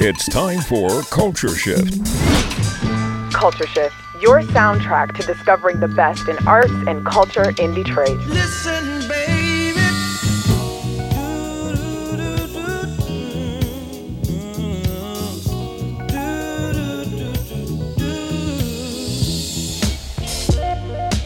It's 0.00 0.28
time 0.28 0.60
for 0.60 1.02
Culture 1.10 1.56
Shift. 1.56 2.06
Culture 3.34 3.66
Shift, 3.66 3.96
your 4.20 4.42
soundtrack 4.42 5.16
to 5.16 5.26
discovering 5.26 5.80
the 5.80 5.88
best 5.88 6.28
in 6.28 6.38
arts 6.46 6.70
and 6.86 7.04
culture 7.04 7.52
in 7.58 7.74
Detroit. 7.74 8.16
Listen, 8.28 8.87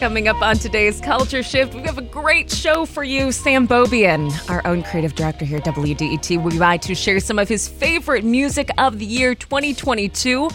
Coming 0.03 0.27
up 0.27 0.41
on 0.41 0.57
today's 0.57 0.99
Culture 0.99 1.41
Shift, 1.41 1.73
we 1.73 1.83
have 1.83 1.97
a 1.97 2.01
great 2.01 2.51
show 2.51 2.85
for 2.85 3.05
you. 3.05 3.31
Sam 3.31 3.65
Bobian, 3.65 4.33
our 4.49 4.61
own 4.67 4.83
creative 4.83 5.15
director 5.15 5.45
here 5.45 5.59
at 5.59 5.63
WDET, 5.63 6.43
will 6.43 6.51
be 6.51 6.59
by 6.59 6.75
to 6.75 6.93
share 6.93 7.21
some 7.21 7.39
of 7.39 7.47
his 7.47 7.69
favorite 7.69 8.25
music 8.25 8.69
of 8.77 8.99
the 8.99 9.05
year 9.05 9.33
2022. 9.33 10.49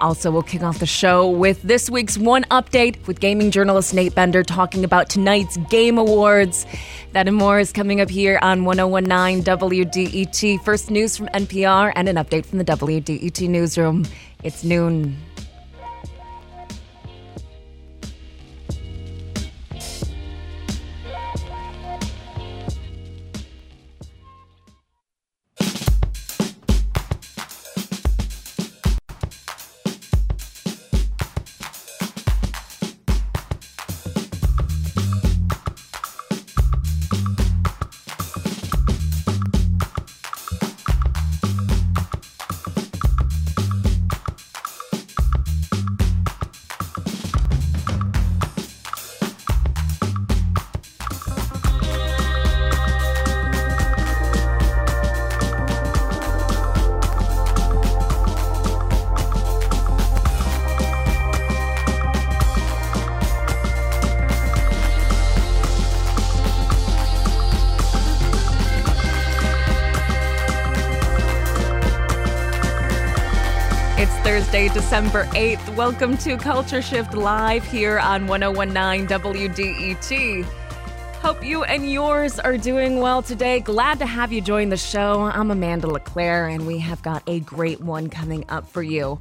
Also, 0.00 0.30
we'll 0.30 0.40
kick 0.40 0.62
off 0.62 0.78
the 0.78 0.86
show 0.86 1.28
with 1.28 1.60
this 1.60 1.90
week's 1.90 2.16
One 2.16 2.44
Update 2.44 3.06
with 3.06 3.20
gaming 3.20 3.50
journalist 3.50 3.92
Nate 3.92 4.14
Bender 4.14 4.42
talking 4.42 4.82
about 4.82 5.10
tonight's 5.10 5.58
Game 5.68 5.98
Awards. 5.98 6.64
That 7.12 7.28
and 7.28 7.36
more 7.36 7.60
is 7.60 7.72
coming 7.72 8.00
up 8.00 8.08
here 8.08 8.38
on 8.40 8.64
1019 8.64 9.44
WDET. 9.44 10.64
First 10.64 10.90
news 10.90 11.18
from 11.18 11.26
NPR 11.34 11.92
and 11.94 12.08
an 12.08 12.16
update 12.16 12.46
from 12.46 12.56
the 12.56 12.64
WDET 12.64 13.46
newsroom. 13.46 14.06
It's 14.42 14.64
noon. 14.64 15.18
December 74.96 75.24
8th. 75.34 75.76
Welcome 75.76 76.16
to 76.16 76.38
Culture 76.38 76.80
Shift 76.80 77.12
Live 77.12 77.62
here 77.70 77.98
on 77.98 78.26
1019 78.26 79.06
WDET. 79.06 80.44
Hope 81.20 81.44
you 81.44 81.64
and 81.64 81.92
yours 81.92 82.38
are 82.38 82.56
doing 82.56 83.00
well 83.00 83.20
today. 83.20 83.60
Glad 83.60 83.98
to 83.98 84.06
have 84.06 84.32
you 84.32 84.40
join 84.40 84.70
the 84.70 84.76
show. 84.78 85.20
I'm 85.24 85.50
Amanda 85.50 85.86
LeClaire, 85.86 86.48
and 86.48 86.66
we 86.66 86.78
have 86.78 87.02
got 87.02 87.22
a 87.26 87.40
great 87.40 87.82
one 87.82 88.08
coming 88.08 88.46
up 88.48 88.66
for 88.70 88.82
you. 88.82 89.20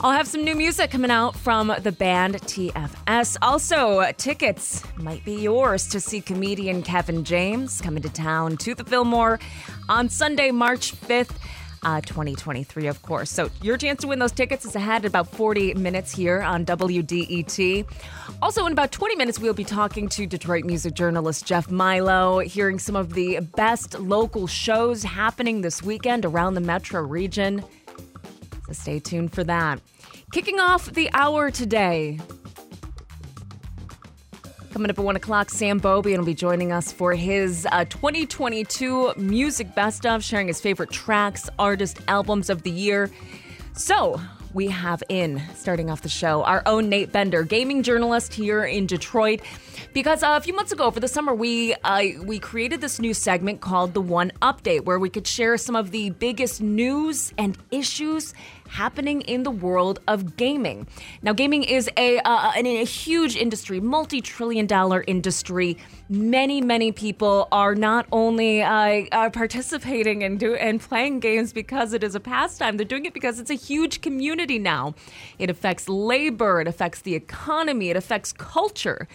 I'll 0.00 0.12
have 0.12 0.26
some 0.26 0.44
new 0.44 0.54
music 0.54 0.90
coming 0.90 1.10
out 1.10 1.36
from 1.36 1.74
the 1.82 1.92
band 1.92 2.36
TFS. 2.36 3.36
Also, 3.42 4.10
tickets 4.16 4.82
might 4.96 5.22
be 5.26 5.34
yours 5.34 5.88
to 5.88 6.00
see 6.00 6.22
comedian 6.22 6.82
Kevin 6.82 7.22
James 7.22 7.82
coming 7.82 8.02
to 8.02 8.08
town 8.08 8.56
to 8.56 8.74
the 8.74 8.82
Fillmore 8.82 9.38
on 9.90 10.08
Sunday, 10.08 10.52
March 10.52 10.94
5th. 10.94 11.36
Uh, 11.84 12.00
2023, 12.00 12.86
of 12.86 13.02
course. 13.02 13.28
So, 13.28 13.50
your 13.60 13.76
chance 13.76 14.02
to 14.02 14.06
win 14.06 14.20
those 14.20 14.30
tickets 14.30 14.64
is 14.64 14.76
ahead 14.76 15.02
in 15.02 15.08
about 15.08 15.26
40 15.26 15.74
minutes 15.74 16.14
here 16.14 16.40
on 16.40 16.64
WDET. 16.64 17.84
Also, 18.40 18.64
in 18.66 18.72
about 18.72 18.92
20 18.92 19.16
minutes, 19.16 19.40
we'll 19.40 19.52
be 19.52 19.64
talking 19.64 20.08
to 20.10 20.24
Detroit 20.24 20.64
music 20.64 20.94
journalist 20.94 21.44
Jeff 21.44 21.72
Milo, 21.72 22.38
hearing 22.38 22.78
some 22.78 22.94
of 22.94 23.14
the 23.14 23.40
best 23.56 23.98
local 23.98 24.46
shows 24.46 25.02
happening 25.02 25.62
this 25.62 25.82
weekend 25.82 26.24
around 26.24 26.54
the 26.54 26.60
metro 26.60 27.00
region. 27.02 27.64
So 28.66 28.72
stay 28.72 29.00
tuned 29.00 29.32
for 29.32 29.42
that. 29.44 29.80
Kicking 30.32 30.60
off 30.60 30.86
the 30.92 31.10
hour 31.12 31.50
today. 31.50 32.20
Coming 34.72 34.88
up 34.88 34.98
at 34.98 35.04
1 35.04 35.16
o'clock, 35.16 35.50
Sam 35.50 35.78
Bobian 35.78 36.16
will 36.16 36.24
be 36.24 36.32
joining 36.32 36.72
us 36.72 36.90
for 36.90 37.12
his 37.12 37.68
uh, 37.72 37.84
2022 37.84 39.12
Music 39.18 39.74
Best 39.74 40.06
of, 40.06 40.24
sharing 40.24 40.46
his 40.46 40.62
favorite 40.62 40.90
tracks, 40.90 41.50
artist, 41.58 42.00
albums 42.08 42.48
of 42.48 42.62
the 42.62 42.70
year. 42.70 43.10
So, 43.74 44.18
we 44.54 44.68
have 44.68 45.02
in, 45.10 45.42
starting 45.54 45.90
off 45.90 46.00
the 46.00 46.08
show, 46.08 46.42
our 46.44 46.62
own 46.64 46.88
Nate 46.88 47.12
Bender, 47.12 47.42
gaming 47.42 47.82
journalist 47.82 48.32
here 48.32 48.64
in 48.64 48.86
Detroit. 48.86 49.42
Because 49.92 50.22
uh, 50.22 50.36
a 50.36 50.40
few 50.40 50.54
months 50.54 50.72
ago, 50.72 50.90
for 50.90 51.00
the 51.00 51.08
summer, 51.08 51.34
we 51.34 51.74
uh, 51.84 52.02
we 52.22 52.38
created 52.38 52.80
this 52.80 52.98
new 52.98 53.14
segment 53.14 53.60
called 53.60 53.94
the 53.94 54.00
One 54.00 54.32
Update, 54.40 54.84
where 54.84 54.98
we 54.98 55.10
could 55.10 55.26
share 55.26 55.56
some 55.56 55.76
of 55.76 55.90
the 55.90 56.10
biggest 56.10 56.60
news 56.60 57.32
and 57.38 57.58
issues 57.70 58.34
happening 58.68 59.20
in 59.22 59.42
the 59.42 59.50
world 59.50 60.00
of 60.08 60.36
gaming. 60.36 60.86
Now, 61.22 61.34
gaming 61.34 61.62
is 61.62 61.90
a 61.96 62.18
uh, 62.18 62.52
an, 62.56 62.66
a 62.66 62.84
huge 62.84 63.36
industry, 63.36 63.80
multi-trillion-dollar 63.80 65.04
industry. 65.06 65.76
Many, 66.08 66.60
many 66.60 66.92
people 66.92 67.48
are 67.52 67.74
not 67.74 68.06
only 68.12 68.62
uh, 68.62 69.04
are 69.12 69.30
participating 69.30 70.22
and 70.22 70.38
do 70.38 70.54
and 70.54 70.80
playing 70.80 71.20
games 71.20 71.52
because 71.52 71.92
it 71.92 72.02
is 72.02 72.14
a 72.14 72.20
pastime. 72.20 72.76
They're 72.76 72.84
doing 72.84 73.06
it 73.06 73.14
because 73.14 73.40
it's 73.40 73.50
a 73.50 73.54
huge 73.54 74.00
community 74.00 74.58
now. 74.58 74.94
It 75.38 75.50
affects 75.50 75.88
labor, 75.88 76.60
it 76.60 76.68
affects 76.68 77.02
the 77.02 77.14
economy, 77.14 77.90
it 77.90 77.96
affects 77.96 78.32
culture. 78.32 79.08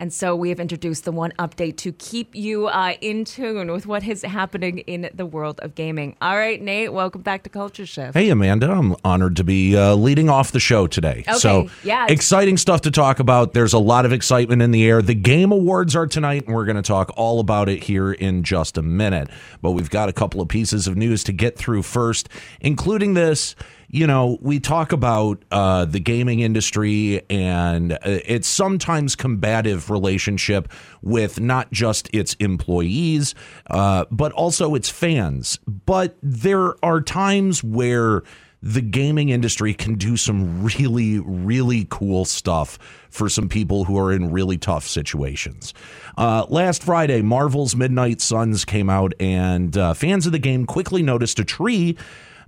And 0.00 0.12
so 0.12 0.36
we 0.36 0.48
have 0.50 0.60
introduced 0.60 1.04
the 1.04 1.10
one 1.12 1.32
update 1.40 1.76
to 1.78 1.92
keep 1.92 2.34
you 2.34 2.68
uh, 2.68 2.94
in 3.00 3.24
tune 3.24 3.72
with 3.72 3.84
what 3.84 4.06
is 4.06 4.22
happening 4.22 4.78
in 4.78 5.10
the 5.12 5.26
world 5.26 5.58
of 5.60 5.74
gaming. 5.74 6.16
All 6.22 6.36
right, 6.36 6.62
Nate, 6.62 6.92
welcome 6.92 7.22
back 7.22 7.42
to 7.42 7.50
Culture 7.50 7.84
Shift. 7.84 8.14
Hey, 8.14 8.30
Amanda, 8.30 8.70
I'm 8.70 8.94
honored 9.02 9.34
to 9.36 9.44
be 9.44 9.76
uh, 9.76 9.96
leading 9.96 10.30
off 10.30 10.52
the 10.52 10.60
show 10.60 10.86
today. 10.86 11.24
Okay, 11.28 11.38
So, 11.38 11.68
yeah. 11.82 12.06
exciting 12.08 12.56
stuff 12.56 12.82
to 12.82 12.92
talk 12.92 13.18
about. 13.18 13.54
There's 13.54 13.72
a 13.72 13.78
lot 13.80 14.06
of 14.06 14.12
excitement 14.12 14.62
in 14.62 14.70
the 14.70 14.86
air. 14.86 15.02
The 15.02 15.14
Game 15.14 15.50
Awards 15.50 15.96
are 15.96 16.06
tonight, 16.06 16.46
and 16.46 16.54
we're 16.54 16.64
going 16.64 16.76
to 16.76 16.82
talk 16.82 17.10
all 17.16 17.40
about 17.40 17.68
it 17.68 17.82
here 17.82 18.12
in 18.12 18.44
just 18.44 18.78
a 18.78 18.82
minute. 18.82 19.28
But 19.60 19.72
we've 19.72 19.90
got 19.90 20.08
a 20.08 20.12
couple 20.12 20.40
of 20.40 20.46
pieces 20.46 20.86
of 20.86 20.96
news 20.96 21.24
to 21.24 21.32
get 21.32 21.58
through 21.58 21.82
first, 21.82 22.28
including 22.60 23.14
this. 23.14 23.56
You 23.90 24.06
know, 24.06 24.36
we 24.42 24.60
talk 24.60 24.92
about 24.92 25.42
uh, 25.50 25.86
the 25.86 25.98
gaming 25.98 26.40
industry 26.40 27.22
and 27.30 27.94
uh, 27.94 27.98
its 28.02 28.46
sometimes 28.46 29.16
combative 29.16 29.88
relationship 29.88 30.70
with 31.00 31.40
not 31.40 31.72
just 31.72 32.14
its 32.14 32.34
employees, 32.34 33.34
uh, 33.70 34.04
but 34.10 34.32
also 34.32 34.74
its 34.74 34.90
fans. 34.90 35.58
But 35.66 36.18
there 36.22 36.74
are 36.84 37.00
times 37.00 37.64
where 37.64 38.24
the 38.62 38.82
gaming 38.82 39.28
industry 39.28 39.72
can 39.72 39.94
do 39.94 40.16
some 40.16 40.62
really, 40.64 41.20
really 41.20 41.86
cool 41.88 42.24
stuff 42.24 42.78
for 43.08 43.28
some 43.28 43.48
people 43.48 43.84
who 43.84 43.98
are 43.98 44.12
in 44.12 44.32
really 44.32 44.58
tough 44.58 44.86
situations. 44.86 45.72
Uh, 46.16 46.44
last 46.48 46.82
Friday, 46.82 47.22
Marvel's 47.22 47.76
Midnight 47.76 48.20
Suns 48.20 48.64
came 48.64 48.90
out, 48.90 49.14
and 49.20 49.78
uh, 49.78 49.94
fans 49.94 50.26
of 50.26 50.32
the 50.32 50.38
game 50.38 50.66
quickly 50.66 51.02
noticed 51.02 51.38
a 51.38 51.44
tree. 51.44 51.96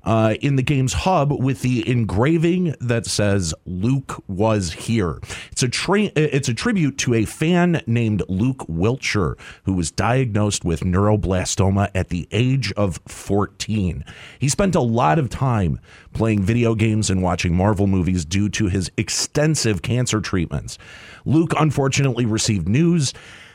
Uh, 0.03 0.35
in 0.41 0.57
the 0.57 0.63
game's 0.63 0.93
hub 0.93 1.33
with 1.33 1.63
the 1.63 1.89
engraving 1.89 2.75
that 2.81 3.07
says 3.07 3.55
Luke 3.67 4.23
was 4.29 4.73
here. 4.73 5.19
It's 5.53 5.63
a 5.63 5.69
tra- 5.69 6.11
it's 6.17 6.49
a 6.49 6.55
tribute 6.55 6.97
to 6.99 7.15
a 7.15 7.25
fan 7.25 7.83
named 7.87 8.23
Luke 8.29 8.65
Wiltshire 8.69 9.37
who 9.65 9.75
was 9.75 9.91
diagnosed 9.91 10.65
with 10.65 10.81
neuroblastoma 10.81 11.91
at 11.95 12.09
the 12.09 12.29
age 12.31 12.73
of 12.73 13.01
14. 13.07 14.05
He 14.39 14.49
spent 14.49 14.75
a 14.75 14.81
lot 14.81 15.19
of 15.19 15.29
time 15.29 15.81
playing 16.13 16.43
video 16.43 16.75
games 16.75 17.11
and 17.11 17.23
watching 17.23 17.55
Marvel 17.55 17.87
movies 17.87 18.25
due 18.25 18.49
to 18.51 18.69
his 18.69 18.91
extensive 18.97 19.83
cancer 19.83 20.21
treatments. 20.21 20.79
Luke 21.25 21.53
unfortunately 21.59 22.25
received 22.25 22.69
news 22.69 23.13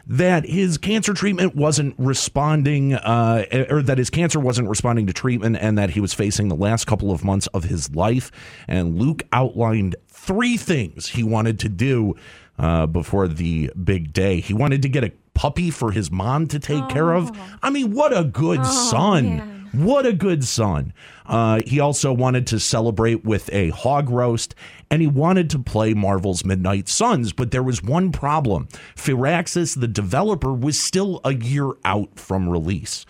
that 0.07 0.45
his 0.45 0.77
cancer 0.77 1.13
treatment 1.13 1.55
wasn't 1.55 1.95
responding, 1.97 2.93
uh, 2.93 3.45
or 3.69 3.81
that 3.81 3.97
his 3.97 4.09
cancer 4.09 4.39
wasn't 4.39 4.69
responding 4.69 5.07
to 5.07 5.13
treatment, 5.13 5.57
and 5.59 5.77
that 5.77 5.91
he 5.91 5.99
was 5.99 6.13
facing 6.13 6.47
the 6.47 6.55
last 6.55 6.85
couple 6.85 7.11
of 7.11 7.23
months 7.23 7.47
of 7.47 7.65
his 7.65 7.93
life. 7.95 8.31
And 8.67 8.99
Luke 8.99 9.23
outlined 9.31 9.95
three 10.07 10.57
things 10.57 11.09
he 11.09 11.23
wanted 11.23 11.59
to 11.59 11.69
do 11.69 12.15
uh, 12.57 12.85
before 12.85 13.27
the 13.27 13.71
big 13.83 14.13
day. 14.13 14.39
He 14.39 14.53
wanted 14.53 14.81
to 14.83 14.89
get 14.89 15.03
a 15.03 15.11
puppy 15.33 15.69
for 15.71 15.91
his 15.91 16.11
mom 16.11 16.47
to 16.47 16.59
take 16.59 16.87
care 16.89 17.13
of. 17.13 17.31
I 17.61 17.69
mean, 17.69 17.91
what 17.91 18.15
a 18.15 18.23
good 18.23 18.65
son. 18.65 19.37
man. 19.37 19.54
What 19.75 20.05
a 20.05 20.13
good 20.13 20.43
son. 20.43 20.93
Uh, 21.25 21.59
he 21.65 21.79
also 21.79 22.13
wanted 22.13 22.47
to 22.47 22.59
celebrate 22.59 23.25
with 23.25 23.51
a 23.51 23.69
hog 23.69 24.09
roast, 24.09 24.55
and 24.89 25.01
he 25.01 25.07
wanted 25.07 25.49
to 25.49 25.59
play 25.59 25.93
Marvel's 25.93 26.45
Midnight 26.45 26.87
Suns. 26.87 27.33
But 27.33 27.51
there 27.51 27.63
was 27.63 27.83
one 27.83 28.11
problem 28.11 28.67
Firaxis, 28.95 29.79
the 29.79 29.87
developer, 29.87 30.53
was 30.53 30.79
still 30.79 31.19
a 31.25 31.33
year 31.33 31.71
out 31.83 32.19
from 32.19 32.47
release. 32.47 33.05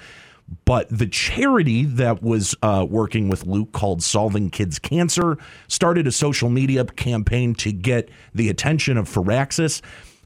But 0.65 0.87
the 0.89 1.07
charity 1.07 1.83
that 1.85 2.21
was 2.21 2.55
uh, 2.61 2.85
working 2.87 3.29
with 3.29 3.45
Luke 3.45 3.71
called 3.71 4.03
Solving 4.03 4.49
Kids 4.49 4.77
Cancer 4.77 5.37
started 5.67 6.07
a 6.07 6.11
social 6.11 6.49
media 6.49 6.85
campaign 6.85 7.55
to 7.55 7.71
get 7.71 8.09
the 8.33 8.49
attention 8.49 8.97
of 8.97 9.09
Firaxis. 9.09 9.81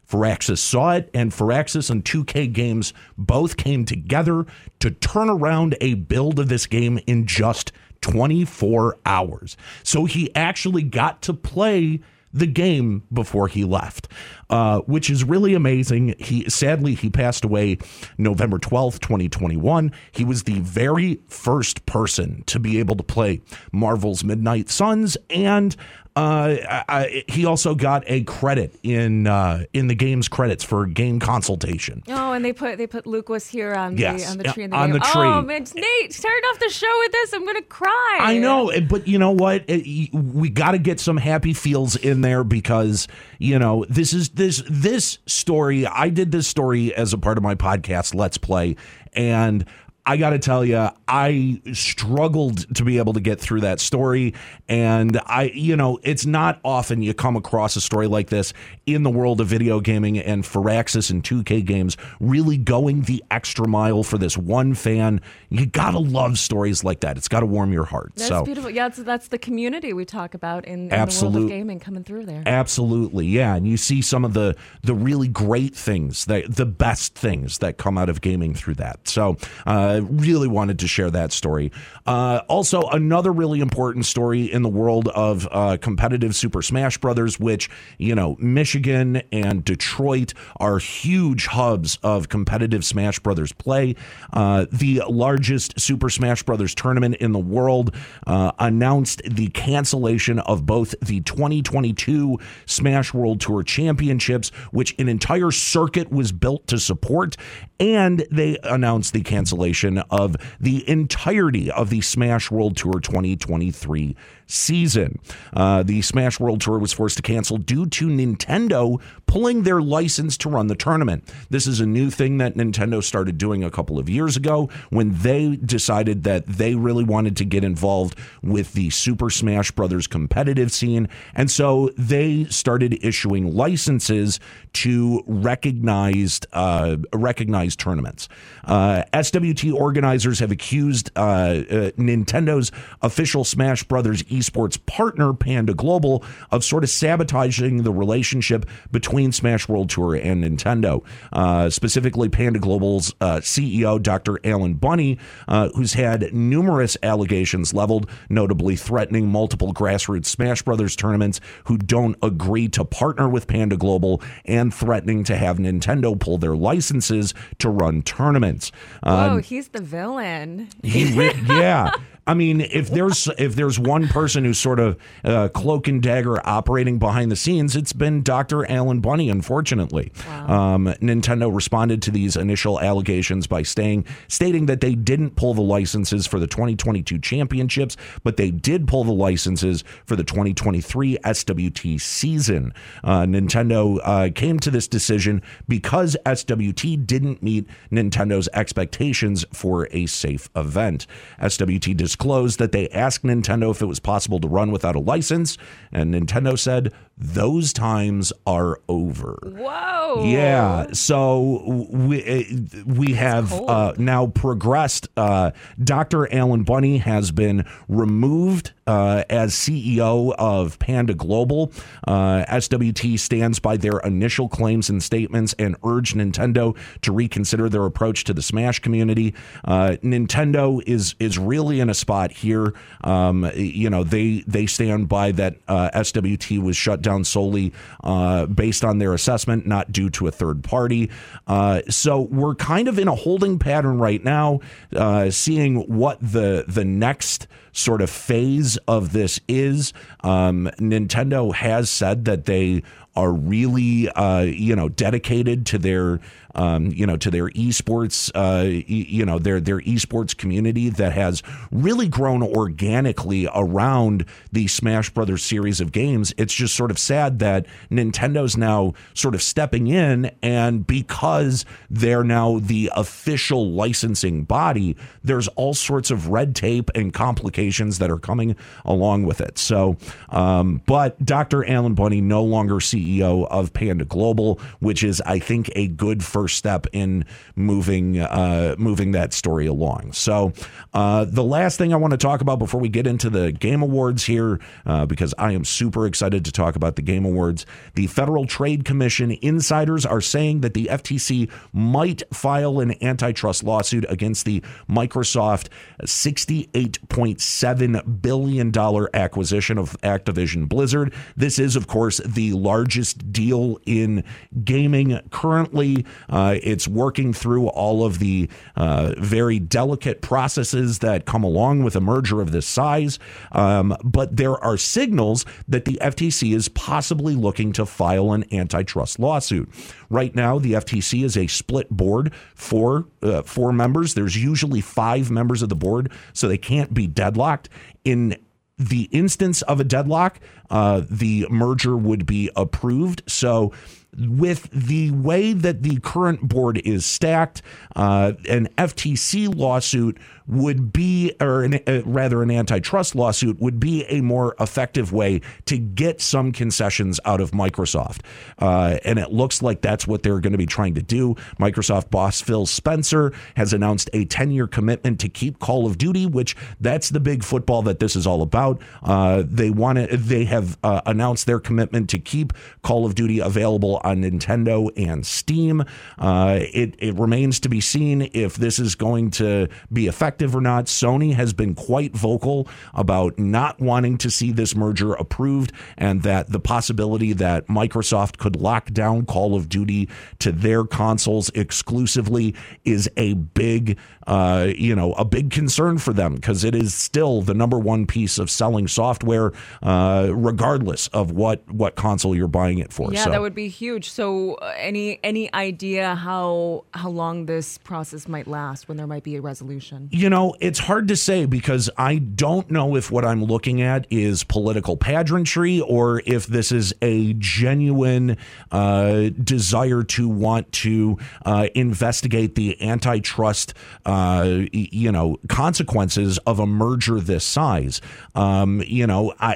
Firaxis 0.09 0.57
saw 0.57 0.93
it, 0.93 1.09
and 1.13 1.31
Firaxis 1.31 1.89
and 1.89 2.03
2K 2.03 2.51
Games 2.51 2.93
both 3.17 3.57
came 3.57 3.85
together 3.85 4.45
to 4.79 4.91
turn 4.91 5.29
around 5.29 5.77
a 5.81 5.93
build 5.93 6.39
of 6.39 6.49
this 6.49 6.65
game 6.65 6.99
in 7.05 7.27
just 7.27 7.71
24 8.01 8.97
hours. 9.05 9.57
So 9.83 10.05
he 10.05 10.33
actually 10.35 10.83
got 10.83 11.21
to 11.23 11.33
play 11.33 12.01
the 12.33 12.47
game 12.47 13.03
before 13.11 13.47
he 13.47 13.63
left, 13.63 14.07
uh, 14.49 14.79
which 14.81 15.09
is 15.09 15.23
really 15.23 15.53
amazing. 15.53 16.15
He 16.19 16.47
sadly 16.49 16.93
he 16.93 17.09
passed 17.09 17.43
away 17.43 17.79
November 18.17 18.59
twelfth, 18.59 18.99
twenty 18.99 19.29
twenty 19.29 19.57
one. 19.57 19.91
He 20.11 20.23
was 20.23 20.43
the 20.43 20.59
very 20.59 21.19
first 21.27 21.85
person 21.85 22.43
to 22.45 22.59
be 22.59 22.79
able 22.79 22.95
to 22.97 23.03
play 23.03 23.41
Marvel's 23.71 24.23
Midnight 24.23 24.69
Suns, 24.69 25.17
and 25.29 25.75
uh, 26.19 26.57
I, 26.69 26.83
I, 26.89 27.23
he 27.27 27.45
also 27.45 27.75
got 27.75 28.03
a 28.07 28.23
credit 28.23 28.77
in 28.83 29.25
uh, 29.27 29.63
in 29.73 29.87
the 29.87 29.95
game's 29.95 30.27
credits 30.27 30.63
for 30.63 30.85
game 30.85 31.19
consultation. 31.19 32.03
Oh, 32.09 32.33
and 32.33 32.43
they 32.43 32.51
put 32.53 32.77
they 32.77 32.87
put 32.87 33.07
Luke 33.07 33.29
was 33.29 33.47
here 33.47 33.73
on 33.73 33.97
Yes, 33.97 34.25
the 34.25 34.31
on 34.31 34.37
the 34.37 34.43
yeah, 34.45 34.51
tree 34.53 34.63
in 34.65 34.69
the 34.71 34.75
on 34.75 34.89
game. 34.91 34.99
the 34.99 35.05
tree. 35.05 35.21
Oh 35.27 35.41
man, 35.41 35.65
Nate, 35.75 36.13
start 36.13 36.43
off 36.51 36.59
the 36.59 36.69
show 36.69 36.93
with 36.99 37.11
this. 37.13 37.33
I'm 37.33 37.45
gonna 37.45 37.61
cry. 37.61 38.17
I 38.19 38.37
know, 38.37 38.71
but 38.89 39.07
you 39.07 39.17
know 39.17 39.31
what? 39.31 39.63
It- 39.67 40.13
we 40.13 40.49
got 40.49 40.71
to 40.71 40.77
get 40.77 40.99
some 40.99 41.17
happy 41.17 41.53
feels 41.53 41.95
in 41.95 42.21
there 42.21 42.43
because 42.43 43.07
you 43.37 43.57
know 43.57 43.85
this 43.89 44.13
is 44.13 44.29
this 44.29 44.61
this 44.69 45.19
story. 45.25 45.85
I 45.87 46.09
did 46.09 46.31
this 46.31 46.47
story 46.47 46.93
as 46.93 47.13
a 47.13 47.17
part 47.17 47.37
of 47.37 47.43
my 47.43 47.55
podcast, 47.55 48.13
Let's 48.13 48.37
Play, 48.37 48.75
and. 49.13 49.65
I 50.09 50.17
got 50.17 50.31
to 50.31 50.39
tell 50.39 50.65
you, 50.65 50.89
I 51.07 51.61
struggled 51.71 52.75
to 52.75 52.83
be 52.83 52.97
able 52.97 53.13
to 53.13 53.19
get 53.19 53.39
through 53.39 53.61
that 53.61 53.79
story. 53.79 54.33
And 54.67 55.21
I, 55.27 55.51
you 55.53 55.75
know, 55.75 55.99
it's 56.01 56.25
not 56.25 56.59
often 56.65 57.03
you 57.03 57.13
come 57.13 57.35
across 57.35 57.75
a 57.75 57.81
story 57.81 58.07
like 58.07 58.29
this 58.29 58.51
in 58.87 59.03
the 59.03 59.11
world 59.11 59.39
of 59.39 59.45
video 59.45 59.79
gaming 59.79 60.17
and 60.17 60.43
Firaxis 60.43 61.11
and 61.11 61.23
2K 61.23 61.63
games 61.63 61.95
really 62.19 62.57
going 62.57 63.03
the 63.03 63.23
extra 63.29 63.67
mile 63.67 64.01
for 64.01 64.17
this 64.17 64.35
one 64.35 64.73
fan. 64.73 65.21
You 65.49 65.67
got 65.67 65.91
to 65.91 65.99
love 65.99 66.39
stories 66.39 66.83
like 66.83 67.01
that. 67.01 67.15
It's 67.15 67.27
got 67.27 67.41
to 67.41 67.45
warm 67.45 67.71
your 67.71 67.85
heart. 67.85 68.13
That's 68.15 68.29
so. 68.29 68.43
beautiful. 68.43 68.71
Yeah, 68.71 68.87
that's, 68.87 69.03
that's 69.03 69.27
the 69.27 69.37
community 69.37 69.93
we 69.93 70.05
talk 70.05 70.33
about 70.33 70.65
in, 70.65 70.89
in 70.91 71.07
the 71.07 71.19
world 71.21 71.35
of 71.35 71.47
gaming 71.49 71.79
coming 71.79 72.03
through 72.03 72.25
there. 72.25 72.41
Absolutely, 72.47 73.27
yeah, 73.27 73.53
and 73.53 73.67
you 73.67 73.77
see 73.77 74.01
some 74.01 74.25
of 74.25 74.33
the 74.33 74.55
the 74.81 74.95
really 74.95 75.27
great 75.27 75.75
things, 75.75 76.25
that 76.25 76.55
the 76.55 76.65
best 76.65 77.13
things 77.13 77.59
that 77.59 77.77
come 77.77 77.95
out 77.95 78.09
of 78.09 78.21
gaming 78.21 78.55
through 78.55 78.75
that. 78.75 79.07
So, 79.07 79.37
uh, 79.67 79.98
really 80.01 80.47
wanted 80.47 80.79
to 80.79 80.87
share 80.87 81.11
that 81.11 81.31
story. 81.31 81.71
Uh, 82.05 82.41
also, 82.47 82.83
another 82.83 83.31
really 83.31 83.59
important 83.59 84.05
story 84.05 84.51
in 84.51 84.61
the 84.61 84.69
world 84.69 85.07
of 85.09 85.47
uh, 85.51 85.77
competitive 85.81 86.35
Super 86.35 86.61
Smash 86.61 86.97
Brothers, 86.97 87.39
which 87.39 87.69
you 87.97 88.15
know, 88.15 88.35
Michigan 88.39 89.21
and 89.31 89.63
Detroit 89.63 90.33
are 90.57 90.77
huge 90.77 91.47
hubs 91.47 91.97
of 92.03 92.29
competitive 92.29 92.83
Smash 92.85 93.19
Brothers 93.19 93.51
play. 93.53 93.95
Uh, 94.33 94.65
the 94.71 95.03
largest 95.07 95.79
Super 95.79 96.09
Smash 96.09 96.43
Brothers 96.43 96.73
tournament 96.75 97.15
in 97.15 97.31
the 97.31 97.39
world 97.39 97.95
uh, 98.27 98.51
announced 98.59 99.21
the 99.25 99.47
cancellation 99.49 100.39
of 100.39 100.65
both 100.65 100.95
the 101.01 101.21
2022 101.21 102.39
Smash 102.65 103.13
World 103.13 103.41
Tour 103.41 103.63
Championships, 103.63 104.49
which 104.71 104.95
an 104.99 105.09
entire 105.09 105.51
circuit 105.51 106.11
was 106.11 106.31
built 106.31 106.67
to 106.67 106.79
support, 106.79 107.35
and 107.79 108.25
they 108.31 108.57
announced 108.63 109.13
the 109.13 109.21
cancellation 109.21 109.78
of 109.83 110.35
the 110.59 110.87
entirety 110.89 111.71
of 111.71 111.89
the 111.89 112.01
Smash 112.01 112.51
World 112.51 112.77
Tour 112.77 112.99
2023 112.99 114.15
season. 114.49 115.19
Uh, 115.53 115.83
the 115.83 116.01
Smash 116.01 116.39
World 116.39 116.59
Tour 116.59 116.79
was 116.79 116.91
forced 116.91 117.17
to 117.17 117.21
cancel 117.21 117.57
due 117.57 117.85
to 117.85 118.07
Nintendo 118.07 118.99
pulling 119.27 119.61
their 119.61 119.79
license 119.79 120.35
to 120.37 120.49
run 120.49 120.65
the 120.67 120.75
tournament. 120.75 121.23
This 121.51 121.67
is 121.67 121.79
a 121.79 121.85
new 121.85 122.09
thing 122.09 122.39
that 122.39 122.55
Nintendo 122.55 123.03
started 123.03 123.37
doing 123.37 123.63
a 123.63 123.69
couple 123.69 123.99
of 123.99 124.09
years 124.09 124.35
ago 124.35 124.69
when 124.89 125.13
they 125.19 125.55
decided 125.55 126.23
that 126.23 126.47
they 126.47 126.73
really 126.73 127.03
wanted 127.03 127.37
to 127.37 127.45
get 127.45 127.63
involved 127.63 128.17
with 128.41 128.73
the 128.73 128.89
Super 128.89 129.29
Smash 129.29 129.69
Brothers 129.69 130.07
competitive 130.07 130.71
scene. 130.71 131.07
And 131.35 131.51
so 131.51 131.91
they 131.95 132.45
started 132.45 132.97
issuing 133.05 133.55
licenses 133.55 134.39
to 134.73 135.23
recognized 135.27 136.47
uh, 136.53 136.97
recognized 137.13 137.79
tournaments. 137.79 138.27
Uh, 138.63 139.03
SWT 139.13 139.73
organizers 139.73 140.39
have 140.39 140.51
accused 140.51 141.11
uh, 141.15 141.19
uh, 141.19 141.91
Nintendo's 141.97 142.71
official 143.03 143.43
Smash 143.43 143.83
Brothers 143.83 144.23
esports 144.39 144.83
partner 144.85 145.33
Panda 145.33 145.73
Global 145.73 146.23
of 146.51 146.63
sort 146.63 146.83
of 146.83 146.89
sabotaging 146.89 147.83
the 147.83 147.91
relationship 147.91 148.65
between 148.91 149.31
Smash 149.31 149.67
World 149.67 149.89
Tour 149.89 150.15
and 150.15 150.43
Nintendo. 150.43 151.03
Uh, 151.31 151.69
specifically, 151.69 152.29
Panda 152.29 152.59
Global's 152.59 153.13
uh, 153.21 153.37
CEO 153.37 154.01
Dr. 154.01 154.39
Alan 154.43 154.75
Bunney, 154.75 155.19
uh, 155.47 155.69
who's 155.75 155.93
had 155.93 156.33
numerous 156.33 156.97
allegations 157.03 157.73
leveled, 157.73 158.09
notably 158.29 158.75
threatening 158.75 159.27
multiple 159.27 159.73
grassroots 159.73 160.25
Smash 160.25 160.61
Brothers 160.61 160.95
tournaments 160.95 161.39
who 161.65 161.77
don't 161.77 162.15
agree 162.23 162.67
to 162.69 162.85
partner 162.85 163.27
with 163.29 163.47
Panda 163.47 163.77
Global 163.77 164.21
and 164.45 164.73
threatening 164.73 165.23
to 165.25 165.35
have 165.35 165.57
Nintendo 165.57 166.19
pull 166.19 166.37
their 166.37 166.55
licenses 166.55 167.33
to 167.59 167.69
run 167.69 168.01
tournaments. 168.01 168.71
Uh, 169.03 169.29
Whoa, 169.29 169.37
he's 169.37 169.69
the 169.69 169.81
villain. 169.81 170.69
he 170.83 171.13
re- 171.17 171.33
yeah. 171.47 171.91
I 172.29 172.35
mean, 172.35 172.61
if 172.61 172.91
there's 172.91 173.27
if 173.39 173.55
there's 173.55 173.79
one 173.79 174.07
person 174.07 174.45
who's 174.45 174.59
sort 174.59 174.79
of 174.79 174.97
uh, 175.23 175.49
cloak 175.49 175.87
and 175.87 175.99
dagger 175.99 176.47
operating 176.47 176.99
behind 176.99 177.31
the 177.31 177.35
scenes, 177.35 177.75
it's 177.75 177.91
been 177.91 178.21
Dr. 178.21 178.69
Alan 178.69 179.01
Bunney. 179.01 179.31
Unfortunately, 179.31 180.11
um, 180.27 180.85
Nintendo 181.01 181.51
responded 181.51 182.03
to 182.03 182.11
these 182.11 182.35
initial 182.35 182.79
allegations 182.81 183.47
by 183.47 183.63
staying 183.63 184.05
stating 184.27 184.67
that 184.67 184.79
they 184.79 184.93
didn't 184.93 185.37
pull 185.37 185.55
the 185.55 185.63
licenses 185.63 186.27
for 186.27 186.37
the 186.37 186.45
2022 186.45 187.17
championships, 187.17 187.97
but 188.23 188.37
they 188.37 188.51
did 188.51 188.87
pull 188.87 189.03
the 189.03 189.11
licenses 189.11 189.83
for 190.05 190.15
the 190.15 190.23
2023 190.23 191.17
SWT 191.25 191.99
season. 191.99 192.71
Uh, 193.03 193.21
Nintendo 193.21 193.99
uh, 194.03 194.29
came 194.35 194.59
to 194.59 194.69
this 194.69 194.87
decision 194.87 195.41
because 195.67 196.15
SWT 196.27 197.07
didn't 197.07 197.41
meet 197.41 197.67
Nintendo's 197.91 198.47
expectations 198.53 199.45
for 199.51 199.87
a 199.89 200.05
safe 200.05 200.47
event. 200.55 201.07
SWT 201.41 201.97
disclosed 202.19 202.59
that 202.59 202.73
they 202.73 202.89
asked 202.89 203.23
Nintendo 203.23 203.71
if 203.71 203.81
it 203.81 203.85
was 203.85 204.01
possible 204.01 204.41
to 204.41 204.47
run 204.47 204.71
without 204.71 204.93
a 204.93 204.99
license, 204.99 205.57
and 205.89 206.13
Nintendo 206.13 206.59
said 206.59 206.91
those 207.19 207.73
times 207.73 208.31
are 208.47 208.79
over. 208.87 209.37
Whoa. 209.43 210.23
Yeah, 210.23 210.87
so 210.93 211.63
we 211.91 212.23
uh, 212.23 212.83
we 212.85 213.13
have 213.13 213.51
uh, 213.51 213.93
now 213.97 214.27
progressed. 214.27 215.09
Uh, 215.17 215.51
Dr. 215.83 216.33
Alan 216.33 216.63
Bunney 216.63 217.01
has 217.01 217.31
been 217.31 217.65
removed 217.89 218.71
uh, 218.87 219.23
as 219.29 219.53
CEO 219.53 220.33
of 220.39 220.79
Panda 220.79 221.13
Global. 221.13 221.73
Uh, 222.07 222.45
SWT 222.47 223.19
stands 223.19 223.59
by 223.59 223.75
their 223.75 223.99
initial 223.99 224.47
claims 224.47 224.89
and 224.89 225.03
statements 225.03 225.53
and 225.59 225.75
urged 225.83 226.15
Nintendo 226.15 226.75
to 227.01 227.11
reconsider 227.11 227.67
their 227.67 227.85
approach 227.85 228.23
to 228.23 228.33
the 228.33 228.41
Smash 228.41 228.79
community. 228.79 229.35
Uh, 229.65 229.97
Nintendo 230.01 230.81
is 230.87 231.15
is 231.19 231.37
really 231.37 231.81
in 231.81 231.89
a 231.89 231.93
spot 231.93 232.31
here. 232.31 232.73
Um, 233.03 233.51
you 233.55 233.89
know, 233.89 234.03
they 234.05 234.43
they 234.47 234.65
stand 234.65 235.09
by 235.09 235.33
that 235.33 235.57
uh, 235.67 235.89
SWT 235.93 236.59
was 236.61 236.77
shut 236.77 237.01
down 237.01 237.08
solely 237.23 237.73
uh, 238.03 238.45
based 238.45 238.83
on 238.83 238.99
their 238.99 239.13
assessment, 239.13 239.65
not 239.65 239.91
due 239.91 240.09
to 240.11 240.27
a 240.27 240.31
third 240.31 240.63
party. 240.63 241.09
Uh, 241.47 241.81
so 241.89 242.21
we're 242.21 242.55
kind 242.55 242.87
of 242.87 242.99
in 242.99 243.07
a 243.07 243.15
holding 243.15 243.59
pattern 243.59 243.99
right 243.99 244.23
now, 244.23 244.59
uh, 244.95 245.29
seeing 245.29 245.77
what 245.87 246.19
the 246.21 246.65
the 246.67 246.85
next 246.85 247.47
sort 247.71 248.01
of 248.01 248.09
phase 248.09 248.77
of 248.87 249.13
this 249.13 249.39
is. 249.47 249.93
Um, 250.21 250.69
Nintendo 250.79 251.53
has 251.53 251.89
said 251.89 252.25
that 252.25 252.45
they 252.45 252.83
are 253.15 253.31
really, 253.31 254.09
uh, 254.09 254.41
you 254.41 254.75
know, 254.75 254.89
dedicated 254.89 255.65
to 255.67 255.77
their 255.77 256.19
um, 256.55 256.87
you 256.87 257.05
know, 257.05 257.17
to 257.17 257.29
their 257.29 257.49
esports, 257.49 258.31
uh, 258.35 258.63
you 258.63 259.25
know, 259.25 259.39
their 259.39 259.59
their 259.59 259.79
esports 259.79 260.35
community 260.35 260.89
that 260.89 261.13
has 261.13 261.43
really 261.71 262.07
grown 262.07 262.43
organically 262.43 263.47
around 263.53 264.25
the 264.51 264.67
Smash 264.67 265.09
Brothers 265.09 265.43
series 265.43 265.79
of 265.79 265.91
games. 265.91 266.33
It's 266.37 266.53
just 266.53 266.75
sort 266.75 266.91
of 266.91 266.99
sad 266.99 267.39
that 267.39 267.65
Nintendo's 267.91 268.57
now 268.57 268.93
sort 269.13 269.35
of 269.35 269.41
stepping 269.41 269.87
in, 269.87 270.31
and 270.41 270.85
because 270.85 271.65
they're 271.89 272.23
now 272.23 272.59
the 272.59 272.91
official 272.95 273.71
licensing 273.71 274.43
body, 274.43 274.95
there's 275.23 275.47
all 275.49 275.73
sorts 275.73 276.11
of 276.11 276.29
red 276.29 276.55
tape 276.55 276.89
and 276.95 277.13
complications 277.13 277.99
that 277.99 278.09
are 278.09 278.19
coming 278.19 278.55
along 278.85 279.23
with 279.23 279.41
it. 279.41 279.57
So, 279.57 279.97
um, 280.29 280.81
but 280.85 281.23
Dr. 281.23 281.65
Alan 281.65 281.95
Bunney, 281.95 282.21
no 282.21 282.43
longer 282.43 282.75
CEO 282.75 283.47
of 283.49 283.73
Panda 283.73 284.05
Global, 284.05 284.59
which 284.79 285.03
is, 285.03 285.21
I 285.21 285.39
think, 285.39 285.71
a 285.75 285.87
good 285.87 286.23
first 286.23 286.38
first 286.39 286.55
step 286.55 286.87
in 286.93 287.25
moving 287.57 288.17
uh, 288.17 288.73
moving 288.77 289.11
that 289.11 289.33
story 289.33 289.67
along. 289.67 290.13
So 290.13 290.53
uh, 290.93 291.25
the 291.25 291.43
last 291.43 291.77
thing 291.77 291.91
I 291.91 291.97
want 291.97 292.11
to 292.11 292.17
talk 292.17 292.39
about 292.39 292.59
before 292.59 292.79
we 292.79 292.87
get 292.87 293.05
into 293.05 293.29
the 293.29 293.51
Game 293.51 293.81
Awards 293.81 294.23
here, 294.23 294.61
uh, 294.85 295.05
because 295.05 295.33
I 295.37 295.51
am 295.51 295.65
super 295.65 296.05
excited 296.05 296.45
to 296.45 296.51
talk 296.53 296.77
about 296.77 296.95
the 296.95 297.01
Game 297.01 297.25
Awards. 297.25 297.65
The 297.95 298.07
Federal 298.07 298.45
Trade 298.45 298.85
Commission 298.85 299.37
insiders 299.41 300.05
are 300.05 300.21
saying 300.21 300.61
that 300.61 300.73
the 300.73 300.85
FTC 300.85 301.51
might 301.73 302.23
file 302.33 302.79
an 302.79 302.95
antitrust 303.03 303.61
lawsuit 303.61 304.05
against 304.07 304.45
the 304.45 304.63
Microsoft 304.89 305.67
$68.7 306.03 308.21
billion 308.21 308.71
acquisition 309.13 309.77
of 309.77 309.97
Activision 310.03 310.69
Blizzard. 310.69 311.13
This 311.35 311.59
is, 311.59 311.75
of 311.75 311.87
course, 311.87 312.21
the 312.25 312.53
largest 312.53 313.33
deal 313.33 313.77
in 313.85 314.23
gaming 314.63 315.19
currently. 315.31 316.05
Uh, 316.29 316.57
it's 316.61 316.87
working 316.87 317.33
through 317.33 317.67
all 317.67 318.05
of 318.05 318.19
the 318.19 318.49
uh, 318.75 319.13
very 319.17 319.59
delicate 319.59 320.21
processes 320.21 320.99
that 320.99 321.25
come 321.25 321.43
along 321.43 321.83
with 321.83 321.95
a 321.95 322.01
merger 322.01 322.41
of 322.41 322.51
this 322.51 322.67
size. 322.67 323.19
Um, 323.51 323.95
but 324.03 324.35
there 324.35 324.57
are 324.63 324.77
signals 324.77 325.45
that 325.67 325.85
the 325.85 325.99
FTC 326.01 326.55
is 326.55 326.69
possibly 326.69 327.35
looking 327.35 327.73
to 327.73 327.85
file 327.85 328.33
an 328.33 328.45
antitrust 328.53 329.19
lawsuit. 329.19 329.69
Right 330.09 330.33
now, 330.35 330.59
the 330.59 330.73
FTC 330.73 331.23
is 331.23 331.37
a 331.37 331.47
split 331.47 331.89
board 331.89 332.33
for 332.55 333.05
uh, 333.21 333.41
four 333.43 333.71
members. 333.73 334.13
There's 334.13 334.41
usually 334.41 334.81
five 334.81 335.31
members 335.31 335.61
of 335.61 335.69
the 335.69 335.75
board, 335.75 336.11
so 336.33 336.47
they 336.47 336.57
can't 336.57 336.93
be 336.93 337.07
deadlocked. 337.07 337.69
In 338.03 338.35
the 338.77 339.09
instance 339.11 339.61
of 339.63 339.79
a 339.79 339.83
deadlock, 339.83 340.39
uh, 340.69 341.03
the 341.09 341.45
merger 341.49 341.97
would 341.97 342.25
be 342.25 342.49
approved. 342.55 343.23
So 343.27 343.73
with 344.17 344.69
the 344.71 345.11
way 345.11 345.53
that 345.53 345.83
the 345.83 345.99
current 345.99 346.47
board 346.47 346.81
is 346.83 347.05
stacked, 347.05 347.61
uh, 347.95 348.33
an 348.47 348.67
FTC 348.77 349.53
lawsuit 349.53 350.17
would 350.49 350.91
be, 350.91 351.31
or 351.39 351.63
an, 351.63 351.75
uh, 351.87 352.01
rather, 352.05 352.41
an 352.41 352.49
antitrust 352.49 353.15
lawsuit 353.15 353.59
would 353.59 353.79
be 353.79 354.03
a 354.05 354.21
more 354.21 354.55
effective 354.59 355.13
way 355.13 355.41
to 355.65 355.77
get 355.77 356.19
some 356.19 356.51
concessions 356.51 357.19
out 357.23 357.39
of 357.39 357.51
Microsoft. 357.51 358.21
Uh, 358.57 358.97
and 359.05 359.19
it 359.19 359.31
looks 359.31 359.61
like 359.61 359.81
that's 359.81 360.07
what 360.07 360.23
they're 360.23 360.39
going 360.39 360.51
to 360.51 360.57
be 360.57 360.65
trying 360.65 360.95
to 360.95 361.03
do. 361.03 361.35
Microsoft 361.59 362.09
boss 362.09 362.41
Phil 362.41 362.65
Spencer 362.65 363.31
has 363.55 363.73
announced 363.73 364.09
a 364.13 364.25
10 364.25 364.49
year 364.51 364.67
commitment 364.67 365.19
to 365.19 365.29
keep 365.29 365.59
Call 365.59 365.85
of 365.85 365.99
Duty, 365.99 366.25
which 366.25 366.55
that's 366.79 367.09
the 367.09 367.19
big 367.19 367.43
football 367.43 367.83
that 367.83 367.99
this 367.99 368.15
is 368.15 368.25
all 368.25 368.41
about. 368.41 368.81
Uh, 369.03 369.43
they 369.45 369.69
want 369.69 369.99
to, 369.99 370.17
they 370.17 370.45
have 370.45 370.79
uh, 370.83 371.01
announced 371.05 371.45
their 371.45 371.59
commitment 371.59 372.09
to 372.09 372.17
keep 372.17 372.53
Call 372.81 373.05
of 373.05 373.13
Duty 373.13 373.39
available 373.39 374.01
on 374.03 374.23
Nintendo 374.23 374.89
and 374.97 375.25
Steam. 375.25 375.83
Uh, 376.17 376.59
it, 376.59 376.95
it 376.97 377.13
remains 377.19 377.59
to 377.59 377.69
be 377.69 377.81
seen 377.81 378.29
if 378.33 378.55
this 378.55 378.79
is 378.79 378.95
going 378.95 379.29
to 379.29 379.67
be 379.93 380.07
effective 380.07 380.38
effective 380.39 380.55
or 380.55 380.61
not, 380.61 380.85
Sony 380.85 381.33
has 381.33 381.51
been 381.51 381.75
quite 381.75 382.15
vocal 382.15 382.67
about 382.93 383.37
not 383.37 383.77
wanting 383.81 384.17
to 384.19 384.29
see 384.29 384.51
this 384.53 384.73
merger 384.73 385.13
approved 385.13 385.73
and 385.97 386.23
that 386.23 386.49
the 386.49 386.59
possibility 386.61 387.33
that 387.33 387.67
Microsoft 387.67 388.37
could 388.37 388.55
lock 388.55 388.91
down 388.91 389.25
Call 389.25 389.55
of 389.55 389.67
Duty 389.67 390.07
to 390.39 390.53
their 390.53 390.85
consoles 390.85 391.49
exclusively 391.49 392.55
is 392.85 393.09
a 393.17 393.33
big, 393.33 393.97
uh, 394.27 394.69
you 394.77 394.95
know, 394.95 395.11
a 395.13 395.25
big 395.25 395.51
concern 395.51 395.97
for 395.97 396.13
them 396.13 396.35
because 396.35 396.63
it 396.63 396.73
is 396.73 396.93
still 396.93 397.41
the 397.41 397.53
number 397.53 397.77
one 397.77 398.05
piece 398.05 398.39
of 398.39 398.49
selling 398.49 398.87
software, 398.87 399.51
uh, 399.83 400.29
regardless 400.31 401.07
of 401.09 401.31
what 401.31 401.67
what 401.69 401.95
console 401.95 402.33
you're 402.33 402.47
buying 402.47 402.79
it 402.79 402.93
for. 402.93 403.11
Yeah, 403.11 403.25
so. 403.25 403.31
that 403.31 403.41
would 403.41 403.55
be 403.55 403.67
huge. 403.67 404.09
So, 404.09 404.53
uh, 404.55 404.73
any 404.77 405.19
any 405.21 405.53
idea 405.53 406.15
how 406.15 406.85
how 406.93 407.09
long 407.09 407.45
this 407.45 407.77
process 407.77 408.27
might 408.27 408.47
last 408.47 408.87
when 408.87 408.95
there 408.95 409.07
might 409.07 409.23
be 409.23 409.35
a 409.35 409.41
resolution? 409.41 410.07
You 410.11 410.28
you 410.29 410.35
know, 410.35 410.53
it's 410.59 410.77
hard 410.77 411.07
to 411.07 411.15
say 411.15 411.47
because 411.47 411.89
I 411.97 412.19
don't 412.19 412.69
know 412.69 412.95
if 412.95 413.09
what 413.09 413.25
I'm 413.25 413.43
looking 413.43 413.81
at 413.81 414.05
is 414.11 414.43
political 414.43 414.95
pageantry 414.95 415.81
or 415.81 416.21
if 416.23 416.45
this 416.45 416.71
is 416.71 416.93
a 417.01 417.33
genuine 417.33 418.37
uh, 418.71 419.29
desire 419.43 420.03
to 420.03 420.29
want 420.29 420.71
to 420.71 421.17
uh, 421.47 421.69
investigate 421.73 422.53
the 422.53 422.79
antitrust, 422.79 423.73
uh, 424.05 424.65
you 424.71 425.11
know, 425.11 425.37
consequences 425.47 426.37
of 426.45 426.59
a 426.59 426.67
merger 426.67 427.19
this 427.19 427.43
size. 427.43 427.99
Um, 428.35 428.83
you 428.85 429.07
know, 429.07 429.33
I, 429.39 429.55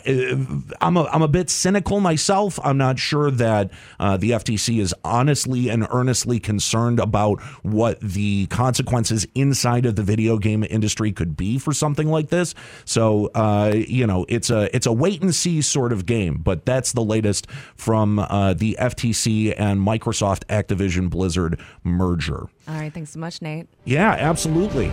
am 0.81 0.97
a, 0.97 1.03
I'm 1.03 1.21
a 1.21 1.27
bit 1.27 1.51
cynical 1.51 1.99
myself. 1.99 2.59
I'm 2.63 2.79
not 2.79 2.97
sure 2.97 3.29
that 3.29 3.69
uh, 3.99 4.17
the 4.17 4.31
FTC 4.31 4.79
is 4.79 4.95
honestly 5.03 5.69
and 5.69 5.85
earnestly 5.91 6.39
concerned 6.39 6.99
about 6.99 7.39
what 7.61 7.99
the 7.99 8.47
consequences 8.47 9.27
inside 9.35 9.85
of 9.85 9.97
the 9.97 10.01
video 10.01 10.39
game 10.39 10.62
industry 10.65 11.11
could 11.11 11.35
be 11.37 11.57
for 11.57 11.73
something 11.73 12.07
like 12.07 12.29
this. 12.29 12.55
So 12.85 13.27
uh, 13.35 13.73
you 13.75 14.07
know, 14.07 14.25
it's 14.29 14.49
a 14.49 14.73
it's 14.75 14.85
a 14.85 14.93
wait 14.93 15.21
and 15.21 15.33
see 15.33 15.61
sort 15.61 15.91
of 15.91 16.05
game. 16.05 16.39
But 16.43 16.65
that's 16.65 16.91
the 16.93 17.03
latest 17.03 17.49
from 17.75 18.19
uh, 18.19 18.53
the 18.53 18.77
FTC 18.79 19.53
and 19.57 19.79
Microsoft 19.79 20.45
Activision 20.45 21.09
Blizzard 21.09 21.59
merger. 21.83 22.47
All 22.67 22.75
right, 22.75 22.93
thanks 22.93 23.11
so 23.11 23.19
much, 23.19 23.41
Nate. 23.41 23.67
Yeah, 23.85 24.11
absolutely. 24.11 24.91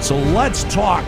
So 0.00 0.16
let's 0.16 0.64
talk 0.64 1.04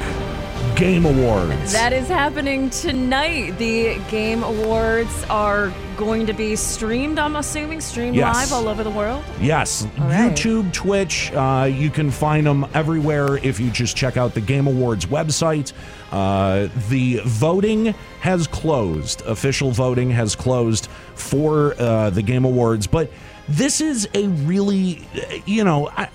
Game 0.76 1.04
Awards. 1.04 1.72
That 1.72 1.92
is 1.92 2.08
happening 2.08 2.70
tonight. 2.70 3.52
The 3.58 3.98
Game 4.10 4.42
Awards 4.42 5.24
are 5.30 5.72
going 5.96 6.26
to 6.26 6.32
be 6.32 6.56
streamed, 6.56 7.18
I'm 7.18 7.36
assuming, 7.36 7.80
streamed 7.80 8.16
Yes. 8.16 8.34
live 8.34 8.52
all 8.52 8.68
over 8.68 8.82
the 8.82 8.90
world. 8.90 9.22
Yes, 9.40 9.86
right. 9.98 10.32
YouTube, 10.32 10.72
Twitch. 10.72 11.30
Uh, 11.32 11.68
you 11.70 11.90
can 11.90 12.10
find 12.10 12.46
them 12.46 12.66
everywhere 12.74 13.36
if 13.38 13.60
you 13.60 13.70
just 13.70 13.96
check 13.96 14.16
out 14.16 14.34
the 14.34 14.40
Game 14.40 14.66
Awards 14.66 15.06
website. 15.06 15.72
Uh, 16.10 16.68
the 16.88 17.20
voting 17.24 17.86
has 18.20 18.46
closed. 18.46 19.20
Official 19.22 19.70
voting 19.70 20.10
has 20.10 20.34
closed 20.34 20.86
for 21.14 21.74
uh, 21.78 22.10
the 22.10 22.22
Game 22.22 22.44
Awards, 22.44 22.86
but 22.86 23.10
this 23.48 23.80
is 23.80 24.08
a 24.14 24.26
really, 24.28 25.06
uh, 25.14 25.34
you 25.46 25.62
know, 25.64 25.88
I, 25.90 26.08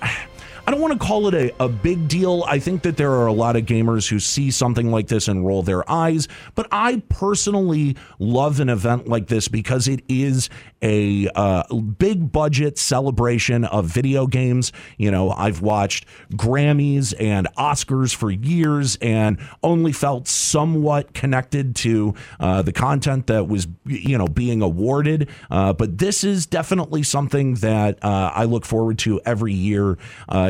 I 0.68 0.70
don't 0.70 0.82
want 0.82 1.00
to 1.00 1.06
call 1.06 1.28
it 1.28 1.34
a, 1.34 1.64
a 1.64 1.68
big 1.70 2.08
deal. 2.08 2.44
I 2.46 2.58
think 2.58 2.82
that 2.82 2.98
there 2.98 3.10
are 3.10 3.26
a 3.26 3.32
lot 3.32 3.56
of 3.56 3.62
gamers 3.62 4.06
who 4.06 4.20
see 4.20 4.50
something 4.50 4.90
like 4.90 5.06
this 5.06 5.26
and 5.26 5.46
roll 5.46 5.62
their 5.62 5.90
eyes, 5.90 6.28
but 6.54 6.68
I 6.70 7.02
personally 7.08 7.96
love 8.18 8.60
an 8.60 8.68
event 8.68 9.08
like 9.08 9.28
this 9.28 9.48
because 9.48 9.88
it 9.88 10.02
is 10.10 10.50
a 10.82 11.26
uh, 11.34 11.62
big 11.74 12.30
budget 12.30 12.76
celebration 12.76 13.64
of 13.64 13.86
video 13.86 14.26
games. 14.26 14.70
You 14.98 15.10
know, 15.10 15.30
I've 15.30 15.62
watched 15.62 16.06
Grammys 16.32 17.14
and 17.18 17.48
Oscars 17.56 18.14
for 18.14 18.30
years 18.30 18.96
and 19.00 19.38
only 19.62 19.92
felt 19.92 20.28
somewhat 20.28 21.14
connected 21.14 21.76
to 21.76 22.14
uh, 22.40 22.60
the 22.60 22.72
content 22.72 23.28
that 23.28 23.48
was, 23.48 23.66
you 23.86 24.18
know, 24.18 24.28
being 24.28 24.60
awarded. 24.60 25.30
Uh, 25.50 25.72
but 25.72 25.96
this 25.96 26.24
is 26.24 26.44
definitely 26.44 27.02
something 27.02 27.54
that 27.54 28.04
uh, 28.04 28.32
I 28.34 28.44
look 28.44 28.66
forward 28.66 28.98
to 29.00 29.18
every 29.24 29.54
year. 29.54 29.96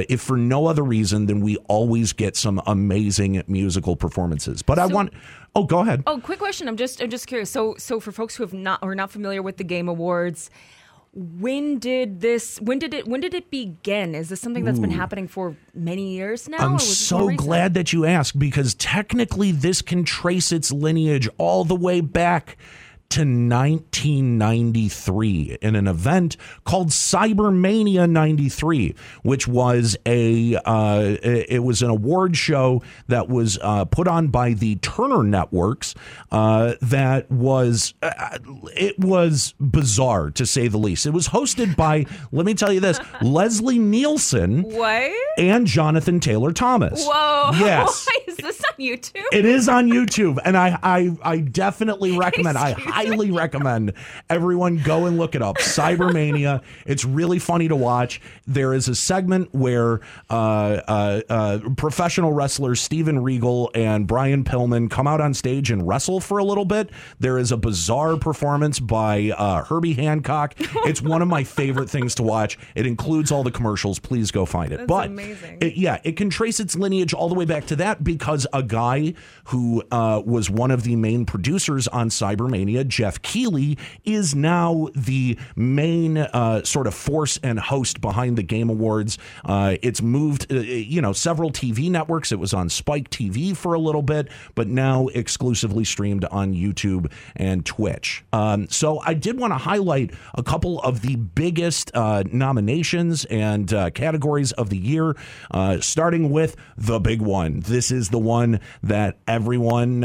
If 0.08 0.20
for 0.20 0.36
no 0.36 0.66
other 0.66 0.82
reason 0.82 1.26
than 1.26 1.40
we 1.40 1.56
always 1.68 2.12
get 2.12 2.36
some 2.36 2.60
amazing 2.66 3.42
musical 3.46 3.96
performances. 3.96 4.62
But 4.62 4.78
I 4.78 4.86
want. 4.86 5.12
Oh, 5.54 5.64
go 5.64 5.80
ahead. 5.80 6.02
Oh, 6.06 6.18
quick 6.18 6.38
question. 6.38 6.68
I'm 6.68 6.76
just 6.76 7.02
I'm 7.02 7.10
just 7.10 7.26
curious. 7.26 7.50
So 7.50 7.74
so 7.78 8.00
for 8.00 8.12
folks 8.12 8.36
who 8.36 8.42
have 8.42 8.52
not 8.52 8.80
or 8.82 8.92
are 8.92 8.94
not 8.94 9.10
familiar 9.10 9.42
with 9.42 9.56
the 9.56 9.64
Game 9.64 9.88
Awards, 9.88 10.50
when 11.14 11.78
did 11.78 12.20
this 12.20 12.60
when 12.60 12.78
did 12.78 12.94
it 12.94 13.08
when 13.08 13.20
did 13.20 13.34
it 13.34 13.50
begin? 13.50 14.14
Is 14.14 14.28
this 14.28 14.40
something 14.40 14.64
that's 14.64 14.78
been 14.78 14.90
happening 14.90 15.26
for 15.26 15.56
many 15.74 16.12
years 16.12 16.48
now? 16.48 16.58
I'm 16.58 16.72
was 16.74 16.86
this 16.86 17.10
more 17.10 17.30
so 17.32 17.36
glad 17.36 17.74
that 17.74 17.92
you 17.92 18.04
asked 18.04 18.38
because 18.38 18.74
technically 18.74 19.50
this 19.50 19.82
can 19.82 20.04
trace 20.04 20.52
its 20.52 20.70
lineage 20.70 21.28
all 21.38 21.64
the 21.64 21.74
way 21.74 22.00
back 22.00 22.56
to 23.10 23.20
1993 23.20 25.58
in 25.62 25.74
an 25.76 25.88
event 25.88 26.36
called 26.64 26.88
Cybermania 26.90 28.08
93, 28.08 28.94
which 29.22 29.48
was 29.48 29.96
a 30.04 30.56
uh, 30.56 31.16
it 31.22 31.62
was 31.62 31.80
an 31.82 31.88
award 31.90 32.36
show 32.36 32.82
that 33.08 33.28
was 33.28 33.58
uh, 33.62 33.84
put 33.86 34.06
on 34.08 34.28
by 34.28 34.52
the 34.52 34.76
Turner 34.76 35.22
Networks. 35.22 35.94
Uh, 36.30 36.74
that 36.82 37.30
was 37.30 37.94
uh, 38.02 38.38
it 38.76 38.98
was 38.98 39.54
bizarre 39.58 40.30
to 40.32 40.44
say 40.44 40.68
the 40.68 40.78
least. 40.78 41.06
It 41.06 41.12
was 41.12 41.28
hosted 41.28 41.76
by 41.76 42.04
let 42.30 42.44
me 42.44 42.52
tell 42.54 42.72
you 42.72 42.80
this 42.80 43.00
Leslie 43.22 43.78
Nielsen 43.78 44.62
What? 44.64 45.10
and 45.38 45.66
Jonathan 45.66 46.20
Taylor 46.20 46.52
Thomas. 46.52 47.04
Whoa. 47.06 47.52
Yes. 47.58 48.06
Why 48.06 48.18
is 48.32 48.36
this 48.36 48.62
on 48.64 48.72
YouTube? 48.78 49.24
It 49.32 49.44
is 49.44 49.68
on 49.68 49.88
YouTube, 49.88 50.38
and 50.44 50.56
I 50.56 50.78
I, 50.82 51.16
I 51.22 51.38
definitely 51.38 52.16
recommend. 52.18 52.58
I 52.58 52.74
highly 53.06 53.30
recommend 53.30 53.92
everyone 54.30 54.78
go 54.78 55.06
and 55.06 55.18
look 55.18 55.34
it 55.34 55.42
up. 55.42 55.58
Cybermania. 55.58 56.62
It's 56.86 57.04
really 57.04 57.38
funny 57.38 57.68
to 57.68 57.76
watch. 57.76 58.20
There 58.46 58.74
is 58.74 58.88
a 58.88 58.94
segment 58.94 59.54
where 59.54 60.00
uh, 60.30 60.32
uh, 60.34 61.20
uh, 61.28 61.58
professional 61.76 62.32
wrestlers 62.32 62.80
Steven 62.80 63.22
Regal 63.22 63.70
and 63.74 64.06
Brian 64.06 64.44
Pillman 64.44 64.90
come 64.90 65.06
out 65.06 65.20
on 65.20 65.34
stage 65.34 65.70
and 65.70 65.86
wrestle 65.86 66.20
for 66.20 66.38
a 66.38 66.44
little 66.44 66.64
bit. 66.64 66.90
There 67.18 67.38
is 67.38 67.52
a 67.52 67.56
bizarre 67.56 68.16
performance 68.16 68.80
by 68.80 69.32
uh, 69.36 69.64
Herbie 69.64 69.94
Hancock. 69.94 70.54
It's 70.86 71.00
one 71.02 71.22
of 71.22 71.28
my 71.28 71.44
favorite 71.44 71.90
things 71.90 72.14
to 72.16 72.22
watch. 72.22 72.58
It 72.74 72.86
includes 72.86 73.30
all 73.32 73.42
the 73.42 73.50
commercials. 73.50 73.98
Please 73.98 74.30
go 74.30 74.44
find 74.46 74.72
it. 74.72 74.78
That's 74.78 74.88
but 74.88 75.06
amazing. 75.06 75.58
it- 75.60 75.76
yeah, 75.76 76.00
it 76.02 76.16
can 76.16 76.30
trace 76.30 76.58
its 76.60 76.74
lineage 76.76 77.12
all 77.14 77.28
the 77.28 77.34
way 77.34 77.44
back 77.44 77.66
to 77.66 77.76
that 77.76 78.02
because 78.02 78.46
a 78.52 78.62
guy 78.62 79.14
who 79.44 79.82
uh, 79.92 80.20
was 80.24 80.50
one 80.50 80.70
of 80.70 80.82
the 80.82 80.96
main 80.96 81.24
producers 81.24 81.86
on 81.88 82.08
Cybermania, 82.08 82.86
Geoff 82.88 83.22
Keighley, 83.22 83.78
is 84.04 84.34
now 84.34 84.88
the 84.94 85.38
main 85.54 86.18
uh, 86.18 86.64
sort 86.64 86.86
of 86.86 86.94
force 86.94 87.38
and 87.42 87.58
host 87.58 88.00
behind 88.00 88.36
the 88.38 88.42
Game 88.42 88.70
Awards. 88.70 89.18
Uh, 89.44 89.76
it's 89.82 90.02
moved, 90.02 90.52
uh, 90.52 90.56
you 90.56 91.00
know, 91.00 91.12
several 91.12 91.50
TV 91.50 91.90
networks. 91.90 92.32
It 92.32 92.38
was 92.38 92.54
on 92.54 92.68
Spike 92.68 93.10
TV 93.10 93.56
for 93.56 93.74
a 93.74 93.78
little 93.78 94.02
bit, 94.02 94.28
but 94.54 94.68
now 94.68 95.08
exclusively 95.08 95.84
streamed 95.84 96.24
on 96.26 96.54
YouTube 96.54 97.10
and 97.36 97.64
Twitch. 97.64 98.24
Um, 98.32 98.68
so 98.68 99.00
I 99.04 99.14
did 99.14 99.38
want 99.38 99.52
to 99.52 99.58
highlight 99.58 100.12
a 100.34 100.42
couple 100.42 100.80
of 100.80 101.02
the 101.02 101.16
biggest 101.16 101.94
uh, 101.94 102.24
nominations 102.32 103.24
and 103.26 103.72
uh, 103.72 103.90
categories 103.90 104.52
of 104.52 104.70
the 104.70 104.78
year, 104.78 105.16
starting 105.80 106.30
with 106.30 106.56
the 106.76 106.98
big 106.98 107.20
one. 107.20 107.60
This 107.60 107.90
is 107.90 108.08
the 108.08 108.18
one 108.18 108.60
that 108.82 109.18
everyone, 109.26 110.02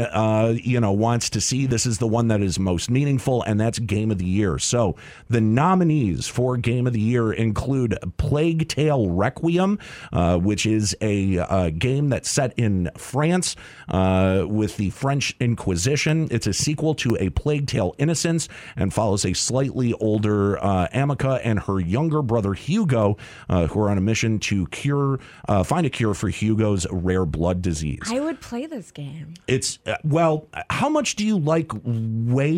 you 0.62 0.80
know, 0.80 0.92
wants 0.92 1.30
to 1.30 1.40
see. 1.40 1.66
This 1.66 1.86
is 1.86 1.98
the 1.98 2.06
one 2.06 2.28
that 2.28 2.40
is 2.40 2.58
most 2.58 2.73
meaningful, 2.90 3.42
and 3.42 3.60
that's 3.60 3.78
Game 3.78 4.10
of 4.10 4.18
the 4.18 4.24
Year. 4.24 4.58
So 4.58 4.96
the 5.28 5.40
nominees 5.40 6.26
for 6.26 6.56
Game 6.56 6.86
of 6.86 6.92
the 6.92 7.00
Year 7.00 7.32
include 7.32 7.98
Plague 8.16 8.68
Tale 8.68 9.08
Requiem, 9.10 9.78
uh, 10.12 10.38
which 10.38 10.66
is 10.66 10.96
a 11.00 11.38
uh, 11.38 11.70
game 11.70 12.08
that's 12.08 12.28
set 12.28 12.52
in 12.58 12.90
France 12.96 13.56
uh, 13.88 14.44
with 14.46 14.76
the 14.76 14.90
French 14.90 15.34
Inquisition. 15.40 16.28
It's 16.30 16.46
a 16.46 16.52
sequel 16.52 16.94
to 16.96 17.16
A 17.20 17.30
Plague 17.30 17.66
Tale 17.66 17.94
Innocence 17.98 18.48
and 18.76 18.92
follows 18.92 19.24
a 19.24 19.32
slightly 19.32 19.92
older 19.94 20.62
uh, 20.62 20.88
Amicia 20.92 21.40
and 21.44 21.60
her 21.60 21.80
younger 21.80 22.22
brother 22.22 22.54
Hugo, 22.54 23.16
uh, 23.48 23.66
who 23.66 23.80
are 23.80 23.90
on 23.90 23.98
a 23.98 24.00
mission 24.00 24.38
to 24.40 24.66
cure, 24.68 25.18
uh, 25.48 25.62
find 25.62 25.86
a 25.86 25.90
cure 25.90 26.14
for 26.14 26.28
Hugo's 26.28 26.86
rare 26.90 27.24
blood 27.24 27.62
disease. 27.62 28.00
I 28.06 28.20
would 28.20 28.40
play 28.40 28.66
this 28.66 28.90
game. 28.90 29.34
It's 29.46 29.78
uh, 29.86 29.96
well, 30.04 30.48
how 30.70 30.88
much 30.88 31.16
do 31.16 31.26
you 31.26 31.38
like 31.38 31.70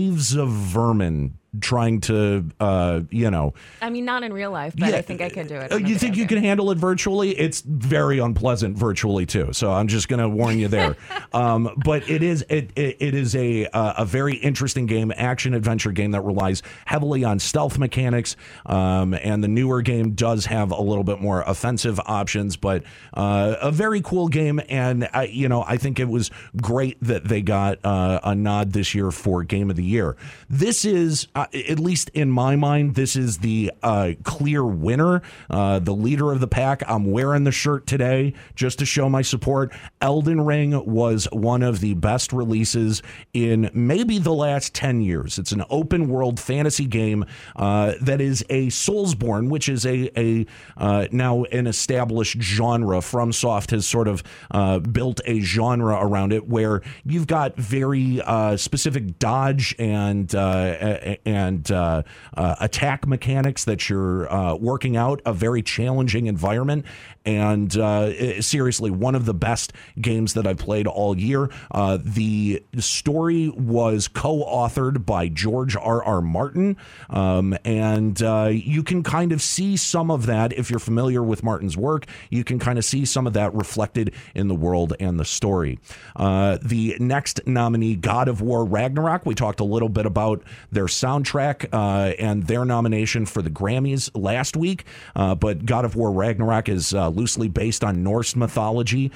waves 0.06 0.34
of 0.36 0.48
vermin 0.48 1.38
trying 1.60 2.00
to, 2.02 2.44
uh, 2.60 3.00
you 3.10 3.30
know? 3.30 3.54
I 3.80 3.90
mean, 3.90 4.04
not 4.04 4.22
in 4.22 4.32
real 4.32 4.50
life, 4.50 4.75
but 4.76 4.94
I 4.94 5.02
think 5.02 5.20
I 5.20 5.28
can 5.28 5.46
do 5.46 5.56
it. 5.56 5.72
Uh, 5.72 5.76
You 5.76 5.96
think 5.96 6.16
you 6.16 6.26
can 6.26 6.38
handle 6.38 6.70
it 6.70 6.78
virtually? 6.78 7.38
It's 7.38 7.60
very 7.62 8.18
unpleasant 8.18 8.76
virtually 8.76 9.26
too. 9.26 9.52
So 9.52 9.72
I'm 9.72 9.88
just 9.88 10.08
going 10.08 10.20
to 10.20 10.28
warn 10.28 10.58
you 10.58 10.68
there. 10.68 10.96
um, 11.32 11.70
but 11.84 12.08
it 12.08 12.22
is 12.22 12.44
it 12.48 12.70
it, 12.76 12.96
it 13.00 13.14
is 13.14 13.34
a 13.36 13.66
uh, 13.66 13.94
a 13.98 14.04
very 14.04 14.36
interesting 14.36 14.86
game, 14.86 15.12
action 15.16 15.54
adventure 15.54 15.92
game 15.92 16.12
that 16.12 16.22
relies 16.22 16.62
heavily 16.84 17.25
on 17.25 17.38
stealth 17.38 17.78
mechanics. 17.78 18.36
Um, 18.66 19.14
and 19.14 19.42
the 19.42 19.48
newer 19.48 19.82
game 19.82 20.12
does 20.12 20.46
have 20.46 20.70
a 20.70 20.80
little 20.80 21.04
bit 21.04 21.20
more 21.20 21.42
offensive 21.42 22.00
options, 22.06 22.56
but 22.56 22.82
uh, 23.14 23.56
a 23.60 23.70
very 23.70 24.00
cool 24.00 24.28
game. 24.28 24.60
And 24.68 25.08
I, 25.12 25.25
you 25.25 25.48
know, 25.48 25.64
I 25.66 25.76
think 25.76 25.98
it 26.00 26.08
was 26.08 26.30
great 26.60 26.96
that 27.02 27.25
they 27.25 27.42
got 27.42 27.84
uh, 27.84 28.20
a 28.25 28.34
nod 28.34 28.72
this 28.72 28.94
year 28.94 29.10
for 29.10 29.42
Game 29.44 29.70
of 29.70 29.76
the 29.76 29.84
Year. 29.84 30.16
This 30.48 30.84
is, 30.84 31.28
at 31.52 31.78
least 31.78 32.10
in 32.10 32.30
my 32.30 32.56
mind, 32.56 32.94
this 32.94 33.16
is 33.16 33.38
the 33.38 33.72
uh, 33.82 34.12
clear 34.24 34.64
winner, 34.64 35.22
uh, 35.50 35.78
the 35.78 35.94
leader 35.94 36.32
of 36.32 36.40
the 36.40 36.48
pack. 36.48 36.82
I'm 36.87 37.11
wearing 37.11 37.44
the 37.44 37.52
shirt 37.52 37.87
today 37.87 38.35
just 38.54 38.78
to 38.80 38.87
show 38.87 39.09
my 39.09 39.22
support. 39.22 39.72
Elden 40.00 40.40
Ring 40.40 40.85
was 40.87 41.28
one 41.32 41.62
of 41.62 41.80
the 41.80 41.94
best 41.94 42.32
releases 42.32 43.02
in 43.32 43.70
maybe 43.74 44.18
the 44.18 44.32
last 44.32 44.74
10 44.74 45.00
years. 45.00 45.38
It's 45.38 45.52
an 45.52 45.64
open 45.70 46.09
world 46.09 46.38
fantasy 46.38 46.87
game 46.87 47.24
uh, 47.56 47.94
that 48.00 48.20
is 48.20 48.44
a 48.50 48.68
Soulsborne, 48.68 49.48
which 49.48 49.68
is 49.68 49.87
a, 49.87 50.11
a 50.18 50.46
uh, 50.76 51.06
now 51.11 51.44
an 51.44 51.66
established 51.66 52.40
genre. 52.40 52.98
FromSoft 52.98 53.70
has 53.70 53.87
sort 53.87 54.09
of 54.09 54.22
uh, 54.50 54.78
built 54.78 55.20
a 55.24 55.40
genre 55.40 55.98
around 56.00 56.32
it 56.32 56.48
where 56.48 56.82
you've 57.04 57.26
got 57.26 57.56
very 57.56 58.20
specific 58.56 59.18
dodge 59.18 59.74
and 59.78 60.35
uh, 60.35 60.76
a- 60.80 61.28
and 61.37 61.70
uh, 61.70 62.03
uh, 62.37 62.57
attack 62.61 63.07
mechanics 63.07 63.64
that 63.64 63.88
you're 63.90 64.33
uh, 64.33 64.55
working 64.55 64.96
out. 64.96 65.20
A 65.27 65.35
very 65.35 65.62
challenging 65.62 66.27
environment, 66.27 66.87
and 67.25 67.77
uh, 67.77 68.40
seriously, 68.40 68.90
one 68.90 69.14
of 69.14 69.27
the 69.27 69.35
best 69.35 69.72
games 70.01 70.35
that 70.35 70.46
I've 70.46 70.57
played 70.57 70.87
all 70.87 71.18
year. 71.18 71.51
Uh, 71.70 71.99
the 72.03 72.64
story 72.79 73.51
was 73.51 74.09
co-authored 74.09 75.05
by 75.05 75.29
George 75.29 75.77
R. 75.77 76.03
R. 76.03 76.22
Martin, 76.22 76.77
um, 77.11 77.57
and 77.64 78.18
you 78.53 78.83
can 78.83 79.03
kind 79.03 79.33
of 79.33 79.42
see 79.42 79.77
some 79.77 80.11
of 80.11 80.27
that 80.27 80.53
if 80.55 80.70
you're 80.70 80.79
familiar 80.79 81.22
with 81.22 81.42
Martin's 81.42 81.77
work. 81.77 82.07
You 82.31 82.44
can 82.44 82.59
kind 82.59 82.79
of 82.79 82.85
see 82.85 83.05
some 83.05 83.27
of 83.27 83.35
that 83.35 83.55
reflected 83.55 84.14
in 84.35 84.49
the 84.49 84.55
world 84.55 84.94
and 84.99 85.20
the 85.20 85.25
story. 85.25 85.79
The 86.16 86.96
next 86.99 87.46
nominee, 87.46 87.96
God 87.96 88.29
of 88.29 88.40
War 88.40 88.64
Ragnarok, 88.64 89.27
we 89.27 89.35
talked 89.35 89.61
a 89.61 89.64
little 89.64 89.88
bit 89.90 90.07
about 90.07 90.42
their 90.72 90.87
soundtrack 90.87 91.25
uh, 91.34 92.12
and 92.18 92.44
their 92.44 92.64
nomination 92.64 93.26
for 93.26 93.42
the 93.42 93.50
Grammys 93.50 94.10
last 94.14 94.56
week. 94.56 94.84
Uh, 95.14 95.34
but 95.34 95.64
God 95.66 95.84
of 95.84 95.96
War 95.96 96.12
Ragnarok 96.12 96.68
is 96.68 96.94
uh, 96.94 97.08
loosely 97.08 97.48
based 97.48 97.84
on 97.84 98.02
Norse 98.02 98.36
mythology. 98.36 99.12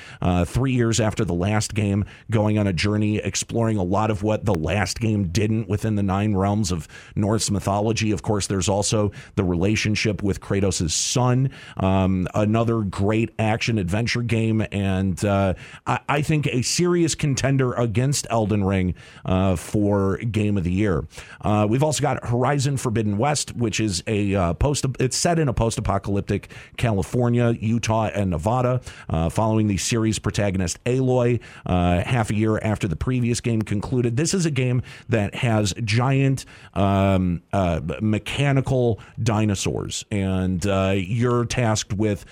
Three 0.47 0.73
years 0.73 1.01
after 1.01 1.25
the 1.25 1.35
last 1.35 1.75
game, 1.75 2.05
going 2.31 2.59
on 2.59 2.67
a 2.67 2.73
journey 2.73 3.19
exploring 3.19 3.77
a 3.77 3.83
lot 3.83 4.11
of 4.11 4.23
what 4.23 4.45
the 4.45 4.55
last 4.55 5.01
game 5.01 5.29
didn't 5.29 5.69
within 5.69 5.97
the 5.97 6.03
nine 6.03 6.35
realms 6.35 6.73
of 6.73 6.89
Norse 7.15 7.51
mythology. 7.51 8.11
Of 8.13 8.23
course, 8.23 8.47
there's 8.47 8.69
also 8.69 9.13
the 9.37 9.45
relationship 9.45 10.23
with 10.23 10.41
Kratos' 10.41 10.91
son. 10.91 11.51
Um, 11.77 12.29
another 12.35 12.81
great 12.81 13.31
action 13.39 13.79
adventure 13.79 14.23
game, 14.23 14.65
and 14.73 15.23
uh, 15.25 15.55
I, 15.87 16.01
I 16.09 16.23
think 16.23 16.47
a 16.47 16.63
serious 16.63 17.15
contender 17.15 17.73
against 17.75 18.27
Elden 18.31 18.65
Ring 18.65 18.95
uh, 19.25 19.57
for 19.57 20.17
Game 20.19 20.57
of 20.57 20.65
the 20.65 20.73
Year. 20.73 21.05
Uh, 21.41 21.67
we've 21.69 21.83
also 21.83 21.90
got 21.99 22.25
Horizon 22.29 22.77
Forbidden 22.77 23.19
West, 23.19 23.57
which 23.57 23.81
is 23.81 24.05
a 24.07 24.35
uh, 24.35 24.55
post. 24.55 24.85
It's 25.01 25.17
set 25.17 25.39
in 25.39 25.49
a 25.49 25.53
post-apocalyptic 25.53 26.53
California, 26.77 27.57
Utah, 27.59 28.11
and 28.15 28.31
Nevada, 28.31 28.81
uh, 29.09 29.31
following 29.31 29.67
the 29.67 29.79
series 29.79 30.19
protagonist 30.19 30.83
Aloy. 30.85 31.41
Uh, 31.65 32.03
half 32.03 32.31
a 32.31 32.35
year 32.35 32.59
after 32.59 32.87
the 32.87 32.97
previous 32.97 33.41
game 33.41 33.63
concluded, 33.63 34.17
this 34.17 34.35
is 34.35 34.47
a 34.47 34.51
game 34.51 34.83
that 35.09 35.35
has 35.35 35.73
giant 35.83 36.45
um, 36.75 37.43
uh, 37.53 37.81
mechanical 38.01 39.01
dinosaurs, 39.23 40.05
and 40.11 40.67
uh, 40.67 40.93
you're 40.95 41.47
tasked 41.47 41.95
with 41.95 42.25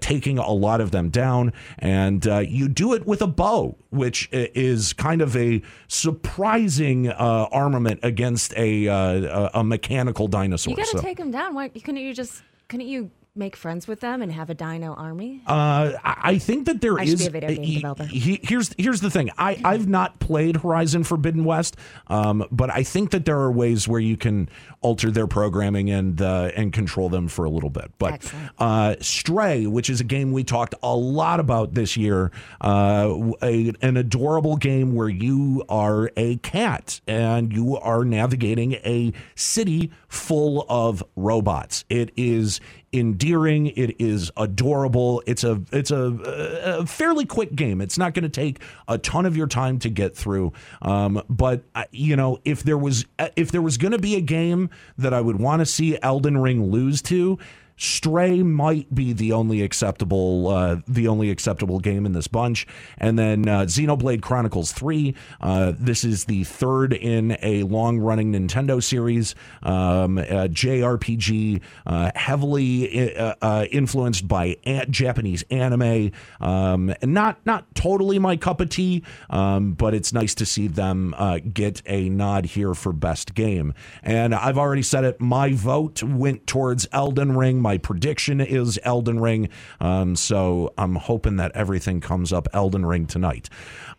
taking 0.00 0.38
a 0.38 0.50
lot 0.50 0.80
of 0.80 0.90
them 0.90 1.10
down, 1.10 1.52
and 1.78 2.24
you 2.48 2.68
do 2.68 2.94
it 2.94 3.06
with 3.06 3.20
a 3.20 3.26
bow, 3.26 3.76
which 3.90 4.28
is 4.32 4.94
kind 4.94 5.20
of 5.20 5.36
a 5.36 5.60
surprising 5.88 7.10
armament 7.10 8.00
against 8.02 8.54
a 8.56 8.88
Uh, 8.96 9.50
a, 9.54 9.60
a 9.60 9.64
mechanical 9.64 10.26
dinosaur. 10.28 10.70
You 10.72 10.76
got 10.76 10.86
to 10.86 10.98
So- 10.98 11.02
take 11.02 11.18
him 11.18 11.30
down. 11.30 11.54
Why 11.54 11.68
couldn't 11.68 11.98
you 11.98 12.14
just? 12.14 12.42
Couldn't 12.68 12.88
you 12.88 13.10
make 13.36 13.56
friends 13.56 13.86
with 13.86 14.00
them 14.00 14.22
and 14.22 14.32
have 14.32 14.50
a 14.50 14.54
dino 14.54 14.94
army? 14.94 15.42
Uh, 15.46 15.92
I 16.04 16.38
think 16.38 16.66
that 16.66 16.80
there 16.80 16.98
I 16.98 17.02
is. 17.04 17.10
should 17.10 17.18
be 17.18 17.26
a 17.26 17.30
video 17.30 17.48
game 17.56 17.62
he- 17.64 17.74
developer. 17.76 18.04
he- 18.04 18.40
here's 18.42 18.74
here's 18.78 19.00
the 19.00 19.10
thing. 19.10 19.30
I 19.38 19.60
I've 19.64 19.88
not 19.88 20.18
played 20.18 20.56
Horizon 20.58 21.04
Forbidden 21.04 21.44
West, 21.44 21.76
um, 22.08 22.44
but 22.50 22.70
I 22.70 22.82
think 22.82 23.10
that 23.10 23.24
there 23.24 23.38
are 23.38 23.50
ways 23.52 23.86
where 23.88 24.00
you 24.00 24.16
can 24.16 24.48
alter 24.80 25.10
their 25.10 25.26
programming 25.26 25.90
and 25.90 26.20
uh, 26.22 26.50
and 26.56 26.72
control 26.72 27.08
them 27.08 27.28
for 27.28 27.44
a 27.44 27.50
little 27.50 27.70
bit. 27.70 27.90
But 27.98 28.32
uh, 28.58 28.96
Stray, 29.00 29.66
which 29.66 29.90
is 29.90 30.00
a 30.00 30.04
game 30.04 30.32
we 30.32 30.44
talked 30.44 30.74
a 30.82 30.94
lot 30.96 31.40
about 31.40 31.74
this 31.74 31.96
year, 31.96 32.30
uh, 32.60 33.32
a, 33.42 33.72
an 33.82 33.96
adorable 33.96 34.56
game 34.56 34.94
where 34.94 35.08
you 35.08 35.64
are 35.68 36.10
a 36.16 36.36
cat 36.38 37.00
and 37.06 37.52
you 37.52 37.76
are 37.78 38.04
navigating 38.04 38.74
a 38.84 39.12
city 39.34 39.90
full 40.16 40.66
of 40.68 41.04
robots. 41.14 41.84
It 41.88 42.10
is 42.16 42.60
endearing. 42.92 43.66
It 43.68 44.00
is 44.00 44.30
adorable. 44.36 45.22
It's 45.26 45.44
a 45.44 45.62
it's 45.72 45.90
a, 45.90 46.80
a 46.80 46.86
fairly 46.86 47.26
quick 47.26 47.54
game. 47.54 47.80
It's 47.80 47.98
not 47.98 48.14
going 48.14 48.24
to 48.24 48.28
take 48.28 48.60
a 48.88 48.98
ton 48.98 49.26
of 49.26 49.36
your 49.36 49.46
time 49.46 49.78
to 49.80 49.90
get 49.90 50.16
through. 50.16 50.52
Um, 50.82 51.22
but 51.28 51.62
uh, 51.74 51.84
you 51.92 52.16
know, 52.16 52.38
if 52.44 52.62
there 52.62 52.78
was 52.78 53.04
if 53.36 53.52
there 53.52 53.62
was 53.62 53.76
going 53.76 53.92
to 53.92 53.98
be 53.98 54.16
a 54.16 54.20
game 54.20 54.70
that 54.98 55.12
I 55.12 55.20
would 55.20 55.38
want 55.38 55.60
to 55.60 55.66
see 55.66 55.98
Elden 56.02 56.38
Ring 56.38 56.70
lose 56.70 57.02
to. 57.02 57.38
Stray 57.78 58.42
might 58.42 58.94
be 58.94 59.12
the 59.12 59.32
only 59.32 59.60
acceptable, 59.60 60.48
uh, 60.48 60.76
the 60.88 61.08
only 61.08 61.30
acceptable 61.30 61.78
game 61.78 62.06
in 62.06 62.12
this 62.12 62.26
bunch, 62.26 62.66
and 62.96 63.18
then 63.18 63.46
uh, 63.48 63.60
Xenoblade 63.62 64.22
Chronicles 64.22 64.72
Three. 64.72 65.14
Uh, 65.42 65.72
this 65.78 66.02
is 66.02 66.24
the 66.24 66.44
third 66.44 66.94
in 66.94 67.36
a 67.42 67.64
long-running 67.64 68.32
Nintendo 68.32 68.82
series, 68.82 69.34
um, 69.62 70.16
uh, 70.16 70.48
JRPG, 70.48 71.60
uh, 71.86 72.12
heavily 72.14 73.14
uh, 73.16 73.66
influenced 73.70 74.26
by 74.26 74.56
a- 74.64 74.86
Japanese 74.86 75.44
anime. 75.50 76.12
Um, 76.40 76.94
not 77.02 77.44
not 77.44 77.74
totally 77.74 78.18
my 78.18 78.36
cup 78.36 78.62
of 78.62 78.70
tea, 78.70 79.02
um, 79.28 79.72
but 79.72 79.92
it's 79.92 80.14
nice 80.14 80.34
to 80.36 80.46
see 80.46 80.66
them 80.66 81.14
get 81.52 81.82
a 81.84 82.08
nod 82.08 82.46
here 82.46 82.72
for 82.74 82.92
best 82.94 83.34
game. 83.34 83.74
And 84.02 84.34
I've 84.34 84.56
already 84.56 84.82
said 84.82 85.04
it. 85.04 85.20
My 85.20 85.52
vote 85.52 86.02
went 86.02 86.46
towards 86.46 86.88
Elden 86.92 87.36
Ring. 87.36 87.65
My 87.66 87.78
prediction 87.78 88.40
is 88.40 88.78
Elden 88.84 89.18
Ring. 89.18 89.48
Um, 89.80 90.14
so 90.14 90.72
I'm 90.78 90.94
hoping 90.94 91.34
that 91.38 91.50
everything 91.56 92.00
comes 92.00 92.32
up 92.32 92.46
Elden 92.52 92.86
Ring 92.86 93.06
tonight. 93.06 93.50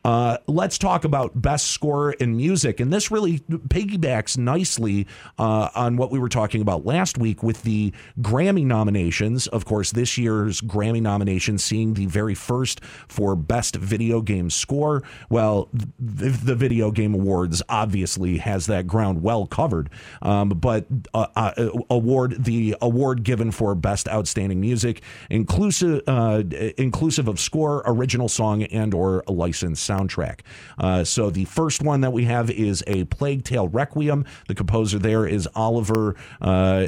Uh, 0.07 0.37
let's 0.47 0.77
talk 0.77 1.03
about 1.03 1.41
best 1.41 1.67
score 1.67 2.13
in 2.13 2.37
music. 2.37 2.79
And 2.79 2.93
this 2.93 3.11
really 3.11 3.39
piggybacks 3.39 4.37
nicely 4.37 5.05
uh, 5.37 5.67
on 5.75 5.97
what 5.97 6.11
we 6.11 6.17
were 6.17 6.29
talking 6.29 6.61
about 6.61 6.85
last 6.85 7.17
week 7.17 7.43
with 7.43 7.63
the 7.63 7.91
Grammy 8.21 8.63
nominations. 8.63 9.47
Of 9.47 9.65
course, 9.65 9.91
this 9.91 10.17
year's 10.17 10.61
Grammy 10.61 11.01
nominations 11.01 11.61
seeing 11.61 11.93
the 11.95 12.05
very 12.05 12.35
first 12.35 12.81
for 13.09 13.35
best 13.35 13.75
video 13.75 14.21
game 14.21 14.49
score. 14.49 15.03
Well, 15.29 15.67
the, 15.99 16.29
the 16.29 16.55
Video 16.55 16.89
Game 16.89 17.13
Awards 17.13 17.61
obviously 17.67 18.37
has 18.37 18.67
that 18.67 18.87
ground 18.87 19.21
well 19.21 19.45
covered. 19.45 19.89
Um, 20.21 20.47
but 20.47 20.85
uh, 21.13 21.27
uh, 21.35 21.69
award 21.89 22.45
the 22.45 22.77
award 22.81 23.23
given 23.23 23.51
for 23.51 23.75
best 23.75 24.07
outstanding 24.07 24.61
music, 24.61 25.01
inclusive 25.29 26.01
uh, 26.07 26.43
inclusive 26.77 27.27
of 27.27 27.41
score, 27.41 27.83
original 27.85 28.29
song, 28.29 28.63
and 28.63 28.93
or 28.93 29.25
licensed 29.27 29.83
soundtrack. 29.97 30.39
Uh, 30.77 31.03
so 31.03 31.29
the 31.29 31.45
first 31.45 31.81
one 31.81 32.01
that 32.01 32.11
we 32.11 32.25
have 32.25 32.49
is 32.49 32.83
a 32.87 33.05
Plague 33.05 33.43
Tale 33.43 33.67
Requiem. 33.67 34.25
The 34.47 34.55
composer 34.55 34.99
there 34.99 35.25
is 35.25 35.47
Oliver. 35.55 36.15
Uh, 36.41 36.87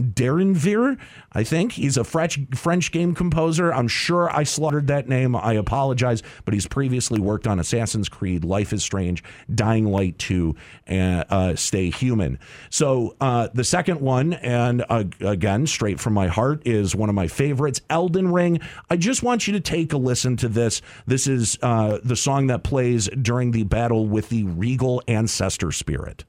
Deriviere, 0.00 0.98
I 1.32 1.42
think 1.42 1.72
he's 1.72 1.96
a 1.96 2.04
French 2.04 2.38
French 2.54 2.92
game 2.92 3.14
composer. 3.14 3.72
I'm 3.72 3.88
sure 3.88 4.34
I 4.34 4.42
slaughtered 4.42 4.88
that 4.88 5.08
name. 5.08 5.34
I 5.34 5.54
apologize, 5.54 6.22
but 6.44 6.52
he's 6.52 6.66
previously 6.66 7.18
worked 7.18 7.46
on 7.46 7.58
Assassin's 7.58 8.08
Creed, 8.08 8.44
Life 8.44 8.72
is 8.72 8.82
Strange, 8.82 9.24
Dying 9.54 9.86
Light 9.86 10.18
2, 10.18 10.54
and 10.86 11.24
uh, 11.30 11.56
Stay 11.56 11.90
Human. 11.90 12.38
So 12.68 13.16
uh, 13.20 13.48
the 13.54 13.64
second 13.64 14.00
one, 14.00 14.34
and 14.34 14.84
uh, 14.88 15.04
again, 15.20 15.66
straight 15.66 15.98
from 15.98 16.12
my 16.12 16.26
heart, 16.26 16.66
is 16.66 16.94
one 16.94 17.08
of 17.08 17.14
my 17.14 17.26
favorites, 17.28 17.80
Elden 17.88 18.32
Ring. 18.32 18.60
I 18.90 18.96
just 18.96 19.22
want 19.22 19.46
you 19.46 19.54
to 19.54 19.60
take 19.60 19.94
a 19.94 19.98
listen 19.98 20.36
to 20.38 20.48
this. 20.48 20.82
This 21.06 21.26
is 21.26 21.58
uh, 21.62 21.98
the 22.04 22.16
song 22.16 22.48
that 22.48 22.64
plays 22.64 23.08
during 23.08 23.52
the 23.52 23.64
battle 23.64 24.06
with 24.06 24.28
the 24.28 24.44
regal 24.44 25.02
ancestor 25.08 25.72
spirit. 25.72 26.24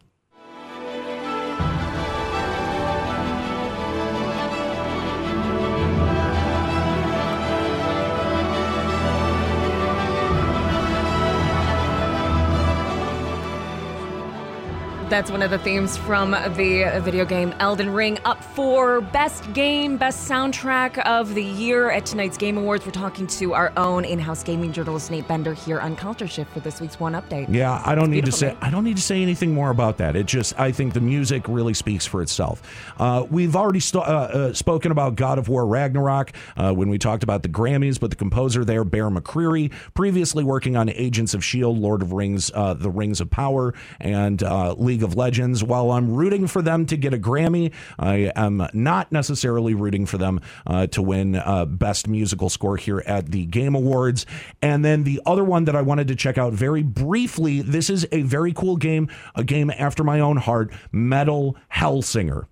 That's 15.09 15.31
one 15.31 15.41
of 15.41 15.51
the 15.51 15.57
themes 15.59 15.95
from 15.95 16.31
the 16.31 16.99
video 17.01 17.23
game 17.23 17.55
Elden 17.59 17.93
Ring. 17.93 18.19
Up 18.25 18.43
for 18.43 18.99
Best 18.99 19.53
Game, 19.53 19.95
Best 19.95 20.29
Soundtrack 20.29 20.97
of 21.05 21.33
the 21.33 21.43
Year 21.43 21.89
at 21.89 22.05
tonight's 22.05 22.37
Game 22.37 22.57
Awards. 22.57 22.85
We're 22.85 22.91
talking 22.91 23.25
to 23.27 23.53
our 23.53 23.71
own 23.77 24.03
in 24.03 24.19
house 24.19 24.43
gaming 24.43 24.73
journalist, 24.73 25.09
Nate 25.09 25.25
Bender, 25.25 25.53
here 25.53 25.79
on 25.79 25.95
Culture 25.95 26.27
Shift 26.27 26.51
for 26.51 26.59
this 26.59 26.81
week's 26.81 26.99
One 26.99 27.13
Update. 27.13 27.47
Yeah, 27.47 27.81
I 27.85 27.95
don't 27.95 28.11
need 28.11 28.25
to 28.25 28.33
say? 28.33 28.57
I 28.59 28.69
don't 28.69 28.83
need 28.83 28.97
to 28.97 29.01
say 29.01 29.21
anything 29.21 29.53
more 29.53 29.69
about 29.69 29.97
that. 29.99 30.17
It 30.17 30.25
just 30.25 30.59
I 30.59 30.73
think 30.73 30.93
the 30.93 30.99
music 30.99 31.47
really 31.47 31.73
speaks 31.73 32.05
for 32.05 32.21
itself. 32.21 32.61
Uh, 32.99 33.25
we've 33.29 33.55
already 33.55 33.79
st- 33.79 34.03
uh, 34.03 34.07
uh, 34.07 34.53
spoken 34.53 34.91
about 34.91 35.15
God 35.15 35.39
of 35.39 35.47
War 35.47 35.65
Ragnarok 35.65 36.33
uh, 36.57 36.73
when 36.73 36.89
we 36.89 36.97
talked 36.97 37.23
about 37.23 37.43
the 37.43 37.49
Grammys, 37.49 37.97
but 37.97 38.09
the 38.09 38.17
composer 38.17 38.65
there, 38.65 38.83
Bear 38.83 39.09
McCreary, 39.09 39.71
previously 39.93 40.43
working 40.43 40.75
on 40.75 40.89
Agents 40.89 41.33
of 41.33 41.45
Shield, 41.45 41.77
Lord 41.77 42.01
of 42.01 42.11
Rings, 42.11 42.51
uh, 42.53 42.73
The 42.73 42.89
Rings 42.89 43.21
of 43.21 43.29
Power, 43.29 43.73
and 44.01 44.43
uh, 44.43 44.75
League 44.97 45.03
of 45.03 45.15
Legends. 45.15 45.63
While 45.63 45.91
I'm 45.91 46.11
rooting 46.11 46.47
for 46.47 46.63
them 46.63 46.87
to 46.87 46.97
get 46.97 47.13
a 47.13 47.19
Grammy, 47.19 47.71
I 47.99 48.31
am 48.35 48.67
not 48.73 49.11
necessarily 49.11 49.75
rooting 49.75 50.07
for 50.07 50.17
them 50.17 50.41
uh, 50.65 50.87
to 50.87 51.03
win 51.03 51.35
uh, 51.35 51.65
Best 51.65 52.07
Musical 52.07 52.49
Score 52.49 52.77
here 52.77 53.03
at 53.05 53.27
the 53.27 53.45
Game 53.45 53.75
Awards. 53.75 54.25
And 54.59 54.83
then 54.83 55.03
the 55.03 55.21
other 55.27 55.43
one 55.43 55.65
that 55.65 55.75
I 55.75 55.83
wanted 55.83 56.07
to 56.07 56.15
check 56.15 56.39
out 56.39 56.53
very 56.53 56.81
briefly 56.81 57.61
this 57.61 57.91
is 57.91 58.07
a 58.11 58.23
very 58.23 58.53
cool 58.53 58.75
game, 58.75 59.07
a 59.35 59.43
game 59.43 59.69
after 59.69 60.03
my 60.03 60.19
own 60.19 60.37
heart 60.37 60.73
Metal 60.91 61.55
Hellsinger. 61.71 62.47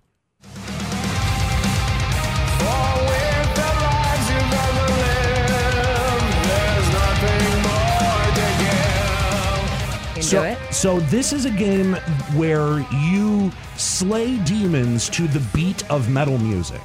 So, 10.76 11.00
this 11.00 11.32
is 11.32 11.46
a 11.46 11.50
game 11.50 11.94
where 12.34 12.80
you 13.10 13.50
slay 13.78 14.36
demons 14.44 15.08
to 15.08 15.26
the 15.26 15.40
beat 15.54 15.90
of 15.90 16.10
metal 16.10 16.36
music. 16.36 16.82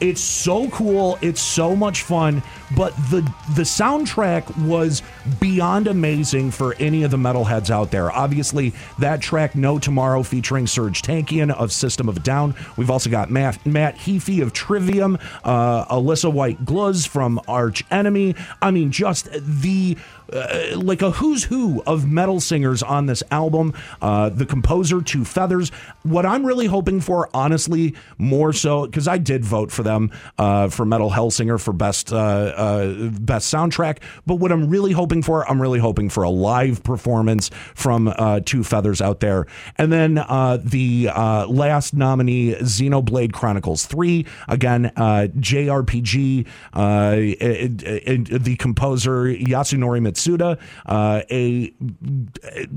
It's 0.00 0.20
so 0.20 0.68
cool. 0.70 1.18
It's 1.20 1.40
so 1.40 1.76
much 1.76 2.02
fun. 2.02 2.42
But 2.76 2.96
the 3.10 3.20
the 3.54 3.62
soundtrack 3.62 4.66
was 4.66 5.02
beyond 5.40 5.86
amazing 5.86 6.50
for 6.50 6.74
any 6.80 7.04
of 7.04 7.10
the 7.10 7.16
metalheads 7.16 7.70
out 7.70 7.90
there. 7.90 8.10
Obviously, 8.10 8.72
that 8.98 9.20
track 9.20 9.54
"No 9.54 9.78
Tomorrow" 9.78 10.24
featuring 10.24 10.64
Serj 10.64 11.00
Tankian 11.00 11.52
of 11.52 11.70
System 11.70 12.08
of 12.08 12.16
a 12.16 12.20
Down. 12.20 12.54
We've 12.76 12.90
also 12.90 13.08
got 13.08 13.30
Matt 13.30 13.64
Matt 13.64 13.96
Heafy 13.98 14.42
of 14.42 14.52
Trivium, 14.52 15.18
uh, 15.44 15.84
Alissa 15.86 16.32
White-Gluz 16.32 17.06
from 17.06 17.40
Arch 17.46 17.84
Enemy. 17.90 18.34
I 18.60 18.72
mean, 18.72 18.90
just 18.90 19.28
the 19.32 19.96
uh, 20.34 20.76
like 20.76 21.02
a 21.02 21.10
who's 21.12 21.44
who 21.44 21.82
of 21.86 22.10
metal 22.10 22.40
singers 22.40 22.82
on 22.82 23.06
this 23.06 23.22
album. 23.30 23.72
Uh, 24.02 24.28
the 24.28 24.46
composer, 24.46 25.00
Two 25.00 25.24
Feathers. 25.24 25.70
What 26.02 26.26
I'm 26.26 26.44
really 26.44 26.66
hoping 26.66 27.00
for, 27.00 27.28
honestly, 27.34 27.94
more 28.18 28.52
so 28.52 28.86
because 28.86 29.06
I 29.08 29.18
did 29.18 29.44
vote 29.44 29.70
for 29.70 29.82
them 29.82 30.10
uh, 30.38 30.68
for 30.68 30.84
Metal 30.84 31.10
Hellsinger 31.10 31.60
for 31.60 31.72
best 31.72 32.12
uh, 32.12 32.16
uh, 32.16 33.08
best 33.10 33.52
soundtrack. 33.52 33.98
But 34.26 34.36
what 34.36 34.50
I'm 34.52 34.68
really 34.68 34.92
hoping 34.92 35.22
for, 35.22 35.48
I'm 35.48 35.60
really 35.62 35.78
hoping 35.78 36.08
for 36.10 36.22
a 36.24 36.30
live 36.30 36.82
performance 36.82 37.50
from 37.74 38.12
Two 38.44 38.64
Feathers 38.64 39.00
out 39.00 39.20
there, 39.20 39.46
and 39.78 39.92
then 39.92 40.14
the 40.14 41.10
last 41.48 41.94
nominee, 41.94 42.54
Xenoblade 42.54 43.32
Chronicles 43.32 43.86
Three. 43.86 44.26
Again, 44.48 44.90
JRPG. 44.96 46.46
It- 46.74 47.82
it- 47.82 48.28
it- 48.30 48.42
the 48.44 48.56
composer 48.56 49.24
Yasunori 49.26 50.00
Mitsuda 50.00 50.23
Matsuda, 50.24 50.58
uh, 50.86 51.22
a 51.30 51.72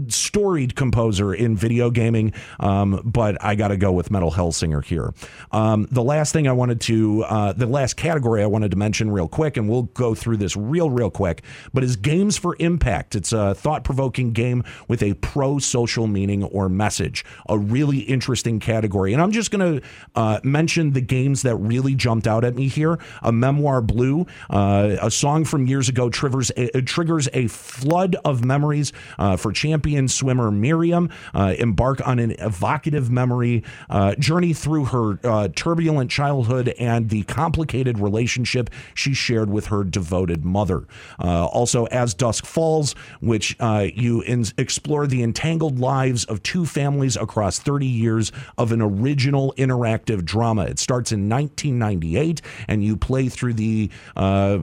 storied 0.10 0.76
composer 0.76 1.34
in 1.34 1.56
video 1.56 1.90
gaming, 1.90 2.34
um, 2.60 3.02
but 3.04 3.44
I 3.44 3.56
got 3.56 3.70
to 3.70 3.78
go 3.78 3.92
with 3.92 4.12
Metal 4.12 4.32
Hellsinger 4.32 4.84
here. 4.84 5.14
Um, 5.52 5.88
the 5.92 6.04
last 6.04 6.34
thing 6.34 6.48
I 6.48 6.52
wanted 6.52 6.82
to, 6.82 7.24
uh, 7.24 7.54
the 7.54 7.66
last 7.66 7.96
category 7.96 8.44
I 8.44 8.48
wanted 8.48 8.72
to 8.72 8.78
mention 8.78 9.12
real 9.12 9.28
quick, 9.28 9.58
and 9.58 9.70
we'll 9.70 9.84
go 9.84 10.16
through 10.16 10.38
this 10.38 10.56
real, 10.56 10.90
real 10.90 11.10
quick, 11.10 11.44
but 11.74 11.84
is 11.84 11.96
Games 11.96 12.38
for 12.38 12.56
Impact. 12.60 13.16
It's 13.16 13.34
a 13.34 13.56
thought 13.56 13.84
provoking 13.84 14.32
game 14.32 14.64
with 14.88 15.02
a 15.02 15.14
pro 15.16 15.60
social 15.60 16.08
meaning 16.08 16.44
or 16.44 16.70
message. 16.70 17.26
A 17.50 17.58
really 17.58 18.00
interesting 18.00 18.60
category. 18.60 19.14
And 19.14 19.22
I'm 19.22 19.32
just 19.32 19.52
going 19.52 19.80
to 19.80 19.88
uh, 20.16 20.40
mention 20.44 20.94
the 20.94 21.02
games 21.02 21.42
that 21.44 21.56
really 21.56 21.96
jumped 21.96 22.28
out 22.28 22.44
at 22.44 22.56
me 22.56 22.68
here. 22.68 23.00
A 23.22 23.32
Memoir 23.32 23.82
Blue, 23.82 24.26
uh, 24.50 24.98
a 25.02 25.12
song 25.12 25.46
from 25.46 25.68
years 25.68 25.90
ago, 25.90 26.10
triggers 26.10 27.27
a, 27.34 27.48
flood 27.48 28.16
of 28.26 28.44
memories 28.44 28.94
uh, 29.20 29.38
for 29.38 29.52
champion 29.52 30.08
swimmer 30.08 30.52
Miriam. 30.52 31.10
Uh, 31.34 31.56
embark 31.58 32.06
on 32.08 32.20
an 32.20 32.32
evocative 32.40 33.10
memory 33.10 33.64
uh, 33.90 34.16
journey 34.16 34.54
through 34.54 34.86
her 34.86 35.20
uh, 35.24 35.48
turbulent 35.56 36.10
childhood 36.12 36.70
and 36.80 37.10
the 37.10 37.24
complicated 37.24 38.00
relationship 38.00 38.70
she 38.94 39.14
shared 39.14 39.50
with 39.50 39.68
her 39.68 39.84
devoted 39.84 40.44
mother. 40.46 40.86
also, 41.20 41.86
As 41.88 42.14
Dusk 42.14 42.46
Falls, 42.46 42.94
which 43.22 43.56
you 43.60 44.22
in- 44.22 44.46
explore 44.58 45.08
the 45.08 45.24
entangled 45.24 45.80
lives 45.80 46.26
of 46.26 46.44
two 46.44 46.66
families 46.66 47.16
across 47.16 47.60
30 47.60 47.86
years 47.86 48.32
of 48.58 48.72
an 48.72 48.82
original 48.82 49.54
interactive 49.58 50.24
drama. 50.24 50.64
It 50.64 50.80
starts 50.80 51.12
in 51.12 51.30
1998, 51.30 52.42
and 52.68 52.84
you 52.84 52.98
play 52.98 53.30
through 53.30 53.54
the 53.54 53.90
uh, 54.16 54.20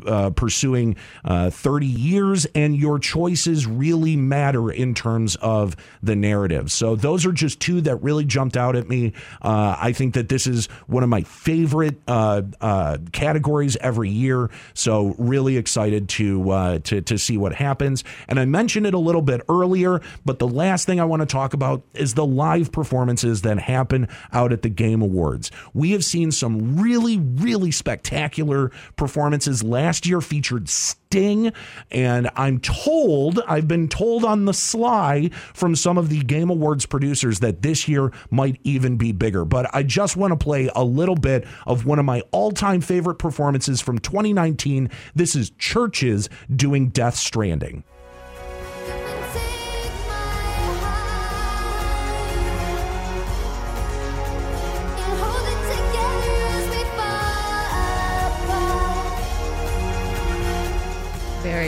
uh, 0.06 0.30
pursuing 0.30 0.96
uh, 1.24 1.50
30 1.50 1.86
years, 1.86 2.46
and 2.54 2.76
your 2.76 2.98
choices 2.98 3.66
really 3.66 4.16
matter 4.16 4.70
in 4.70 4.94
terms 4.94 5.36
of 5.36 5.76
the 6.02 6.16
narrative. 6.16 6.70
So 6.70 6.96
those 6.96 7.26
are 7.26 7.32
just 7.32 7.60
two 7.60 7.80
that 7.82 7.96
really 7.96 8.24
jumped 8.24 8.56
out 8.56 8.76
at 8.76 8.88
me. 8.88 9.12
Uh, 9.42 9.76
I 9.78 9.92
think 9.92 10.14
that 10.14 10.28
this 10.28 10.46
is 10.46 10.66
one 10.86 11.02
of 11.02 11.08
my 11.08 11.22
favorite 11.22 12.00
uh, 12.06 12.42
uh, 12.60 12.98
categories 13.12 13.76
every 13.80 14.10
year. 14.10 14.50
So 14.74 15.14
really 15.18 15.56
excited 15.56 16.08
to 16.10 16.80
to 16.84 17.00
to 17.00 17.18
see 17.18 17.36
what 17.36 17.54
happens. 17.54 18.04
And 18.28 18.38
I 18.38 18.44
mentioned 18.44 18.86
it 18.86 18.94
a 18.94 18.98
little 18.98 19.22
bit 19.22 19.42
earlier, 19.48 20.00
but 20.24 20.38
the 20.38 20.48
last 20.48 20.86
thing 20.86 21.00
I 21.00 21.04
want 21.04 21.20
to 21.20 21.26
talk 21.26 21.54
about 21.54 21.82
is 21.94 22.14
the 22.14 22.26
live 22.26 22.72
performances 22.72 23.42
that 23.42 23.58
happen 23.58 24.08
out 24.32 24.52
at 24.52 24.62
the 24.62 24.68
Game 24.68 25.02
Awards. 25.02 25.50
We 25.72 25.92
have 25.92 26.04
seen 26.04 26.30
some 26.30 26.80
really, 26.80 27.18
really 27.18 27.70
spectacular 27.70 28.70
performances. 28.96 29.62
Last 29.62 30.06
year 30.06 30.20
featured 30.20 30.68
And 31.14 32.30
I'm 32.36 32.60
told, 32.60 33.40
I've 33.46 33.68
been 33.68 33.88
told 33.88 34.24
on 34.24 34.44
the 34.44 34.54
sly 34.54 35.30
from 35.52 35.76
some 35.76 35.98
of 35.98 36.08
the 36.08 36.20
Game 36.20 36.50
Awards 36.50 36.86
producers 36.86 37.40
that 37.40 37.62
this 37.62 37.88
year 37.88 38.12
might 38.30 38.60
even 38.64 38.96
be 38.96 39.12
bigger. 39.12 39.44
But 39.44 39.72
I 39.74 39.82
just 39.82 40.16
want 40.16 40.32
to 40.32 40.36
play 40.36 40.70
a 40.74 40.84
little 40.84 41.14
bit 41.14 41.46
of 41.66 41.86
one 41.86 41.98
of 41.98 42.04
my 42.04 42.22
all 42.32 42.50
time 42.52 42.80
favorite 42.80 43.16
performances 43.16 43.80
from 43.80 43.98
2019. 43.98 44.90
This 45.14 45.34
is 45.34 45.50
CHVRCHES 45.52 46.28
doing 46.56 46.88
Death 46.88 47.16
Stranding. 47.16 47.84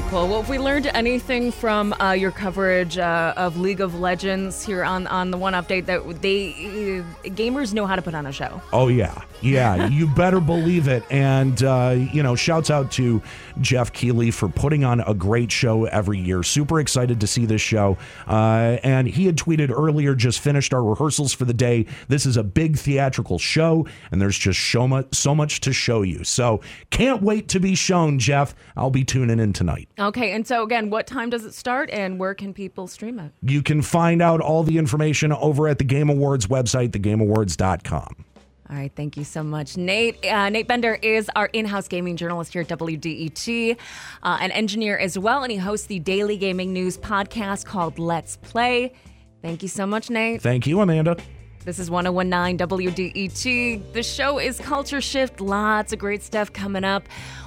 Cool. 0.09 0.29
Well, 0.29 0.40
if 0.40 0.49
we 0.49 0.59
learned 0.59 0.87
anything 0.88 1.51
from 1.51 1.92
uh, 1.95 2.12
your 2.12 2.31
coverage 2.31 2.99
uh, 2.99 3.35
of 3.37 3.59
League 3.59 3.81
of 3.81 3.99
Legends 3.99 4.64
here 4.64 4.85
on, 4.85 5.07
on 5.07 5.31
the 5.31 5.37
one 5.37 5.55
update, 5.55 5.87
that 5.87 6.23
they 6.23 6.51
uh, 6.51 7.29
gamers 7.31 7.73
know 7.73 7.87
how 7.87 7.97
to 7.97 8.03
put 8.03 8.14
on 8.14 8.27
a 8.27 8.33
show. 8.33 8.61
Oh 8.73 8.88
yeah, 8.88 9.23
yeah, 9.40 9.87
you 9.88 10.07
better 10.07 10.40
believe 10.40 10.88
it. 10.88 11.03
And 11.11 11.62
uh, 11.62 11.97
you 12.12 12.23
know, 12.23 12.35
shouts 12.35 12.71
out 12.71 12.90
to 12.92 13.21
Geoff 13.61 13.92
Keighley 13.92 14.31
for 14.31 14.49
putting 14.49 14.85
on 14.85 15.01
a 15.01 15.14
great 15.14 15.51
show 15.51 15.85
every 15.87 16.19
year. 16.19 16.42
Super 16.42 16.81
excited 16.81 17.21
to 17.21 17.27
see 17.27 17.47
this 17.47 17.61
show. 17.61 17.97
Uh, 18.27 18.79
and 18.83 19.07
he 19.07 19.27
had 19.27 19.37
tweeted 19.37 19.71
earlier, 19.71 20.14
just 20.14 20.40
finished 20.40 20.73
our 20.75 20.83
rehearsals 20.83 21.33
for 21.33 21.45
the 21.45 21.55
day. 21.55 21.87
This 22.09 22.27
is 22.27 22.37
a 22.37 22.45
big 22.45 22.79
theatrical 22.79 23.38
show, 23.38 23.87
and 24.11 24.21
there's 24.21 24.38
just 24.38 24.61
so 24.61 24.87
much 24.87 25.07
so 25.12 25.35
much 25.35 25.61
to 25.61 25.73
show 25.73 26.03
you. 26.03 26.25
So 26.25 26.61
can't 26.90 27.23
wait 27.23 27.49
to 27.49 27.61
be 27.61 27.75
shown, 27.75 28.19
Geoff. 28.19 28.55
I'll 28.77 28.90
be 28.90 29.05
tuning 29.05 29.38
in 29.38 29.53
tonight. 29.53 29.88
Okay, 29.99 30.33
and 30.33 30.47
so 30.47 30.62
again, 30.62 30.90
what 30.90 31.07
time 31.07 31.31
does 31.31 31.45
it 31.45 31.55
start 31.55 31.90
and 31.90 32.19
where 32.19 32.35
can 32.35 32.53
people 32.55 32.87
stream 32.87 33.19
it? 33.19 33.33
You 33.42 33.62
can 33.62 33.83
find 33.83 34.23
out 34.23 34.40
all 34.40 34.62
the 34.62 34.79
information 34.79 35.33
over 35.33 35.69
at 35.69 35.79
the 35.79 35.85
Game 35.85 36.11
Awards 36.11 36.47
website, 36.47 36.90
thegameawards.com. 36.90 38.25
All 38.68 38.76
right, 38.76 38.90
thank 38.96 39.16
you 39.16 39.22
so 39.22 39.44
much, 39.44 39.76
Nate. 39.76 40.24
Uh, 40.26 40.48
Nate 40.48 40.66
Bender 40.66 40.98
is 41.00 41.31
our 41.37 41.46
in-house 41.46 41.87
gaming 41.87 42.16
journalist 42.16 42.52
here 42.52 42.62
at 42.62 42.68
WDET, 42.68 43.76
uh, 44.24 44.38
an 44.40 44.50
engineer 44.50 44.98
as 44.98 45.16
well, 45.16 45.44
and 45.44 45.52
he 45.52 45.59
hosts 45.59 45.87
the 45.87 46.00
daily 46.00 46.37
gaming 46.37 46.72
news 46.72 46.98
podcast 46.98 47.64
called 47.64 48.00
Let's 48.00 48.38
Play. 48.38 48.92
Thank 49.40 49.62
you 49.62 49.68
so 49.68 49.87
much, 49.87 50.11
Nate. 50.11 50.42
Thank 50.42 50.66
you, 50.66 50.81
Amanda. 50.81 51.16
This 51.64 51.79
is 51.79 51.90
1019 51.90 52.59
WDET. 52.59 53.92
The 53.92 54.02
show 54.02 54.38
is 54.40 54.59
Culture 54.59 55.00
Shift. 55.00 55.40
Lots 55.40 55.92
of 55.92 56.00
great 56.00 56.24
stuff 56.24 56.52
coming 56.52 56.85
up. 56.85 57.05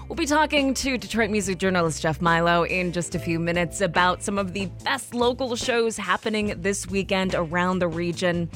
We'll 0.07 0.15
be 0.15 0.25
talking 0.25 0.73
to 0.73 0.97
Detroit 0.97 1.29
music 1.29 1.57
journalist 1.57 2.01
Jeff 2.01 2.21
Milo 2.21 2.63
in 2.63 2.91
just 2.91 3.13
a 3.13 3.19
few 3.19 3.39
minutes 3.39 3.79
about 3.79 4.23
some 4.23 4.37
of 4.37 4.53
the 4.53 4.65
best 4.83 5.13
local 5.13 5.55
shows 5.55 5.97
happening 5.97 6.55
this 6.61 6.87
weekend 6.87 7.35
around 7.35 7.79
the 7.79 7.87
region. 7.87 8.49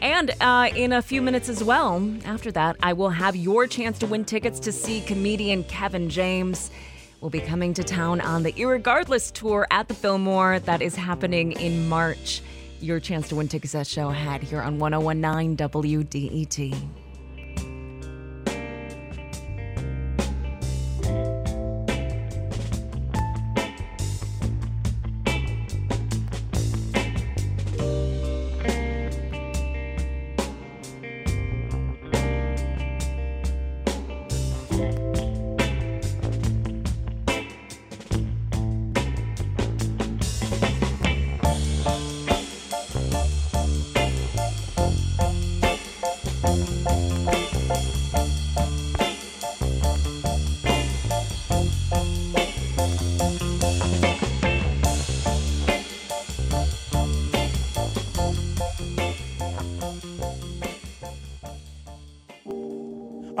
And 0.00 0.32
uh, 0.40 0.70
in 0.74 0.92
a 0.92 1.02
few 1.02 1.22
minutes 1.22 1.48
as 1.48 1.62
well, 1.62 2.10
after 2.24 2.50
that, 2.52 2.76
I 2.82 2.92
will 2.92 3.10
have 3.10 3.36
your 3.36 3.66
chance 3.66 3.98
to 4.00 4.06
win 4.06 4.24
tickets 4.24 4.60
to 4.60 4.72
see 4.72 5.00
comedian 5.02 5.64
Kevin 5.64 6.08
James 6.08 6.70
will 7.20 7.30
be 7.30 7.40
coming 7.40 7.72
to 7.74 7.84
town 7.84 8.20
on 8.20 8.42
the 8.42 8.52
Irregardless 8.54 9.32
tour 9.32 9.66
at 9.70 9.88
the 9.88 9.94
Fillmore 9.94 10.58
that 10.60 10.82
is 10.82 10.96
happening 10.96 11.52
in 11.52 11.88
March 11.88 12.42
your 12.80 12.98
chance 12.98 13.28
to 13.28 13.36
win 13.36 13.48
tickets 13.48 13.74
at 13.74 13.86
show 13.86 14.10
ahead 14.10 14.42
here 14.42 14.60
on 14.60 14.78
1019 14.78 15.56
WDET. 15.56 17.01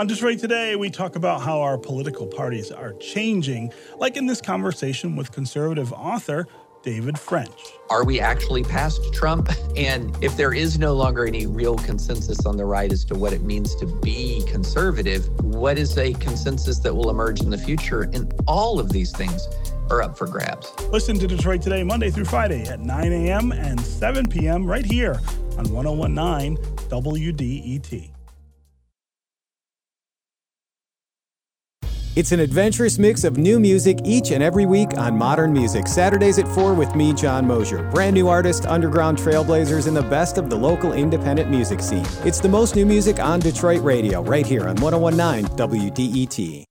On 0.02 0.08
Detroit 0.08 0.40
Today, 0.40 0.74
we 0.74 0.90
talk 0.90 1.14
about 1.14 1.42
how 1.42 1.60
our 1.60 1.78
political 1.78 2.26
parties 2.26 2.72
are 2.72 2.92
changing, 2.94 3.72
like 3.98 4.16
in 4.16 4.26
this 4.26 4.40
conversation 4.40 5.14
with 5.14 5.30
conservative 5.30 5.92
author 5.92 6.48
David 6.82 7.16
French. 7.16 7.52
Are 7.88 8.04
we 8.04 8.18
actually 8.18 8.64
past 8.64 9.00
Trump? 9.14 9.48
And 9.76 10.12
if 10.20 10.36
there 10.36 10.52
is 10.52 10.76
no 10.76 10.92
longer 10.94 11.24
any 11.24 11.46
real 11.46 11.76
consensus 11.76 12.44
on 12.46 12.56
the 12.56 12.64
right 12.64 12.90
as 12.92 13.04
to 13.04 13.14
what 13.14 13.32
it 13.32 13.42
means 13.42 13.76
to 13.76 13.86
be 13.86 14.44
conservative, 14.48 15.28
what 15.44 15.78
is 15.78 15.96
a 15.96 16.14
consensus 16.14 16.80
that 16.80 16.92
will 16.92 17.08
emerge 17.08 17.40
in 17.40 17.50
the 17.50 17.56
future? 17.56 18.02
And 18.12 18.34
all 18.48 18.80
of 18.80 18.90
these 18.90 19.12
things 19.12 19.46
are 19.88 20.02
up 20.02 20.18
for 20.18 20.26
grabs. 20.26 20.74
Listen 20.88 21.16
to 21.20 21.28
Detroit 21.28 21.62
Today 21.62 21.84
Monday 21.84 22.10
through 22.10 22.24
Friday 22.24 22.64
at 22.64 22.80
9 22.80 23.12
a.m. 23.12 23.52
and 23.52 23.80
7 23.80 24.28
p.m. 24.28 24.66
right 24.66 24.84
here 24.84 25.20
on 25.56 25.72
1019 25.72 26.56
WDET. 26.56 28.11
It's 32.14 32.30
an 32.30 32.40
adventurous 32.40 32.98
mix 32.98 33.24
of 33.24 33.38
new 33.38 33.58
music 33.58 33.98
each 34.04 34.32
and 34.32 34.42
every 34.42 34.66
week 34.66 34.98
on 34.98 35.16
Modern 35.16 35.50
Music. 35.50 35.88
Saturdays 35.88 36.38
at 36.38 36.46
4 36.46 36.74
with 36.74 36.94
me, 36.94 37.14
John 37.14 37.46
Mosier. 37.46 37.88
Brand 37.90 38.12
new 38.12 38.28
artists, 38.28 38.66
underground 38.66 39.16
trailblazers, 39.16 39.86
and 39.88 39.96
the 39.96 40.02
best 40.02 40.36
of 40.36 40.50
the 40.50 40.56
local 40.56 40.92
independent 40.92 41.50
music 41.50 41.80
scene. 41.80 42.04
It's 42.22 42.38
the 42.38 42.50
most 42.50 42.76
new 42.76 42.84
music 42.84 43.18
on 43.18 43.40
Detroit 43.40 43.80
radio, 43.82 44.22
right 44.22 44.46
here 44.46 44.68
on 44.68 44.76
1019 44.76 45.56
WDET. 45.56 46.64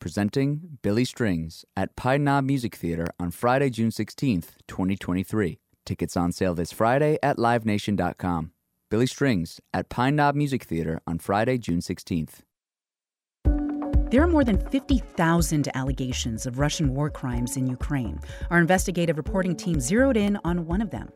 presenting 0.00 0.78
Billy 0.82 1.04
Strings 1.04 1.64
at 1.76 1.94
Pine 1.94 2.24
Knob 2.24 2.42
Music 2.42 2.74
Theater 2.74 3.06
on 3.20 3.30
Friday, 3.30 3.70
June 3.70 3.90
16th, 3.90 4.56
2023. 4.66 5.60
Tickets 5.86 6.16
on 6.16 6.32
sale 6.32 6.56
this 6.56 6.72
Friday 6.72 7.18
at 7.22 7.36
livenation.com. 7.36 8.50
Billy 8.92 9.06
Strings 9.06 9.58
at 9.72 9.88
Pine 9.88 10.16
Knob 10.16 10.34
Music 10.34 10.64
Theater 10.64 11.00
on 11.06 11.18
Friday, 11.18 11.56
June 11.56 11.78
16th. 11.78 12.40
There 14.10 14.22
are 14.22 14.26
more 14.26 14.44
than 14.44 14.58
50,000 14.68 15.74
allegations 15.74 16.44
of 16.44 16.58
Russian 16.58 16.94
war 16.94 17.08
crimes 17.08 17.56
in 17.56 17.66
Ukraine. 17.66 18.20
Our 18.50 18.58
investigative 18.58 19.16
reporting 19.16 19.56
team 19.56 19.80
zeroed 19.80 20.18
in 20.18 20.38
on 20.44 20.66
one 20.66 20.82
of 20.82 20.90
them. 20.90 21.08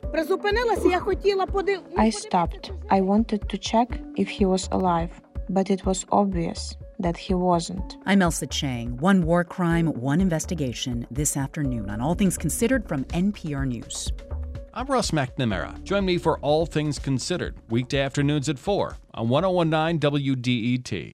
I 1.98 2.08
stopped. 2.08 2.72
I 2.88 3.02
wanted 3.02 3.46
to 3.50 3.58
check 3.58 4.00
if 4.16 4.30
he 4.30 4.46
was 4.46 4.70
alive, 4.72 5.10
but 5.50 5.68
it 5.68 5.84
was 5.84 6.06
obvious 6.10 6.74
that 6.98 7.18
he 7.18 7.34
wasn't. 7.34 7.98
I'm 8.06 8.20
Ailsa 8.20 8.46
Chang. 8.46 8.96
One 8.96 9.20
war 9.20 9.44
crime, 9.44 9.88
one 9.88 10.22
investigation 10.22 11.06
this 11.10 11.36
afternoon 11.36 11.90
on 11.90 12.00
All 12.00 12.14
Things 12.14 12.38
Considered 12.38 12.88
from 12.88 13.04
NPR 13.04 13.68
News. 13.68 14.10
I'm 14.76 14.88
Russ 14.88 15.10
McNamara. 15.10 15.82
Join 15.84 16.04
me 16.04 16.18
for 16.18 16.38
All 16.40 16.66
Things 16.66 16.98
Considered, 16.98 17.54
weekday 17.70 18.00
afternoons 18.00 18.50
at 18.50 18.58
4 18.58 18.98
on 19.14 19.30
1019 19.30 19.98
WDET. 19.98 21.12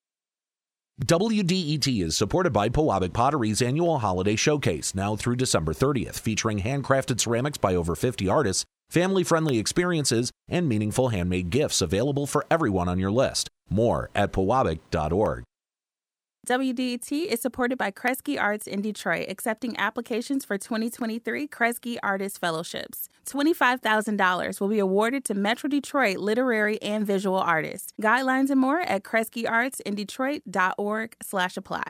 WDET 1.05 2.03
is 2.03 2.17
supported 2.17 2.53
by 2.53 2.69
Pewabic 2.69 3.13
Pottery's 3.13 3.63
annual 3.63 4.01
holiday 4.01 4.35
showcase, 4.35 4.97
now 4.97 5.15
through 5.15 5.37
December 5.37 5.73
30th, 5.73 6.19
featuring 6.19 6.63
handcrafted 6.63 7.21
ceramics 7.21 7.57
by 7.57 7.77
over 7.77 7.95
50 7.95 8.29
artists, 8.29 8.65
family 8.91 9.23
friendly 9.23 9.59
experiences, 9.59 10.33
and 10.49 10.69
meaningful 10.69 11.11
handmade 11.11 11.51
gifts 11.51 11.81
available 11.81 12.27
for 12.27 12.45
everyone 12.51 12.89
on 12.89 12.99
your 12.99 13.13
list. 13.13 13.49
More 13.71 14.11
at 14.17 14.33
pewabic.org. 14.33 15.45
WDET 16.49 17.27
is 17.27 17.41
supported 17.41 17.79
by 17.79 17.93
Kresge 17.93 18.41
Arts 18.41 18.67
in 18.67 18.83
Detroit, 18.83 19.27
accepting 19.29 19.79
applications 19.79 20.45
for 20.45 20.59
2023 20.59 21.47
Kresge 21.47 21.99
Artist 22.03 22.41
Fellowships. 22.41 23.09
$25,000 23.27 24.61
will 24.61 24.69
be 24.69 24.79
awarded 24.79 25.25
to 25.27 25.35
Metro 25.35 25.69
Detroit 25.69 26.19
literary 26.19 26.81
and 26.83 27.07
visual 27.07 27.39
artists. 27.39 27.93
Guidelines 28.01 28.51
and 28.51 28.61
more 28.61 28.81
at 28.81 29.03
KresgeArtsInDetroit.org 29.03 31.17
slash 31.23 31.57
apply. 31.57 31.85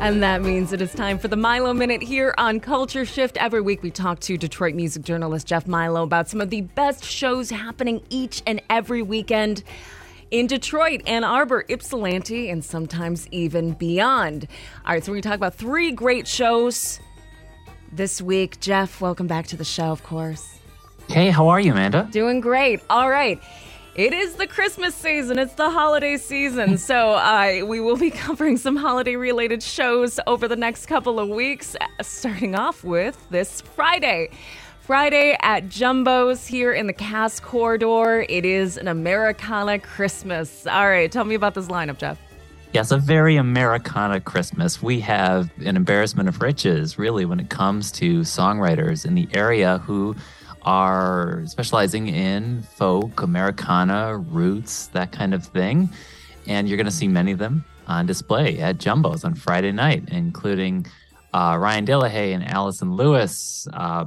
And 0.00 0.22
that 0.22 0.42
means 0.42 0.72
it 0.72 0.80
is 0.80 0.92
time 0.94 1.18
for 1.18 1.26
the 1.26 1.36
Milo 1.36 1.74
Minute 1.74 2.00
here 2.02 2.32
on 2.38 2.60
Culture 2.60 3.04
Shift. 3.04 3.36
Every 3.36 3.60
week 3.60 3.82
we 3.82 3.90
talk 3.90 4.20
to 4.20 4.38
Detroit 4.38 4.76
music 4.76 5.02
journalist 5.02 5.48
Jeff 5.48 5.66
Milo 5.66 6.04
about 6.04 6.28
some 6.28 6.40
of 6.40 6.50
the 6.50 6.60
best 6.60 7.04
shows 7.04 7.50
happening 7.50 8.00
each 8.08 8.40
and 8.46 8.62
every 8.70 9.02
weekend 9.02 9.64
in 10.30 10.46
Detroit, 10.46 11.02
Ann 11.08 11.24
Arbor, 11.24 11.64
Ypsilanti, 11.68 12.48
and 12.48 12.64
sometimes 12.64 13.26
even 13.32 13.72
beyond. 13.72 14.46
All 14.86 14.92
right, 14.92 15.04
so 15.04 15.10
we're 15.10 15.16
going 15.16 15.22
to 15.22 15.28
talk 15.30 15.36
about 15.36 15.56
three 15.56 15.90
great 15.90 16.28
shows 16.28 17.00
this 17.90 18.22
week. 18.22 18.60
Jeff, 18.60 19.00
welcome 19.00 19.26
back 19.26 19.48
to 19.48 19.56
the 19.56 19.64
show, 19.64 19.86
of 19.86 20.04
course. 20.04 20.60
Hey, 21.08 21.30
how 21.30 21.48
are 21.48 21.58
you, 21.58 21.72
Amanda? 21.72 22.08
Doing 22.12 22.40
great. 22.40 22.80
All 22.88 23.10
right. 23.10 23.42
It 23.98 24.14
is 24.14 24.36
the 24.36 24.46
Christmas 24.46 24.94
season. 24.94 25.40
It's 25.40 25.54
the 25.54 25.70
holiday 25.70 26.18
season. 26.18 26.78
so 26.78 27.14
uh, 27.14 27.64
we 27.66 27.80
will 27.80 27.96
be 27.96 28.10
covering 28.12 28.56
some 28.56 28.76
holiday 28.76 29.16
related 29.16 29.60
shows 29.60 30.20
over 30.24 30.46
the 30.46 30.54
next 30.54 30.86
couple 30.86 31.18
of 31.18 31.28
weeks, 31.28 31.74
starting 32.00 32.54
off 32.54 32.84
with 32.84 33.18
this 33.30 33.60
Friday. 33.60 34.30
Friday 34.82 35.36
at 35.42 35.68
Jumbo's 35.68 36.46
here 36.46 36.72
in 36.72 36.86
the 36.86 36.92
Cass 36.92 37.40
Corridor. 37.40 38.24
It 38.28 38.44
is 38.44 38.76
an 38.76 38.86
Americana 38.86 39.80
Christmas. 39.80 40.64
All 40.68 40.86
right, 40.86 41.10
tell 41.10 41.24
me 41.24 41.34
about 41.34 41.54
this 41.54 41.66
lineup, 41.66 41.98
Jeff. 41.98 42.20
Yes, 42.72 42.92
a 42.92 42.98
very 42.98 43.34
Americana 43.34 44.20
Christmas. 44.20 44.80
We 44.80 45.00
have 45.00 45.50
an 45.64 45.74
embarrassment 45.74 46.28
of 46.28 46.40
riches, 46.40 47.00
really, 47.00 47.24
when 47.24 47.40
it 47.40 47.50
comes 47.50 47.90
to 47.92 48.20
songwriters 48.20 49.04
in 49.04 49.16
the 49.16 49.26
area 49.32 49.78
who 49.78 50.14
are 50.68 51.42
specializing 51.46 52.08
in 52.08 52.60
folk, 52.60 53.22
Americana, 53.22 54.18
roots, 54.18 54.88
that 54.88 55.12
kind 55.12 55.32
of 55.32 55.42
thing. 55.42 55.88
And 56.46 56.68
you're 56.68 56.76
going 56.76 56.84
to 56.84 56.92
see 56.92 57.08
many 57.08 57.32
of 57.32 57.38
them 57.38 57.64
on 57.86 58.04
display 58.04 58.58
at 58.58 58.76
Jumbo's 58.76 59.24
on 59.24 59.34
Friday 59.34 59.72
night, 59.72 60.04
including 60.08 60.86
uh, 61.32 61.56
Ryan 61.58 61.86
Dillaha 61.86 62.34
and 62.34 62.46
Allison 62.46 62.92
Lewis. 62.92 63.66
Uh, 63.72 64.04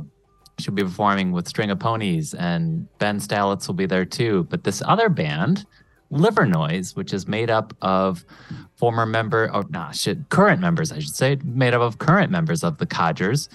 she'll 0.59 0.75
be 0.75 0.83
performing 0.83 1.31
with 1.31 1.47
String 1.47 1.71
of 1.71 1.79
Ponies, 1.79 2.35
and 2.35 2.87
Ben 2.99 3.19
Stalets 3.19 3.67
will 3.67 3.73
be 3.73 3.87
there 3.87 4.05
too. 4.05 4.45
But 4.51 4.63
this 4.63 4.83
other 4.85 5.09
band, 5.09 5.65
Livernois, 6.11 6.95
which 6.95 7.11
is 7.11 7.27
made 7.27 7.49
up 7.49 7.75
of 7.81 8.23
former 8.75 9.07
member, 9.07 9.49
or 9.51 9.65
nah, 9.69 9.89
shit, 9.89 10.29
current 10.29 10.61
members, 10.61 10.91
I 10.91 10.99
should 10.99 11.15
say, 11.15 11.39
made 11.43 11.73
up 11.73 11.81
of 11.81 11.97
current 11.97 12.29
members 12.29 12.63
of 12.63 12.77
the 12.77 12.85
Codgers 12.85 13.49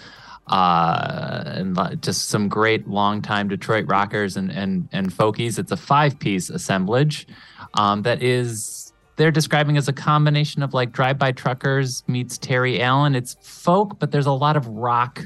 uh, 0.48 1.42
and 1.46 2.02
just 2.02 2.28
some 2.28 2.48
great 2.48 2.86
longtime 2.86 3.48
Detroit 3.48 3.86
rockers 3.88 4.36
and 4.36 4.50
and 4.50 4.88
and 4.92 5.12
folkies. 5.12 5.58
It's 5.58 5.72
a 5.72 5.76
five 5.76 6.18
piece 6.18 6.50
assemblage 6.50 7.26
um, 7.74 8.02
that 8.02 8.22
is 8.22 8.86
they're 9.16 9.30
describing 9.30 9.76
as 9.76 9.88
a 9.88 9.92
combination 9.92 10.62
of 10.62 10.74
like 10.74 10.92
Drive 10.92 11.18
By 11.18 11.32
Truckers 11.32 12.04
meets 12.06 12.38
Terry 12.38 12.82
Allen. 12.82 13.14
It's 13.14 13.36
folk, 13.40 13.98
but 13.98 14.10
there's 14.10 14.26
a 14.26 14.32
lot 14.32 14.56
of 14.56 14.66
rock, 14.68 15.22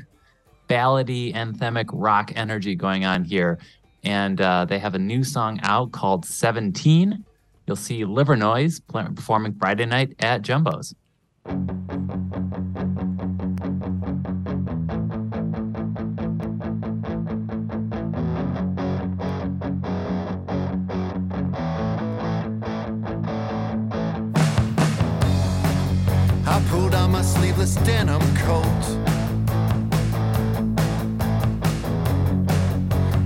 ballady, 0.69 1.35
anthemic 1.35 1.87
rock 1.93 2.33
energy 2.37 2.75
going 2.75 3.05
on 3.05 3.25
here. 3.25 3.59
And 4.05 4.41
uh, 4.41 4.65
they 4.65 4.79
have 4.79 4.95
a 4.95 4.99
new 4.99 5.25
song 5.25 5.61
out 5.63 5.93
called 5.93 6.25
17. 6.25 7.25
You'll 7.67 7.77
see 7.77 8.05
Livernois 8.05 8.81
performing 8.89 9.55
Friday 9.55 9.87
night 9.87 10.15
at 10.21 10.43
Jumbo's. 10.43 10.95
Pulled 26.69 26.97
on 26.97 27.13
my 27.13 27.23
sleeveless 27.23 27.77
denim 27.87 28.21
coat. 28.39 28.85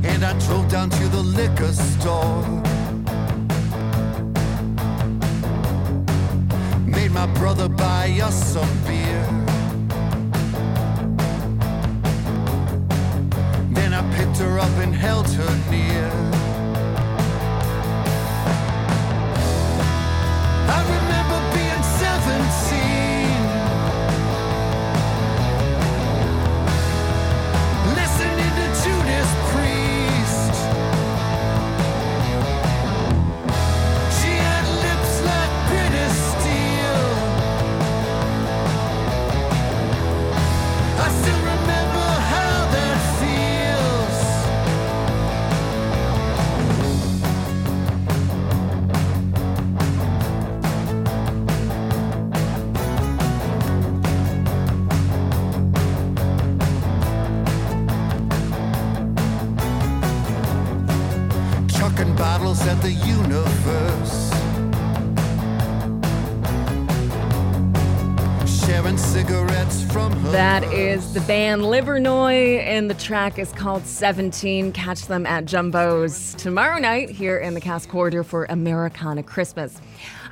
And 0.05 0.23
I 0.23 0.39
drove 0.47 0.69
down 0.69 0.91
to 0.91 1.09
the 1.09 1.23
liquor 1.23 1.73
store. 1.73 2.43
Made 6.87 7.13
my 7.13 7.27
brother 7.39 7.69
buy 7.69 8.19
us 8.23 8.37
some 8.53 8.75
beer. 8.87 9.25
Then 13.71 13.95
I 13.95 14.03
picked 14.17 14.37
her 14.39 14.59
up 14.59 14.75
and 14.85 14.95
held 14.95 15.29
her 15.29 15.53
near. 15.71 16.11
I 20.77 20.81
remember 20.95 21.39
being 21.57 21.83
17. 21.83 22.84
Is 70.95 71.13
the 71.13 71.23
band 71.23 71.63
Livernois, 71.63 72.61
and 72.61 72.89
the 72.89 72.95
track 72.95 73.41
is 73.41 73.51
called 73.51 73.85
17. 73.85 74.71
Catch 74.71 75.09
them 75.09 75.27
at 75.27 75.45
Jumbo's 75.45 76.35
tomorrow 76.35 76.79
night 76.79 77.11
here 77.11 77.37
in 77.37 77.55
the 77.55 77.61
Cass 77.61 77.85
Corridor 77.85 78.23
for 78.23 78.45
Americana 78.45 79.25
Christmas. 79.25 79.81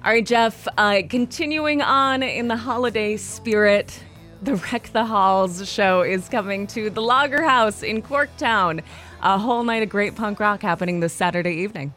All 0.05 0.13
right, 0.13 0.25
Jeff, 0.25 0.69
uh, 0.79 1.03
continuing 1.11 1.83
on 1.83 2.23
in 2.23 2.47
the 2.47 2.57
holiday 2.57 3.17
spirit, 3.17 4.05
the 4.41 4.55
Wreck 4.55 4.93
the 4.93 5.05
Halls 5.05 5.69
show 5.69 6.03
is 6.03 6.29
coming 6.29 6.69
to 6.69 6.91
the 6.91 7.03
Lager 7.03 7.43
House 7.43 7.83
in 7.83 8.01
Corktown. 8.01 8.83
A 9.21 9.39
whole 9.39 9.65
night 9.65 9.83
of 9.83 9.89
great 9.89 10.15
punk 10.15 10.39
rock 10.39 10.63
happening 10.63 11.01
this 11.01 11.13
Saturday 11.13 11.55
evening. 11.55 11.93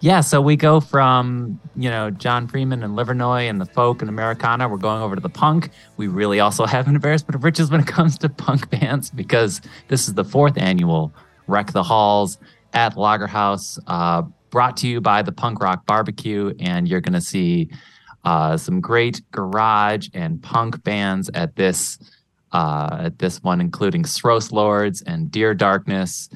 Yeah, 0.00 0.20
so 0.20 0.40
we 0.40 0.54
go 0.56 0.80
from, 0.80 1.60
you 1.74 1.90
know, 1.90 2.10
John 2.10 2.46
Freeman 2.46 2.82
and 2.82 2.94
Livernois 2.96 3.50
and 3.50 3.60
the 3.60 3.66
folk 3.66 4.00
and 4.00 4.08
Americana. 4.08 4.68
We're 4.68 4.76
going 4.76 5.02
over 5.02 5.16
to 5.16 5.20
the 5.20 5.28
punk. 5.28 5.70
We 5.96 6.06
really 6.06 6.40
also 6.40 6.66
have 6.66 6.86
an 6.86 6.94
embarrassment 6.94 7.34
of 7.34 7.42
riches 7.42 7.70
when 7.70 7.80
it 7.80 7.86
comes 7.86 8.16
to 8.18 8.28
punk 8.28 8.70
bands 8.80 9.10
because 9.10 9.60
this 9.88 10.06
is 10.06 10.14
the 10.14 10.24
fourth 10.24 10.56
annual 10.56 11.12
Wreck 11.48 11.72
the 11.72 11.82
Halls 11.82 12.38
at 12.74 12.96
Lager 12.96 13.26
House, 13.26 13.78
uh, 13.86 14.22
brought 14.50 14.76
to 14.78 14.88
you 14.88 15.00
by 15.00 15.22
the 15.22 15.32
Punk 15.32 15.60
Rock 15.60 15.84
Barbecue. 15.86 16.54
And 16.60 16.86
you're 16.86 17.00
going 17.00 17.14
to 17.14 17.20
see 17.20 17.70
uh, 18.24 18.56
some 18.56 18.80
great 18.80 19.22
garage 19.32 20.08
and 20.14 20.42
punk 20.42 20.82
bands 20.84 21.30
at 21.34 21.56
this 21.56 21.98
uh, 22.52 22.98
at 23.00 23.18
this 23.18 23.42
one, 23.42 23.60
including 23.60 24.04
Throat 24.04 24.50
Lords 24.52 25.02
and 25.02 25.30
Dear 25.30 25.54
Darkness. 25.54 26.28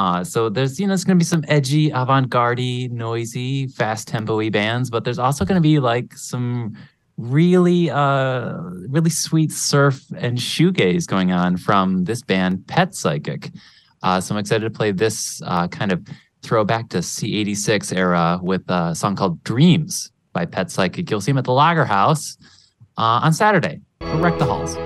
Uh, 0.00 0.24
so 0.24 0.48
there's 0.48 0.80
you 0.80 0.86
know 0.86 0.94
it's 0.94 1.04
going 1.04 1.18
to 1.18 1.22
be 1.22 1.28
some 1.28 1.44
edgy, 1.46 1.90
avant-garde, 1.90 2.90
noisy, 2.90 3.66
fast 3.66 4.08
tempo-y 4.08 4.48
bands, 4.48 4.88
but 4.88 5.04
there's 5.04 5.18
also 5.18 5.44
going 5.44 5.56
to 5.56 5.60
be 5.60 5.78
like 5.78 6.16
some 6.16 6.74
really 7.18 7.90
uh 7.90 8.54
really 8.88 9.10
sweet 9.10 9.52
surf 9.52 10.02
and 10.16 10.38
shoegaze 10.38 11.06
going 11.06 11.32
on 11.32 11.54
from 11.58 12.04
this 12.04 12.22
band 12.22 12.66
Pet 12.66 12.94
Psychic. 12.94 13.50
Uh, 14.02 14.22
so 14.22 14.34
I'm 14.34 14.38
excited 14.38 14.64
to 14.64 14.70
play 14.70 14.90
this 14.90 15.42
uh, 15.44 15.68
kind 15.68 15.92
of 15.92 16.02
throwback 16.40 16.88
to 16.88 16.98
C86 16.98 17.94
era 17.94 18.40
with 18.42 18.62
a 18.68 18.94
song 18.94 19.16
called 19.16 19.44
Dreams 19.44 20.10
by 20.32 20.46
Pet 20.46 20.70
Psychic. 20.70 21.10
You'll 21.10 21.20
see 21.20 21.32
them 21.32 21.36
at 21.36 21.44
the 21.44 21.52
Lager 21.52 21.84
House 21.84 22.38
uh, 22.96 23.20
on 23.22 23.34
Saturday 23.34 23.82
for 24.00 24.16
Wreck 24.16 24.38
the 24.38 24.46
Halls. 24.46 24.78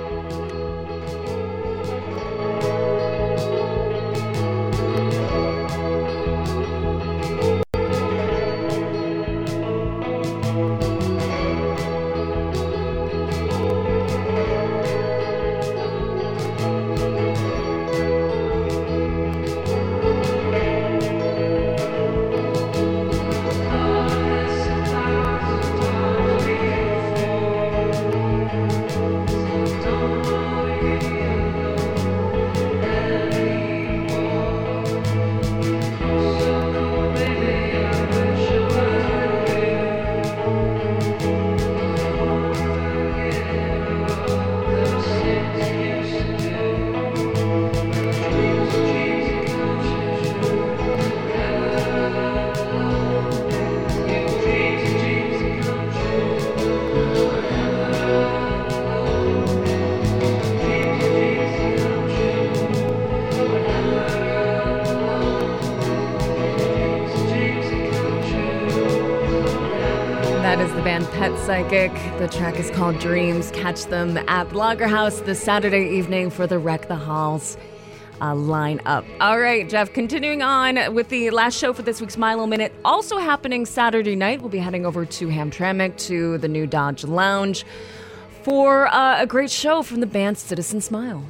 The 72.24 72.30
track 72.30 72.58
is 72.58 72.70
called 72.70 72.98
Dreams. 73.00 73.50
Catch 73.50 73.84
them 73.84 74.16
at 74.16 74.54
Lager 74.54 74.88
House 74.88 75.20
this 75.20 75.42
Saturday 75.42 75.90
evening 75.90 76.30
for 76.30 76.46
the 76.46 76.58
Wreck 76.58 76.88
the 76.88 76.96
Halls 76.96 77.58
uh, 78.22 78.32
lineup. 78.32 79.04
All 79.20 79.38
right, 79.38 79.68
Jeff, 79.68 79.92
continuing 79.92 80.40
on 80.40 80.94
with 80.94 81.10
the 81.10 81.28
last 81.28 81.58
show 81.58 81.74
for 81.74 81.82
this 81.82 82.00
week's 82.00 82.16
Milo 82.16 82.46
Minute. 82.46 82.72
Also 82.82 83.18
happening 83.18 83.66
Saturday 83.66 84.16
night, 84.16 84.40
we'll 84.40 84.48
be 84.48 84.56
heading 84.56 84.86
over 84.86 85.04
to 85.04 85.28
Hamtramck 85.28 85.98
to 86.06 86.38
the 86.38 86.48
new 86.48 86.66
Dodge 86.66 87.04
Lounge 87.04 87.66
for 88.42 88.86
uh, 88.86 89.20
a 89.20 89.26
great 89.26 89.50
show 89.50 89.82
from 89.82 90.00
the 90.00 90.06
band 90.06 90.38
Citizen 90.38 90.80
Smile. 90.80 91.22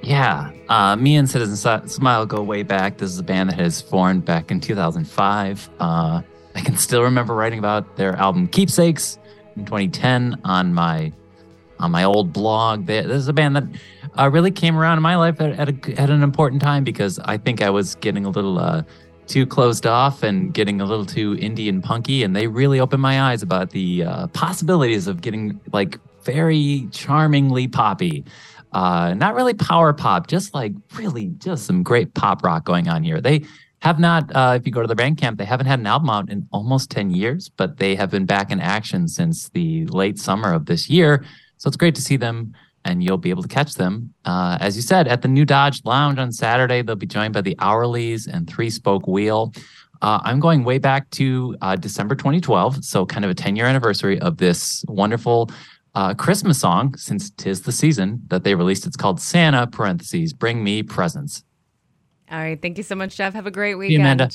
Yeah, 0.00 0.52
uh, 0.70 0.96
me 0.96 1.16
and 1.16 1.28
Citizen 1.28 1.86
Smile 1.86 2.24
go 2.24 2.42
way 2.42 2.62
back. 2.62 2.96
This 2.96 3.10
is 3.10 3.18
a 3.18 3.22
band 3.22 3.50
that 3.50 3.58
has 3.58 3.82
formed 3.82 4.24
back 4.24 4.50
in 4.50 4.58
2005. 4.58 5.68
Uh, 5.78 6.22
I 6.54 6.60
can 6.62 6.78
still 6.78 7.02
remember 7.02 7.34
writing 7.34 7.58
about 7.58 7.96
their 7.96 8.16
album 8.16 8.48
Keepsakes 8.48 9.18
in 9.56 9.64
2010 9.64 10.40
on 10.44 10.74
my 10.74 11.12
on 11.80 11.90
my 11.90 12.04
old 12.04 12.32
blog. 12.32 12.86
This 12.86 13.06
is 13.06 13.28
a 13.28 13.32
band 13.32 13.56
that 13.56 13.64
uh, 14.18 14.30
really 14.30 14.50
came 14.50 14.76
around 14.76 14.98
in 14.98 15.02
my 15.02 15.16
life 15.16 15.40
at, 15.40 15.58
at, 15.58 15.68
a, 15.68 16.00
at 16.00 16.08
an 16.08 16.22
important 16.22 16.62
time 16.62 16.84
because 16.84 17.18
I 17.18 17.36
think 17.36 17.62
I 17.62 17.70
was 17.70 17.96
getting 17.96 18.24
a 18.24 18.30
little 18.30 18.58
uh, 18.58 18.82
too 19.26 19.46
closed 19.46 19.86
off 19.86 20.22
and 20.22 20.54
getting 20.54 20.80
a 20.80 20.84
little 20.84 21.06
too 21.06 21.34
indie 21.36 21.68
and 21.68 21.82
punky, 21.82 22.22
and 22.22 22.34
they 22.34 22.46
really 22.46 22.80
opened 22.80 23.02
my 23.02 23.22
eyes 23.22 23.42
about 23.42 23.70
the 23.70 24.04
uh, 24.04 24.26
possibilities 24.28 25.06
of 25.06 25.20
getting 25.20 25.60
like 25.72 25.98
very 26.22 26.88
charmingly 26.92 27.68
poppy. 27.68 28.24
Uh, 28.72 29.14
not 29.14 29.34
really 29.34 29.54
power 29.54 29.92
pop, 29.92 30.26
just 30.26 30.52
like 30.52 30.72
really 30.96 31.26
just 31.38 31.64
some 31.64 31.82
great 31.82 32.12
pop 32.14 32.44
rock 32.44 32.64
going 32.64 32.88
on 32.88 33.04
here. 33.04 33.20
They 33.20 33.44
have 33.84 33.98
not, 33.98 34.34
uh, 34.34 34.54
if 34.58 34.66
you 34.66 34.72
go 34.72 34.80
to 34.80 34.88
the 34.88 34.96
Bandcamp, 34.96 35.36
they 35.36 35.44
haven't 35.44 35.66
had 35.66 35.78
an 35.78 35.86
album 35.86 36.08
out 36.08 36.30
in 36.30 36.48
almost 36.52 36.90
10 36.90 37.10
years, 37.10 37.50
but 37.50 37.76
they 37.76 37.94
have 37.94 38.10
been 38.10 38.24
back 38.24 38.50
in 38.50 38.58
action 38.58 39.06
since 39.06 39.50
the 39.50 39.84
late 39.86 40.18
summer 40.18 40.54
of 40.54 40.64
this 40.64 40.88
year. 40.88 41.22
So 41.58 41.68
it's 41.68 41.76
great 41.76 41.94
to 41.96 42.02
see 42.02 42.16
them, 42.16 42.54
and 42.86 43.04
you'll 43.04 43.18
be 43.18 43.28
able 43.28 43.42
to 43.42 43.48
catch 43.48 43.74
them, 43.74 44.14
uh, 44.24 44.56
as 44.58 44.74
you 44.74 44.82
said, 44.82 45.06
at 45.06 45.20
the 45.20 45.28
New 45.28 45.44
Dodge 45.44 45.82
Lounge 45.84 46.18
on 46.18 46.32
Saturday. 46.32 46.80
They'll 46.80 46.96
be 46.96 47.06
joined 47.06 47.34
by 47.34 47.42
the 47.42 47.54
Hourlies 47.56 48.26
and 48.26 48.48
Three 48.48 48.70
Spoke 48.70 49.06
Wheel. 49.06 49.52
Uh, 50.00 50.18
I'm 50.24 50.40
going 50.40 50.64
way 50.64 50.78
back 50.78 51.10
to 51.10 51.54
uh, 51.60 51.76
December 51.76 52.14
2012, 52.14 52.84
so 52.84 53.04
kind 53.04 53.24
of 53.24 53.30
a 53.30 53.34
10 53.34 53.54
year 53.54 53.66
anniversary 53.66 54.18
of 54.20 54.38
this 54.38 54.82
wonderful 54.88 55.50
uh, 55.94 56.14
Christmas 56.14 56.58
song, 56.58 56.96
since 56.96 57.30
tis 57.30 57.62
the 57.62 57.72
season 57.72 58.22
that 58.28 58.44
they 58.44 58.54
released. 58.54 58.86
It's 58.86 58.96
called 58.96 59.20
Santa 59.20 59.66
parentheses 59.66 60.32
Bring 60.32 60.64
Me 60.64 60.82
Presents. 60.82 61.44
All 62.34 62.40
right, 62.40 62.60
thank 62.60 62.78
you 62.78 62.82
so 62.82 62.96
much, 62.96 63.16
Jeff. 63.16 63.32
Have 63.34 63.46
a 63.46 63.50
great 63.52 63.74
See 63.74 63.76
weekend. 63.76 63.92
you, 63.92 64.00
Amanda. 64.00 64.30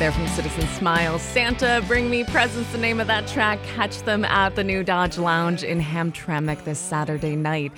There 0.00 0.12
from 0.12 0.28
Citizen 0.28 0.66
Smile. 0.68 1.18
Santa, 1.18 1.84
Bring 1.86 2.08
Me 2.08 2.24
Presents, 2.24 2.72
the 2.72 2.78
name 2.78 3.00
of 3.00 3.06
that 3.08 3.28
track. 3.28 3.62
Catch 3.64 3.98
them 4.04 4.24
at 4.24 4.56
the 4.56 4.64
new 4.64 4.82
Dodge 4.82 5.18
Lounge 5.18 5.62
in 5.62 5.78
Hamtramck 5.78 6.64
this 6.64 6.78
Saturday 6.78 7.36
night. 7.36 7.70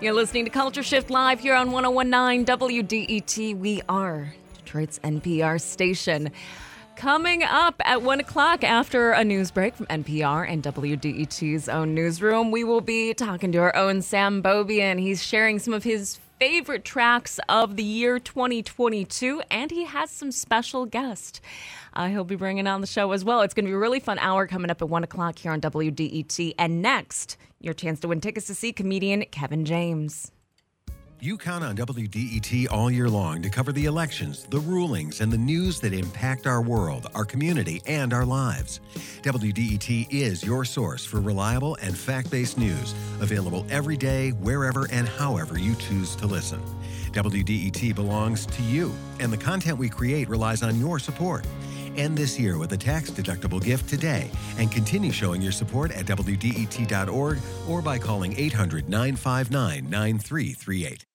You're 0.00 0.12
listening 0.12 0.44
to 0.44 0.52
Culture 0.52 0.84
Shift 0.84 1.10
Live 1.10 1.40
here 1.40 1.56
on 1.56 1.72
1019 1.72 2.46
WDET. 2.46 3.58
We 3.58 3.82
are 3.88 4.32
Detroit's 4.54 5.00
NPR 5.00 5.60
station. 5.60 6.30
Coming 6.94 7.42
up 7.42 7.74
at 7.84 8.02
1 8.02 8.20
o'clock 8.20 8.62
after 8.62 9.10
a 9.10 9.24
news 9.24 9.50
break 9.50 9.74
from 9.74 9.86
NPR 9.86 10.48
and 10.48 10.62
WDET's 10.62 11.68
own 11.68 11.92
newsroom, 11.92 12.52
we 12.52 12.62
will 12.62 12.82
be 12.82 13.14
talking 13.14 13.50
to 13.50 13.58
our 13.58 13.74
own 13.74 14.00
Sam 14.00 14.44
Beaubien. 14.44 15.00
He's 15.00 15.24
sharing 15.24 15.58
some 15.58 15.74
of 15.74 15.82
his 15.82 16.20
favorite 16.44 16.84
tracks 16.84 17.40
of 17.48 17.76
the 17.76 17.82
year 17.82 18.18
2022, 18.18 19.40
and 19.50 19.70
he 19.70 19.86
has 19.86 20.10
some 20.10 20.30
special 20.30 20.84
guests. 20.84 21.40
Uh, 21.94 22.08
he'll 22.08 22.22
be 22.22 22.36
bringing 22.36 22.66
on 22.66 22.82
the 22.82 22.86
show 22.86 23.12
as 23.12 23.24
well. 23.24 23.40
It's 23.40 23.54
going 23.54 23.64
to 23.64 23.70
be 23.70 23.74
a 23.74 23.78
really 23.78 23.98
fun 23.98 24.18
hour 24.18 24.46
coming 24.46 24.70
up 24.70 24.82
at 24.82 24.90
1 24.90 25.04
o'clock 25.04 25.38
here 25.38 25.52
on 25.52 25.62
WDET. 25.62 26.54
And 26.58 26.82
next, 26.82 27.38
your 27.60 27.72
chance 27.72 27.98
to 28.00 28.08
win 28.08 28.20
tickets 28.20 28.46
to 28.48 28.54
see 28.54 28.74
comedian 28.74 29.24
Kevin 29.30 29.64
James. 29.64 30.32
You 31.24 31.38
count 31.38 31.64
on 31.64 31.74
WDET 31.74 32.70
all 32.70 32.90
year 32.90 33.08
long 33.08 33.40
to 33.40 33.48
cover 33.48 33.72
the 33.72 33.86
elections, 33.86 34.44
the 34.50 34.60
rulings, 34.60 35.22
and 35.22 35.32
the 35.32 35.38
news 35.38 35.80
that 35.80 35.94
impact 35.94 36.46
our 36.46 36.60
world, 36.60 37.06
our 37.14 37.24
community, 37.24 37.80
and 37.86 38.12
our 38.12 38.26
lives. 38.26 38.80
WDET 39.22 40.08
is 40.10 40.44
your 40.44 40.66
source 40.66 41.06
for 41.06 41.22
reliable 41.22 41.78
and 41.80 41.96
fact 41.96 42.30
based 42.30 42.58
news, 42.58 42.94
available 43.22 43.64
every 43.70 43.96
day, 43.96 44.32
wherever 44.32 44.86
and 44.92 45.08
however 45.08 45.58
you 45.58 45.74
choose 45.76 46.14
to 46.16 46.26
listen. 46.26 46.60
WDET 47.12 47.94
belongs 47.94 48.44
to 48.44 48.62
you, 48.64 48.92
and 49.18 49.32
the 49.32 49.38
content 49.38 49.78
we 49.78 49.88
create 49.88 50.28
relies 50.28 50.62
on 50.62 50.78
your 50.78 50.98
support. 50.98 51.46
End 51.96 52.18
this 52.18 52.38
year 52.38 52.58
with 52.58 52.70
a 52.72 52.76
tax 52.76 53.10
deductible 53.10 53.64
gift 53.64 53.88
today 53.88 54.30
and 54.58 54.70
continue 54.70 55.10
showing 55.10 55.40
your 55.40 55.52
support 55.52 55.90
at 55.92 56.04
WDET.org 56.04 57.38
or 57.66 57.80
by 57.80 57.98
calling 57.98 58.38
800 58.38 58.90
959 58.90 59.88
9338. 59.88 61.06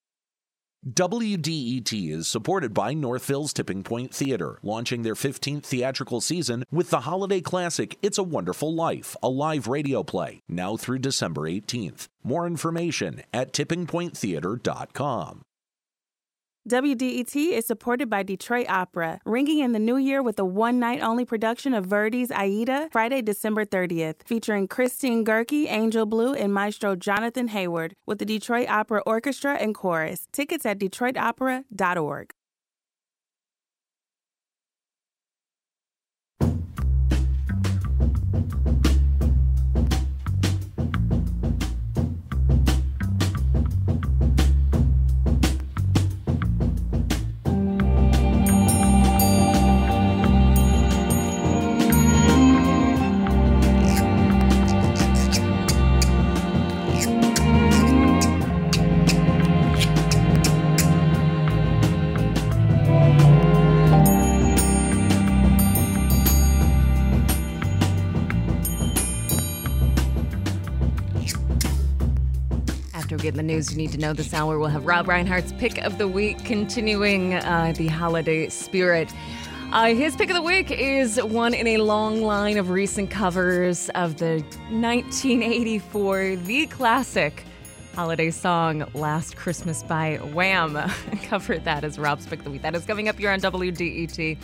WDET 0.87 2.09
is 2.09 2.29
supported 2.29 2.73
by 2.73 2.93
Northville's 2.93 3.51
Tipping 3.51 3.83
Point 3.83 4.13
Theater, 4.13 4.59
launching 4.63 5.01
their 5.01 5.13
15th 5.13 5.65
theatrical 5.65 6.21
season 6.21 6.63
with 6.71 6.89
the 6.89 7.01
holiday 7.01 7.41
classic 7.41 7.97
It's 8.01 8.17
a 8.17 8.23
Wonderful 8.23 8.73
Life, 8.73 9.13
a 9.21 9.27
live 9.27 9.67
radio 9.67 10.03
play, 10.03 10.41
now 10.47 10.77
through 10.77 10.99
December 10.99 11.41
18th. 11.41 12.07
More 12.23 12.47
information 12.47 13.23
at 13.33 13.51
tippingpointtheater.com. 13.51 15.41
WDET 16.69 17.35
is 17.35 17.65
supported 17.65 18.11
by 18.11 18.21
Detroit 18.21 18.67
Opera, 18.69 19.19
ringing 19.25 19.57
in 19.57 19.71
the 19.71 19.79
new 19.79 19.97
year 19.97 20.21
with 20.21 20.37
a 20.37 20.45
one 20.45 20.77
night 20.77 21.01
only 21.01 21.25
production 21.25 21.73
of 21.73 21.87
Verdi's 21.87 22.29
Aida, 22.29 22.89
Friday, 22.91 23.23
December 23.23 23.65
30th, 23.65 24.17
featuring 24.23 24.67
Christine 24.67 25.25
Goerke, 25.25 25.65
Angel 25.67 26.05
Blue, 26.05 26.35
and 26.35 26.53
Maestro 26.53 26.95
Jonathan 26.95 27.49
Heyward 27.49 27.93
with 28.05 28.19
the 28.19 28.25
Detroit 28.25 28.69
Opera 28.69 29.01
Orchestra 29.07 29.55
and 29.55 29.73
Chorus. 29.73 30.27
Tickets 30.31 30.63
at 30.63 30.77
DetroitOpera.org. 30.77 32.33
Get 73.29 73.35
the 73.35 73.43
news 73.43 73.69
you 73.69 73.77
need 73.77 73.91
to 73.91 73.99
know 73.99 74.11
this 74.11 74.33
hour, 74.33 74.57
we'll 74.57 74.69
have 74.69 74.87
Rob 74.87 75.07
Reinhart's 75.07 75.53
pick 75.59 75.77
of 75.85 75.99
the 75.99 76.07
week, 76.07 76.43
continuing 76.45 77.35
uh, 77.35 77.75
the 77.77 77.85
holiday 77.85 78.49
spirit. 78.49 79.13
Uh, 79.71 79.93
his 79.93 80.15
pick 80.15 80.31
of 80.31 80.35
the 80.35 80.41
week 80.41 80.71
is 80.71 81.21
one 81.21 81.53
in 81.53 81.67
a 81.67 81.77
long 81.77 82.23
line 82.23 82.57
of 82.57 82.71
recent 82.71 83.11
covers 83.11 83.87
of 83.89 84.17
the 84.17 84.43
1984, 84.71 86.37
the 86.37 86.65
classic 86.65 87.43
holiday 87.99 88.31
song 88.31 88.85
Last 88.93 89.35
Christmas 89.35 89.83
by 89.83 90.15
Wham. 90.33 90.75
Covered 91.23 91.65
that 91.65 91.83
as 91.83 91.99
Rob's 91.99 92.25
pick 92.25 92.45
the 92.45 92.49
week. 92.49 92.61
That 92.61 92.73
is 92.73 92.85
coming 92.85 93.09
up 93.09 93.19
here 93.19 93.29
on 93.29 93.41
WDET. 93.41 94.37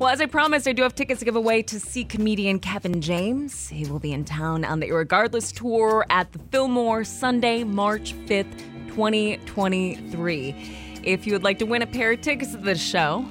Well, 0.00 0.08
as 0.08 0.20
I 0.20 0.26
promised, 0.26 0.66
I 0.66 0.72
do 0.72 0.82
have 0.82 0.96
tickets 0.96 1.20
to 1.20 1.24
give 1.24 1.36
away 1.36 1.62
to 1.62 1.78
see 1.78 2.02
comedian 2.02 2.58
Kevin 2.58 3.00
James. 3.00 3.68
He 3.68 3.86
will 3.86 4.00
be 4.00 4.12
in 4.12 4.24
town 4.24 4.64
on 4.64 4.80
the 4.80 4.88
Irregardless 4.88 5.54
tour 5.54 6.04
at 6.10 6.32
the 6.32 6.40
Fillmore 6.50 7.04
Sunday, 7.04 7.62
March 7.62 8.12
5th, 8.26 8.58
2023. 8.88 11.00
If 11.04 11.28
you 11.28 11.32
would 11.32 11.44
like 11.44 11.60
to 11.60 11.64
win 11.64 11.82
a 11.82 11.86
pair 11.86 12.10
of 12.10 12.22
tickets 12.22 12.50
to 12.50 12.56
this 12.56 12.82
show, 12.82 13.24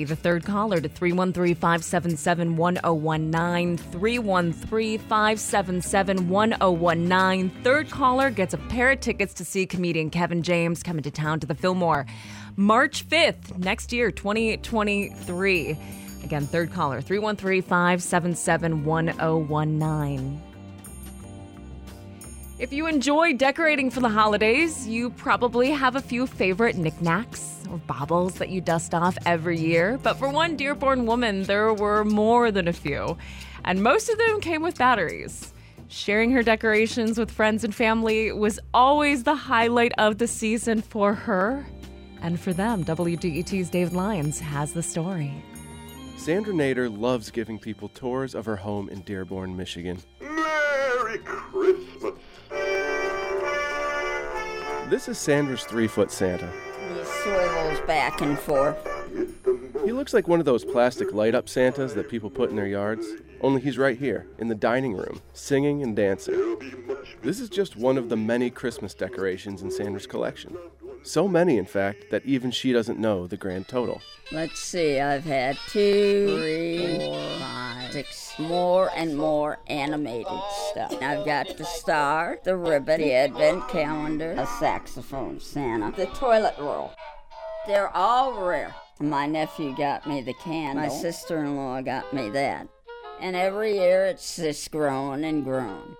be 0.00 0.04
the 0.04 0.16
third 0.16 0.44
caller 0.44 0.80
to 0.80 0.88
313 0.88 1.54
577 1.54 2.56
1019. 2.56 3.76
313 3.76 4.98
577 4.98 6.28
1019. 6.28 7.50
Third 7.62 7.90
caller 7.90 8.30
gets 8.30 8.54
a 8.54 8.58
pair 8.58 8.92
of 8.92 9.00
tickets 9.00 9.34
to 9.34 9.44
see 9.44 9.66
comedian 9.66 10.08
Kevin 10.10 10.42
James 10.42 10.82
coming 10.82 11.02
to 11.02 11.10
town 11.10 11.40
to 11.40 11.46
the 11.46 11.54
Fillmore 11.54 12.06
March 12.56 13.06
5th, 13.08 13.58
next 13.58 13.92
year, 13.92 14.10
2023. 14.10 15.78
Again, 16.24 16.46
third 16.46 16.72
caller 16.72 17.00
313 17.00 17.62
577 17.62 18.84
1019. 18.84 20.49
If 22.60 22.74
you 22.74 22.86
enjoy 22.86 23.32
decorating 23.32 23.90
for 23.90 24.00
the 24.00 24.10
holidays, 24.10 24.86
you 24.86 25.08
probably 25.08 25.70
have 25.70 25.96
a 25.96 26.00
few 26.02 26.26
favorite 26.26 26.76
knickknacks 26.76 27.64
or 27.70 27.78
baubles 27.78 28.34
that 28.34 28.50
you 28.50 28.60
dust 28.60 28.92
off 28.92 29.16
every 29.24 29.58
year. 29.58 29.98
But 30.02 30.18
for 30.18 30.28
one 30.28 30.56
Dearborn 30.56 31.06
woman, 31.06 31.44
there 31.44 31.72
were 31.72 32.04
more 32.04 32.50
than 32.50 32.68
a 32.68 32.74
few, 32.74 33.16
and 33.64 33.82
most 33.82 34.10
of 34.10 34.18
them 34.18 34.42
came 34.42 34.60
with 34.60 34.76
batteries. 34.76 35.54
Sharing 35.88 36.32
her 36.32 36.42
decorations 36.42 37.16
with 37.16 37.30
friends 37.30 37.64
and 37.64 37.74
family 37.74 38.30
was 38.30 38.60
always 38.74 39.22
the 39.22 39.34
highlight 39.34 39.92
of 39.96 40.18
the 40.18 40.28
season 40.28 40.82
for 40.82 41.14
her 41.14 41.66
and 42.20 42.38
for 42.38 42.52
them. 42.52 42.84
WDET's 42.84 43.70
David 43.70 43.94
Lyons 43.94 44.38
has 44.38 44.74
the 44.74 44.82
story. 44.82 45.32
Sandra 46.18 46.52
Nader 46.52 46.94
loves 46.94 47.30
giving 47.30 47.58
people 47.58 47.88
tours 47.88 48.34
of 48.34 48.44
her 48.44 48.56
home 48.56 48.90
in 48.90 49.00
Dearborn, 49.00 49.56
Michigan. 49.56 49.98
Merry 50.20 51.16
Christmas. 51.20 52.12
This 54.90 55.08
is 55.08 55.18
Sandra's 55.18 55.64
three 55.64 55.86
foot 55.86 56.10
Santa. 56.10 56.50
He 56.92 57.04
swivels 57.04 57.80
back 57.86 58.20
and 58.20 58.38
forth. 58.38 58.76
He 59.84 59.92
looks 59.92 60.12
like 60.12 60.28
one 60.28 60.40
of 60.40 60.46
those 60.46 60.64
plastic 60.64 61.12
light 61.12 61.34
up 61.34 61.48
Santas 61.48 61.94
that 61.94 62.08
people 62.08 62.28
put 62.28 62.50
in 62.50 62.56
their 62.56 62.66
yards, 62.66 63.06
only 63.40 63.60
he's 63.60 63.78
right 63.78 63.96
here, 63.98 64.26
in 64.38 64.48
the 64.48 64.54
dining 64.54 64.94
room, 64.94 65.20
singing 65.32 65.82
and 65.82 65.96
dancing. 65.96 66.58
This 67.22 67.40
is 67.40 67.48
just 67.48 67.76
one 67.76 67.96
of 67.96 68.08
the 68.08 68.16
many 68.16 68.50
Christmas 68.50 68.92
decorations 68.92 69.62
in 69.62 69.70
Sandra's 69.70 70.06
collection. 70.06 70.56
So 71.02 71.26
many, 71.26 71.56
in 71.56 71.64
fact, 71.64 72.10
that 72.10 72.24
even 72.26 72.50
she 72.50 72.72
doesn't 72.72 72.98
know 72.98 73.26
the 73.26 73.36
grand 73.36 73.68
total. 73.68 74.02
Let's 74.32 74.60
see, 74.60 75.00
I've 75.00 75.24
had 75.24 75.58
two, 75.68 76.38
three, 76.38 76.98
four, 76.98 77.38
five, 77.38 77.92
six 77.92 78.34
more 78.38 78.90
and 78.94 79.16
more 79.16 79.58
animated 79.66 80.26
stuff. 80.70 80.94
I've 81.02 81.24
got 81.24 81.56
the 81.56 81.64
star, 81.64 82.38
the 82.44 82.56
ribbon, 82.56 83.00
the 83.00 83.12
advent 83.12 83.68
calendar, 83.68 84.32
a 84.32 84.46
saxophone 84.46 85.40
Santa, 85.40 85.92
the 85.96 86.06
toilet 86.06 86.54
roll. 86.58 86.92
They're 87.66 87.94
all 87.96 88.46
rare. 88.46 88.74
My 89.00 89.26
nephew 89.26 89.74
got 89.74 90.06
me 90.06 90.20
the 90.20 90.34
candle. 90.34 90.84
My 90.84 90.90
sister 90.90 91.42
in 91.42 91.56
law 91.56 91.80
got 91.80 92.12
me 92.12 92.28
that. 92.30 92.68
And 93.20 93.34
every 93.34 93.74
year 93.74 94.06
it's 94.06 94.36
just 94.36 94.70
grown 94.70 95.24
and 95.24 95.44
grown. 95.44 95.96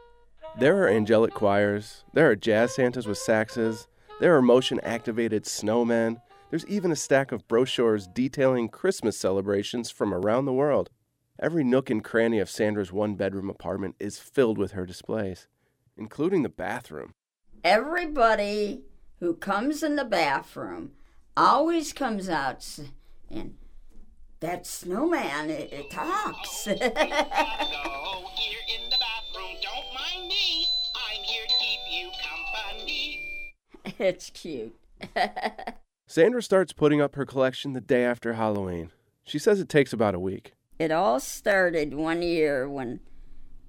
There 0.58 0.82
are 0.82 0.88
angelic 0.88 1.32
choirs, 1.32 2.04
there 2.12 2.28
are 2.30 2.36
jazz 2.36 2.74
Santas 2.74 3.06
with 3.06 3.18
saxes, 3.18 3.86
there 4.20 4.36
are 4.36 4.42
motion 4.42 4.78
activated 4.80 5.44
snowmen, 5.44 6.20
there's 6.50 6.66
even 6.66 6.92
a 6.92 6.96
stack 6.96 7.32
of 7.32 7.48
brochures 7.48 8.06
detailing 8.06 8.68
Christmas 8.68 9.18
celebrations 9.18 9.90
from 9.90 10.12
around 10.12 10.44
the 10.44 10.52
world. 10.52 10.90
Every 11.38 11.64
nook 11.64 11.88
and 11.88 12.04
cranny 12.04 12.38
of 12.38 12.50
Sandra's 12.50 12.92
one 12.92 13.14
bedroom 13.14 13.48
apartment 13.48 13.96
is 13.98 14.18
filled 14.18 14.58
with 14.58 14.72
her 14.72 14.84
displays, 14.84 15.48
including 15.96 16.42
the 16.42 16.50
bathroom. 16.50 17.14
Everybody 17.64 18.82
who 19.20 19.36
comes 19.36 19.82
in 19.82 19.96
the 19.96 20.04
bathroom 20.04 20.92
always 21.34 21.94
comes 21.94 22.28
out 22.28 22.66
and 23.30 23.54
That 24.40 24.66
snowman, 24.66 25.48
it, 25.48 25.72
it 25.72 25.90
talks. 25.90 26.68
it's 33.98 34.30
cute. 34.30 34.76
Sandra 36.06 36.42
starts 36.42 36.72
putting 36.72 37.00
up 37.00 37.14
her 37.14 37.24
collection 37.24 37.72
the 37.72 37.80
day 37.80 38.04
after 38.04 38.34
Halloween. 38.34 38.90
She 39.24 39.38
says 39.38 39.60
it 39.60 39.68
takes 39.68 39.92
about 39.92 40.14
a 40.14 40.20
week. 40.20 40.54
It 40.78 40.90
all 40.90 41.20
started 41.20 41.94
one 41.94 42.22
year 42.22 42.68
when 42.68 43.00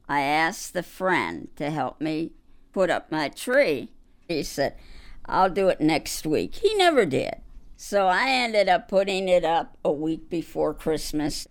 I 0.10 0.22
asked 0.22 0.74
the 0.74 0.84
friend 0.84 1.50
to 1.58 1.70
help 1.70 2.02
me 2.02 2.32
put 2.72 2.90
up 2.90 3.12
my 3.12 3.30
tree. 3.30 3.92
He 4.28 4.44
said, 4.44 4.76
I'll 5.26 5.50
do 5.50 5.68
it 5.68 5.82
next 5.82 6.26
week. 6.26 6.56
He 6.56 6.74
never 6.76 7.06
did. 7.06 7.36
So 7.76 8.08
I 8.08 8.30
ended 8.30 8.70
up 8.70 8.88
putting 8.88 9.28
it 9.28 9.44
up 9.44 9.78
a 9.84 9.92
week 9.92 10.30
before 10.30 10.74
Christmas, 10.74 11.48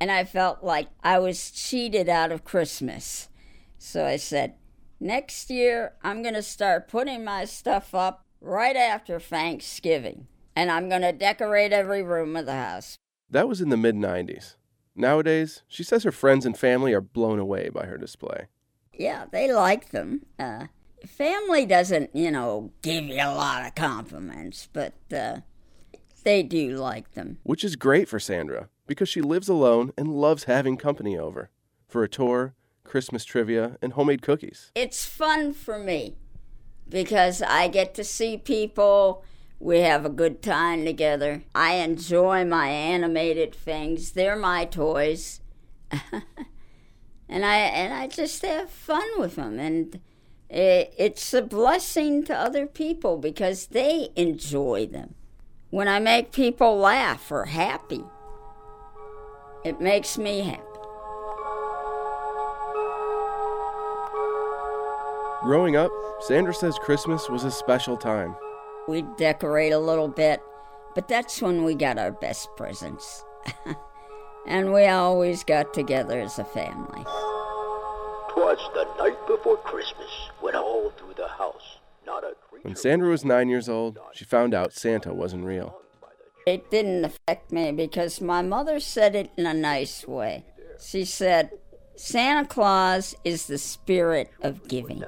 and 0.00 0.10
I 0.10 0.24
felt 0.24 0.62
like 0.62 0.88
I 1.02 1.18
was 1.18 1.50
cheated 1.50 2.08
out 2.08 2.32
of 2.32 2.44
Christmas. 2.44 3.28
So 3.78 4.04
I 4.04 4.16
said, 4.16 4.54
next 5.00 5.50
year 5.50 5.94
I'm 6.02 6.22
going 6.22 6.34
to 6.34 6.42
start 6.42 6.88
putting 6.88 7.24
my 7.24 7.44
stuff 7.46 7.94
up 7.94 8.24
right 8.40 8.76
after 8.76 9.18
Thanksgiving, 9.18 10.26
and 10.54 10.70
I'm 10.70 10.88
going 10.88 11.02
to 11.02 11.12
decorate 11.12 11.72
every 11.72 12.02
room 12.02 12.36
of 12.36 12.46
the 12.46 12.54
house. 12.54 12.96
That 13.28 13.48
was 13.48 13.60
in 13.60 13.70
the 13.70 13.76
mid 13.76 13.96
90s. 13.96 14.56
Nowadays, 14.94 15.62
she 15.66 15.82
says 15.82 16.04
her 16.04 16.12
friends 16.12 16.44
and 16.44 16.56
family 16.56 16.92
are 16.92 17.00
blown 17.00 17.38
away 17.38 17.68
by 17.70 17.86
her 17.86 17.96
display. 17.96 18.46
Yeah, 18.92 19.26
they 19.30 19.52
like 19.52 19.90
them. 19.90 20.26
Uh, 20.38 20.66
family 21.06 21.64
doesn't, 21.64 22.14
you 22.14 22.30
know, 22.30 22.72
give 22.82 23.04
you 23.04 23.16
a 23.16 23.34
lot 23.34 23.66
of 23.66 23.74
compliments, 23.74 24.68
but 24.72 24.94
uh, 25.12 25.38
they 26.24 26.42
do 26.42 26.76
like 26.76 27.12
them. 27.12 27.38
Which 27.44 27.64
is 27.64 27.76
great 27.76 28.08
for 28.08 28.20
Sandra 28.20 28.68
because 28.86 29.08
she 29.08 29.22
lives 29.22 29.48
alone 29.48 29.92
and 29.96 30.08
loves 30.08 30.44
having 30.44 30.76
company 30.76 31.16
over 31.16 31.50
for 31.88 32.02
a 32.02 32.08
tour, 32.08 32.54
Christmas 32.90 33.24
trivia, 33.24 33.78
and 33.80 33.92
homemade 33.92 34.20
cookies. 34.20 34.72
It's 34.74 35.04
fun 35.04 35.54
for 35.54 35.78
me 35.78 36.16
because 36.88 37.40
I 37.40 37.68
get 37.68 37.94
to 37.94 38.02
see 38.02 38.36
people. 38.36 39.24
We 39.60 39.80
have 39.82 40.04
a 40.04 40.10
good 40.10 40.42
time 40.42 40.84
together. 40.84 41.44
I 41.54 41.74
enjoy 41.74 42.44
my 42.44 42.66
animated 42.66 43.54
things. 43.54 44.10
They're 44.10 44.34
my 44.34 44.64
toys. 44.64 45.40
and 47.28 47.44
I 47.44 47.56
and 47.58 47.94
I 47.94 48.08
just 48.08 48.44
have 48.44 48.70
fun 48.70 49.08
with 49.18 49.36
them 49.36 49.60
and 49.60 50.00
it, 50.48 50.92
it's 50.98 51.32
a 51.32 51.42
blessing 51.42 52.24
to 52.24 52.36
other 52.36 52.66
people 52.66 53.18
because 53.18 53.66
they 53.66 54.08
enjoy 54.16 54.86
them. 54.86 55.14
When 55.70 55.86
I 55.86 56.00
make 56.00 56.32
people 56.32 56.76
laugh 56.76 57.30
or 57.30 57.44
happy, 57.44 58.02
it 59.64 59.80
makes 59.80 60.18
me 60.18 60.40
happy. 60.40 60.69
Growing 65.42 65.74
up, 65.74 65.90
Sandra 66.20 66.52
says 66.52 66.78
Christmas 66.78 67.30
was 67.30 67.44
a 67.44 67.50
special 67.50 67.96
time. 67.96 68.36
We'd 68.86 69.16
decorate 69.16 69.72
a 69.72 69.78
little 69.78 70.08
bit, 70.08 70.42
but 70.94 71.08
that's 71.08 71.40
when 71.40 71.64
we 71.64 71.74
got 71.74 71.96
our 71.96 72.12
best 72.12 72.48
presents. 72.56 73.24
and 74.46 74.72
we 74.74 74.86
always 74.86 75.42
got 75.42 75.72
together 75.72 76.20
as 76.20 76.38
a 76.38 76.44
family. 76.44 77.04
Twas 78.28 78.58
the 78.74 78.86
night 78.98 79.26
before 79.26 79.56
Christmas 79.58 80.10
when 80.40 80.54
all 80.54 80.90
through 80.98 81.14
the 81.16 81.28
house 81.28 81.78
not 82.04 82.22
a 82.22 82.34
creature. 82.48 82.68
When 82.68 82.76
Sandra 82.76 83.08
was 83.08 83.24
nine 83.24 83.48
years 83.48 83.68
old, 83.68 83.98
she 84.12 84.26
found 84.26 84.52
out 84.52 84.74
Santa 84.74 85.14
wasn't 85.14 85.44
real. 85.44 85.80
It 86.46 86.70
didn't 86.70 87.04
affect 87.04 87.50
me 87.50 87.72
because 87.72 88.20
my 88.20 88.42
mother 88.42 88.78
said 88.78 89.14
it 89.14 89.30
in 89.38 89.46
a 89.46 89.54
nice 89.54 90.06
way. 90.06 90.44
She 90.82 91.04
said, 91.04 91.50
Santa 92.02 92.48
Claus 92.48 93.14
is 93.24 93.46
the 93.46 93.58
spirit 93.58 94.30
of 94.40 94.66
giving. 94.66 95.04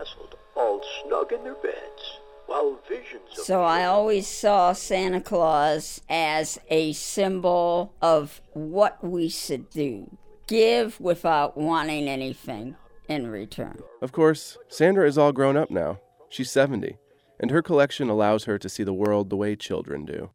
all 0.55 0.82
snug 1.03 1.32
in 1.32 1.43
their 1.43 1.55
beds, 1.55 2.20
while 2.45 2.78
visions 2.86 3.22
of 3.38 3.45
So 3.45 3.62
I 3.62 3.86
always 3.86 4.28
saw 4.28 4.74
Santa 4.74 5.22
Claus 5.22 6.03
as 6.11 6.61
a 6.68 6.93
symbol 6.93 7.95
of 8.03 8.43
what 8.53 9.03
we 9.03 9.30
should 9.30 9.70
do 9.70 10.18
give 10.47 11.01
without 11.01 11.57
wanting 11.57 12.09
anything 12.09 12.76
in 13.09 13.26
return. 13.28 13.78
Of 14.03 14.12
course, 14.12 14.59
Sandra 14.68 15.09
is 15.09 15.16
all 15.16 15.32
grown 15.32 15.57
up 15.57 15.70
now. 15.70 15.99
She's 16.28 16.51
70, 16.51 16.99
and 17.40 17.51
her 17.51 17.62
collection 17.62 18.11
allows 18.11 18.45
her 18.45 18.59
to 18.59 18.68
see 18.68 18.84
the 18.84 18.93
world 18.93 19.30
the 19.30 19.36
way 19.36 19.57
children 19.57 20.05
do. 20.05 20.28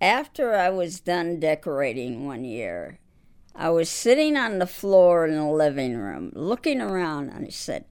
After 0.00 0.54
I 0.54 0.70
was 0.70 1.00
done 1.00 1.40
decorating 1.40 2.26
one 2.26 2.44
year, 2.44 3.00
I 3.58 3.70
was 3.70 3.88
sitting 3.88 4.36
on 4.36 4.58
the 4.58 4.66
floor 4.66 5.26
in 5.26 5.34
the 5.34 5.46
living 5.46 5.96
room 5.96 6.30
looking 6.34 6.80
around 6.80 7.30
and 7.30 7.46
I 7.46 7.48
said, 7.48 7.86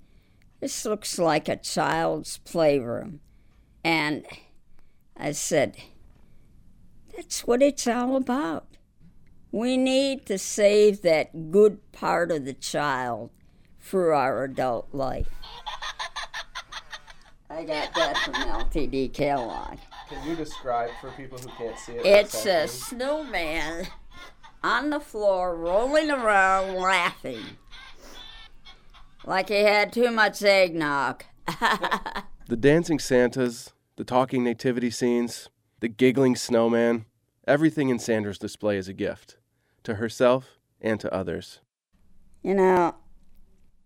This 0.60 0.86
looks 0.86 1.18
like 1.18 1.50
a 1.50 1.56
child's 1.56 2.38
playroom. 2.38 3.20
And 3.84 4.26
I 5.18 5.32
said, 5.32 5.76
That's 7.16 7.48
what 7.48 7.64
it's 7.64 7.88
all 7.88 8.16
about. 8.16 8.68
We 9.52 9.76
need 9.76 10.28
to 10.28 10.38
save 10.38 11.02
that 11.02 11.50
good 11.50 11.92
part 11.92 12.32
of 12.32 12.46
the 12.46 12.54
child 12.54 13.32
through 13.80 14.14
our 14.14 14.44
adult 14.44 14.94
life. 14.94 15.30
I 17.50 17.64
got 17.64 17.94
that 17.96 18.18
from 18.18 18.34
LTD 18.34 19.14
Kellogg. 19.14 19.78
Can 20.10 20.30
you 20.30 20.36
describe 20.36 20.92
for 21.02 21.10
people 21.12 21.40
who 21.40 21.48
can't 21.58 21.80
see 21.80 21.94
it? 21.94 22.06
It's 22.06 22.46
a 22.46 22.68
snowman 22.68 23.88
on 24.66 24.90
the 24.90 25.00
floor 25.00 25.56
rolling 25.56 26.10
around 26.10 26.76
laughing 26.76 27.44
like 29.24 29.50
he 29.50 29.62
had 29.62 29.94
too 29.94 30.12
much 30.12 30.44
eggnog. 30.44 31.24
The 32.48 32.56
dancing 32.56 33.00
Santas, 33.00 33.74
the 33.96 34.04
talking 34.04 34.44
nativity 34.44 34.92
scenes, 34.92 35.50
the 35.80 35.88
giggling 35.88 36.36
snowman, 36.36 37.06
everything 37.48 37.90
in 37.90 37.98
Sandra's 37.98 38.38
display 38.38 38.78
is 38.78 38.88
a 38.88 38.94
gift 38.94 39.38
to 39.82 39.96
herself 39.96 40.60
and 40.80 41.00
to 41.00 41.12
others. 41.12 41.62
You 42.44 42.54
know, 42.54 42.98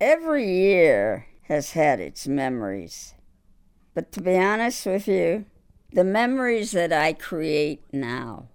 every 0.02 0.46
year 0.46 1.28
has 1.44 1.72
had 1.72 2.02
its 2.02 2.28
memories. 2.28 3.14
But 3.94 4.12
to 4.12 4.22
be 4.22 4.38
honest 4.38 4.86
with 4.86 5.08
you, 5.08 5.46
the 5.94 6.04
memories 6.04 6.74
that 6.74 6.92
I 6.92 7.14
create 7.14 7.86
now, 7.94 8.50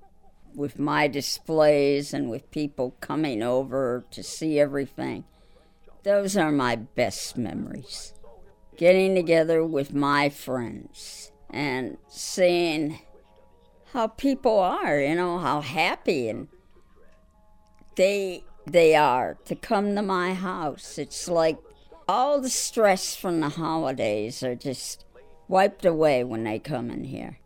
with 0.55 0.79
my 0.79 1.09
displays 1.09 2.15
and 2.15 2.31
with 2.31 2.51
people 2.51 2.97
coming 3.01 3.43
over 3.43 4.05
to 4.11 4.23
see 4.23 4.59
everything, 4.59 5.25
those 6.03 6.37
are 6.37 6.53
my 6.53 6.77
best 6.77 7.37
memories. 7.37 8.13
Getting 8.77 9.15
together 9.15 9.65
with 9.65 9.95
my 9.95 10.29
friends 10.29 11.33
and 11.51 11.97
seeing 12.09 12.99
how 13.93 14.09
people 14.09 14.59
are, 14.59 14.99
you 14.99 15.15
know, 15.15 15.39
how 15.39 15.61
happy 15.61 16.29
and 16.29 16.49
they 17.97 18.43
they 18.67 18.95
are 18.95 19.37
to 19.45 19.55
come 19.55 19.95
to 19.95 20.03
my 20.03 20.35
house. 20.35 20.99
It's 20.99 21.29
like 21.29 21.59
all 22.09 22.41
the 22.41 22.51
stress 22.51 23.15
from 23.15 23.41
the 23.41 23.51
holidays 23.51 24.43
are 24.43 24.55
just 24.55 25.05
wiped 25.49 25.85
away 25.85 26.25
when 26.25 26.45
they 26.45 26.59
come 26.59 26.91
in 26.91 27.05
here. 27.05 27.39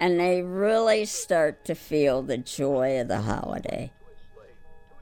And 0.00 0.20
they 0.20 0.42
really 0.42 1.04
start 1.04 1.64
to 1.64 1.74
feel 1.74 2.22
the 2.22 2.38
joy 2.38 3.00
of 3.00 3.08
the 3.08 3.22
holiday 3.22 3.90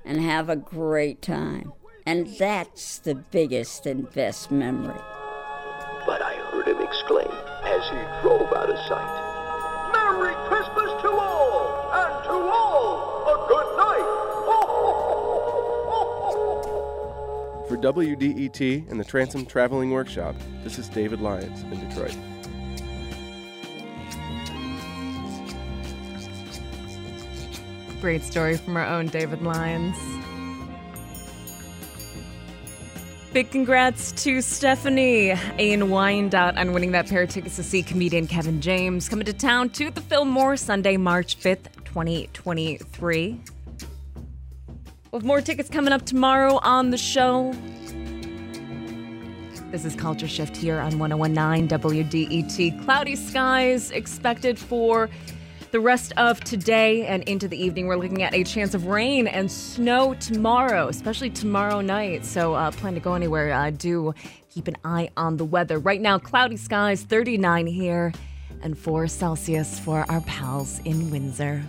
and 0.04 0.20
have 0.20 0.48
a 0.48 0.56
great 0.56 1.20
time. 1.20 1.72
And 2.06 2.28
that's 2.38 2.98
the 2.98 3.14
biggest 3.14 3.84
and 3.84 4.10
best 4.12 4.50
memory. 4.50 5.00
But 6.06 6.22
I 6.22 6.36
heard 6.50 6.68
him 6.68 6.80
exclaim 6.80 7.28
as 7.64 7.84
he 7.90 7.96
drove 8.22 8.52
out 8.52 8.70
of 8.70 8.78
sight. 8.86 9.92
Merry 9.92 10.34
Christmas 10.46 11.02
to 11.02 11.10
all, 11.10 11.90
and 11.92 12.24
to 12.24 12.30
all 12.30 13.24
a 13.26 13.36
good 13.48 13.76
night. 13.76 14.06
For 17.68 17.76
WDET 17.76 18.88
and 18.88 19.00
the 19.00 19.04
Transom 19.04 19.44
Traveling 19.44 19.90
Workshop, 19.90 20.36
this 20.62 20.78
is 20.78 20.88
David 20.88 21.20
Lyons 21.20 21.62
in 21.62 21.88
Detroit. 21.88 22.16
Great 28.00 28.22
story 28.22 28.56
from 28.56 28.76
our 28.76 28.86
own 28.86 29.06
David 29.06 29.42
Lyons. 29.42 29.96
Big 33.32 33.50
congrats 33.50 34.12
to 34.12 34.40
Stephanie 34.40 35.30
Ayn 35.30 35.88
Wyandotte 35.88 36.56
on 36.56 36.72
winning 36.72 36.92
that 36.92 37.08
pair 37.08 37.22
of 37.22 37.30
tickets 37.30 37.56
to 37.56 37.62
see 37.62 37.82
comedian 37.82 38.26
Kevin 38.26 38.60
James 38.60 39.08
coming 39.08 39.24
to 39.26 39.32
town 39.32 39.70
to 39.70 39.90
the 39.90 40.00
Fillmore 40.00 40.56
Sunday, 40.56 40.96
March 40.96 41.38
5th, 41.38 41.66
2023. 41.84 43.40
With 45.10 45.24
more 45.24 45.40
tickets 45.40 45.68
coming 45.68 45.92
up 45.92 46.04
tomorrow 46.04 46.60
on 46.62 46.90
the 46.90 46.98
show. 46.98 47.54
This 49.70 49.84
is 49.84 49.96
Culture 49.96 50.28
Shift 50.28 50.56
here 50.56 50.78
on 50.78 50.98
1019 50.98 51.68
WDET. 51.68 52.84
Cloudy 52.84 53.16
skies 53.16 53.90
expected 53.90 54.58
for 54.58 55.10
the 55.76 55.80
rest 55.80 56.14
of 56.16 56.40
today 56.40 57.04
and 57.04 57.22
into 57.24 57.46
the 57.46 57.62
evening, 57.62 57.86
we're 57.86 57.96
looking 57.96 58.22
at 58.22 58.32
a 58.32 58.42
chance 58.44 58.72
of 58.72 58.86
rain 58.86 59.26
and 59.26 59.52
snow 59.52 60.14
tomorrow, 60.14 60.88
especially 60.88 61.28
tomorrow 61.28 61.82
night. 61.82 62.24
So, 62.24 62.54
uh, 62.54 62.70
plan 62.70 62.94
to 62.94 63.00
go 63.00 63.12
anywhere. 63.12 63.52
Uh, 63.52 63.68
do 63.68 64.14
keep 64.48 64.68
an 64.68 64.78
eye 64.86 65.10
on 65.18 65.36
the 65.36 65.44
weather. 65.44 65.78
Right 65.78 66.00
now, 66.00 66.18
cloudy 66.18 66.56
skies, 66.56 67.02
39 67.02 67.66
here, 67.66 68.14
and 68.62 68.78
4 68.78 69.06
Celsius 69.06 69.78
for 69.78 70.10
our 70.10 70.22
pals 70.22 70.80
in 70.86 71.10
Windsor. 71.10 71.62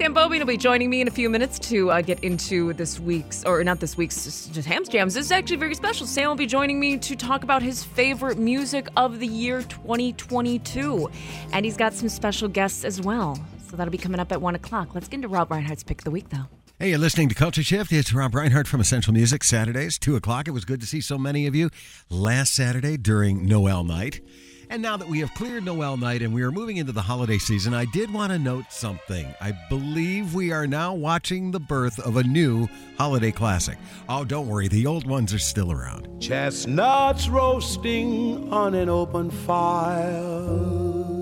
Sam 0.00 0.14
Beaubien 0.14 0.38
will 0.38 0.46
be 0.46 0.56
joining 0.56 0.88
me 0.88 1.02
in 1.02 1.08
a 1.08 1.10
few 1.10 1.28
minutes 1.28 1.58
to 1.58 1.90
uh, 1.90 2.00
get 2.00 2.24
into 2.24 2.72
this 2.72 2.98
week's, 2.98 3.44
or 3.44 3.62
not 3.62 3.80
this 3.80 3.98
week's, 3.98 4.46
just, 4.46 4.66
Sam's 4.66 4.88
Jams. 4.88 5.12
This 5.12 5.26
is 5.26 5.30
actually 5.30 5.58
very 5.58 5.74
special. 5.74 6.06
Sam 6.06 6.30
will 6.30 6.36
be 6.36 6.46
joining 6.46 6.80
me 6.80 6.96
to 6.96 7.14
talk 7.14 7.44
about 7.44 7.60
his 7.60 7.84
favorite 7.84 8.38
music 8.38 8.88
of 8.96 9.18
the 9.18 9.26
year 9.26 9.60
2022. 9.60 11.10
And 11.52 11.66
he's 11.66 11.76
got 11.76 11.92
some 11.92 12.08
special 12.08 12.48
guests 12.48 12.82
as 12.82 12.98
well. 13.02 13.38
So 13.68 13.76
that'll 13.76 13.90
be 13.90 13.98
coming 13.98 14.20
up 14.20 14.32
at 14.32 14.40
1 14.40 14.54
o'clock. 14.54 14.94
Let's 14.94 15.06
get 15.06 15.16
into 15.16 15.28
Rob 15.28 15.50
Reinhart's 15.50 15.82
pick 15.82 16.00
of 16.00 16.04
the 16.06 16.10
week, 16.10 16.30
though. 16.30 16.46
Hey, 16.78 16.88
you're 16.88 16.98
listening 16.98 17.28
to 17.28 17.34
Culture 17.34 17.62
Shift. 17.62 17.92
It's 17.92 18.14
Rob 18.14 18.34
Reinhart 18.34 18.68
from 18.68 18.80
Essential 18.80 19.12
Music, 19.12 19.44
Saturdays, 19.44 19.98
2 19.98 20.16
o'clock. 20.16 20.48
It 20.48 20.52
was 20.52 20.64
good 20.64 20.80
to 20.80 20.86
see 20.86 21.02
so 21.02 21.18
many 21.18 21.46
of 21.46 21.54
you 21.54 21.68
last 22.08 22.54
Saturday 22.54 22.96
during 22.96 23.44
Noel 23.44 23.84
night. 23.84 24.22
And 24.70 24.80
now 24.80 24.96
that 24.96 25.08
we 25.08 25.18
have 25.18 25.34
cleared 25.34 25.64
Noel 25.64 25.96
night 25.96 26.22
and 26.22 26.32
we 26.32 26.44
are 26.44 26.52
moving 26.52 26.76
into 26.76 26.92
the 26.92 27.02
holiday 27.02 27.38
season, 27.38 27.74
I 27.74 27.86
did 27.86 28.12
want 28.12 28.30
to 28.30 28.38
note 28.38 28.66
something. 28.70 29.26
I 29.40 29.52
believe 29.68 30.32
we 30.32 30.52
are 30.52 30.64
now 30.64 30.94
watching 30.94 31.50
the 31.50 31.58
birth 31.58 31.98
of 31.98 32.16
a 32.16 32.22
new 32.22 32.68
holiday 32.96 33.32
classic. 33.32 33.78
Oh, 34.08 34.24
don't 34.24 34.46
worry, 34.46 34.68
the 34.68 34.86
old 34.86 35.08
ones 35.08 35.34
are 35.34 35.40
still 35.40 35.72
around. 35.72 36.20
Chestnuts 36.20 37.28
roasting 37.28 38.52
on 38.52 38.76
an 38.76 38.88
open 38.88 39.32
fire. 39.32 41.19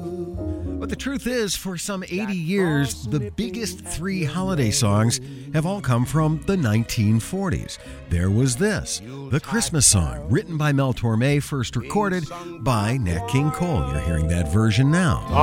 But 0.79 0.91
the 0.91 0.97
truth 0.97 1.27
is, 1.27 1.57
for 1.57 1.77
some 1.77 2.05
80 2.05 2.33
years, 2.35 3.05
the 3.09 3.33
biggest 3.33 3.81
three 3.81 4.23
holiday 4.23 4.71
songs 4.71 5.21
have 5.53 5.67
all 5.67 5.81
come 5.81 6.05
from 6.05 6.41
the 6.47 6.55
1940s. 6.55 7.79
There 8.11 8.31
was 8.31 8.55
this, 8.57 9.03
the 9.31 9.41
Christmas 9.41 9.87
song, 9.87 10.29
written 10.31 10.57
by 10.57 10.73
Mel 10.73 10.95
Torme, 10.95 11.43
first 11.43 11.75
recorded 11.75 12.25
by 12.61 12.97
Nat 12.97 13.27
King 13.29 13.51
Cole. 13.51 13.91
You're 13.91 14.01
hearing 14.03 14.29
that 14.29 14.53
version 14.53 14.91
now. 14.93 15.27
I'm 15.29 15.39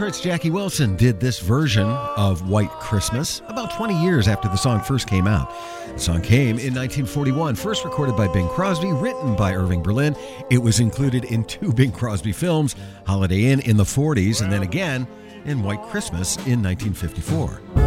Detroit's 0.00 0.22
Jackie 0.22 0.50
Wilson 0.50 0.96
did 0.96 1.20
this 1.20 1.40
version 1.40 1.86
of 1.86 2.48
White 2.48 2.70
Christmas 2.70 3.42
about 3.48 3.70
20 3.70 4.02
years 4.02 4.28
after 4.28 4.48
the 4.48 4.56
song 4.56 4.80
first 4.80 5.06
came 5.06 5.26
out. 5.26 5.52
The 5.92 5.98
song 5.98 6.22
came 6.22 6.58
in 6.58 6.72
1941, 6.72 7.54
first 7.54 7.84
recorded 7.84 8.16
by 8.16 8.26
Bing 8.26 8.48
Crosby, 8.48 8.92
written 8.92 9.36
by 9.36 9.54
Irving 9.54 9.82
Berlin. 9.82 10.16
It 10.48 10.56
was 10.56 10.80
included 10.80 11.24
in 11.24 11.44
two 11.44 11.70
Bing 11.74 11.92
Crosby 11.92 12.32
films, 12.32 12.76
Holiday 13.06 13.44
Inn 13.44 13.60
in 13.60 13.76
the 13.76 13.84
40s, 13.84 14.40
and 14.40 14.50
then 14.50 14.62
again 14.62 15.06
in 15.44 15.62
White 15.62 15.82
Christmas 15.82 16.36
in 16.46 16.62
1954. 16.62 17.79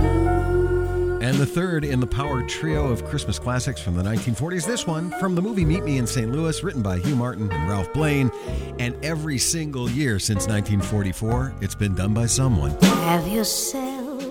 And 1.23 1.37
the 1.37 1.45
third 1.45 1.85
in 1.85 2.01
the 2.01 2.05
power 2.05 2.43
trio 2.43 2.89
of 2.89 3.05
Christmas 3.05 3.39
classics 3.39 3.79
from 3.79 3.95
the 3.95 4.03
1940s. 4.03 4.67
This 4.67 4.85
one 4.85 5.09
from 5.21 5.35
the 5.35 5.41
movie 5.41 5.63
Meet 5.63 5.85
Me 5.85 5.97
in 5.97 6.05
St. 6.05 6.29
Louis, 6.29 6.61
written 6.61 6.81
by 6.81 6.99
Hugh 6.99 7.15
Martin 7.15 7.49
and 7.49 7.69
Ralph 7.69 7.93
Blane. 7.93 8.29
And 8.77 8.93
every 9.05 9.37
single 9.37 9.89
year 9.89 10.19
since 10.19 10.47
1944, 10.47 11.55
it's 11.61 11.75
been 11.75 11.95
done 11.95 12.13
by 12.13 12.25
someone. 12.25 12.71
Have 12.81 13.25
yourself 13.25 14.21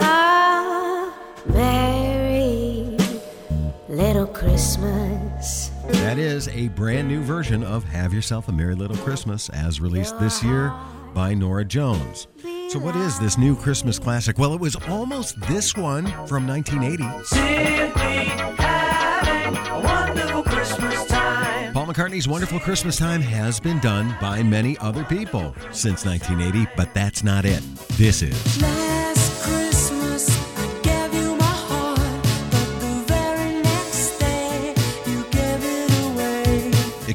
a 0.00 1.12
merry 1.48 2.96
little 3.90 4.26
Christmas. 4.28 5.68
That 5.88 6.16
is 6.16 6.48
a 6.48 6.68
brand 6.68 7.08
new 7.08 7.22
version 7.22 7.62
of 7.62 7.84
Have 7.84 8.14
Yourself 8.14 8.48
a 8.48 8.52
Merry 8.52 8.74
Little 8.74 8.96
Christmas, 8.96 9.50
as 9.50 9.82
released 9.82 10.18
this 10.18 10.42
year 10.42 10.72
by 11.12 11.34
Norah 11.34 11.66
Jones. 11.66 12.26
So, 12.68 12.80
what 12.80 12.96
is 12.96 13.18
this 13.18 13.38
new 13.38 13.54
Christmas 13.54 13.96
classic? 13.98 14.38
Well, 14.38 14.52
it 14.52 14.60
was 14.60 14.74
almost 14.88 15.40
this 15.42 15.76
one 15.76 16.04
from 16.26 16.48
1980. 16.48 17.04
Simply 17.24 18.24
having 18.58 19.56
a 19.56 19.80
wonderful 19.80 20.42
Christmas 20.42 21.06
time. 21.06 21.72
Paul 21.72 21.86
McCartney's 21.86 22.26
Wonderful 22.26 22.58
Christmas 22.58 22.96
Time 22.96 23.20
has 23.20 23.60
been 23.60 23.78
done 23.78 24.16
by 24.20 24.42
many 24.42 24.76
other 24.78 25.04
people 25.04 25.54
since 25.70 26.04
1980, 26.04 26.68
but 26.76 26.92
that's 26.92 27.22
not 27.22 27.44
it. 27.44 27.62
This 27.90 28.22
is. 28.22 28.95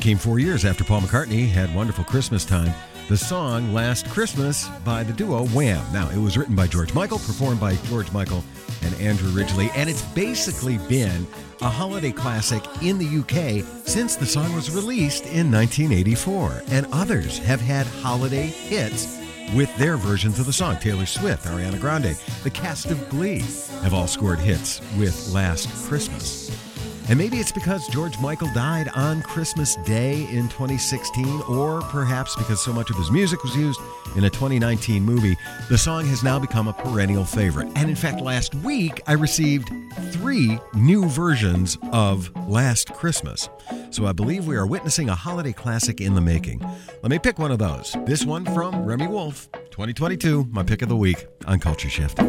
It 0.02 0.06
came 0.06 0.18
four 0.18 0.40
years 0.40 0.66
after 0.66 0.84
Paul 0.84 1.02
McCartney 1.02 1.48
had 1.48 1.76
Wonderful 1.76 2.06
Christmas 2.06 2.44
Time. 2.44 2.74
The 3.08 3.16
song 3.16 3.72
Last 3.72 4.10
Christmas 4.10 4.68
by 4.84 5.04
the 5.04 5.14
duo 5.14 5.46
Wham. 5.50 5.86
Now, 5.94 6.10
it 6.10 6.18
was 6.18 6.40
written 6.40 6.56
by 6.56 6.66
George 6.66 6.92
Michael, 6.96 7.20
performed 7.20 7.60
by 7.60 7.76
George 7.86 8.12
Michael 8.12 8.44
and 8.82 8.96
Andrew 8.96 9.30
Ridgeley, 9.30 9.70
and 9.76 9.88
it's 9.88 10.02
basically 10.02 10.80
been 10.90 11.28
a 11.62 11.70
holiday 11.70 12.12
classic 12.12 12.64
in 12.82 12.98
the 12.98 13.20
UK 13.20 13.64
since 13.86 14.16
the 14.16 14.26
song 14.26 14.52
was 14.56 14.72
released 14.72 15.28
in 15.28 15.52
1984. 15.52 16.64
And 16.70 16.88
others 16.92 17.38
have 17.38 17.62
had 17.62 17.86
holiday 17.86 18.48
hits 18.48 19.20
with 19.54 19.70
their 19.78 19.98
versions 19.98 20.40
of 20.40 20.48
the 20.48 20.54
song. 20.54 20.78
Taylor 20.78 21.06
Swift, 21.06 21.46
Ariana 21.46 21.80
Grande, 21.80 22.18
the 22.42 22.50
cast 22.50 22.88
of 22.88 23.08
Glee 23.10 23.44
have 23.84 23.94
all 23.94 24.08
scored 24.08 24.40
hits 24.40 24.82
with 24.98 25.32
Last 25.32 25.70
Christmas. 25.88 26.71
And 27.12 27.18
maybe 27.18 27.40
it's 27.40 27.52
because 27.52 27.90
George 27.90 28.18
Michael 28.20 28.48
died 28.54 28.88
on 28.96 29.22
Christmas 29.22 29.76
Day 29.76 30.30
in 30.30 30.48
2016, 30.48 31.42
or 31.42 31.82
perhaps 31.82 32.38
because 32.38 32.64
so 32.64 32.72
much 32.72 32.90
of 32.90 32.96
his 32.96 33.12
music 33.12 33.44
was 33.44 33.54
used 33.54 33.82
in 34.16 34.24
a 34.24 34.30
2019 34.30 35.04
movie, 35.04 35.36
the 35.68 35.78
song 35.78 36.06
has 36.06 36.24
now 36.24 36.40
become 36.40 36.70
a 36.70 36.74
perennial 36.74 37.26
favorite. 37.26 37.68
And 37.76 37.90
in 37.90 37.98
fact, 37.98 38.22
last 38.22 38.56
week 38.56 39.02
I 39.08 39.14
received 39.16 39.72
three 40.12 40.58
new 40.74 41.06
versions 41.10 41.78
of 41.92 42.32
Last 42.48 42.94
Christmas. 42.94 43.50
So 43.90 44.06
I 44.06 44.14
believe 44.14 44.48
we 44.48 44.56
are 44.56 44.66
witnessing 44.66 45.10
a 45.10 45.16
holiday 45.16 45.52
classic 45.52 46.00
in 46.00 46.16
the 46.16 46.22
making. 46.22 46.62
Let 47.02 47.12
me 47.12 47.20
pick 47.20 47.38
one 47.38 47.52
of 47.52 47.60
those. 47.60 47.94
This 48.06 48.26
one 48.26 48.46
from 48.46 48.86
Remi 48.86 49.08
Wolf, 49.08 49.52
2022, 49.72 50.48
my 50.50 50.64
pick 50.64 50.82
of 50.82 50.88
the 50.88 50.96
week 50.96 51.28
on 51.46 51.60
Culture 51.60 51.90
Shift. 51.90 52.22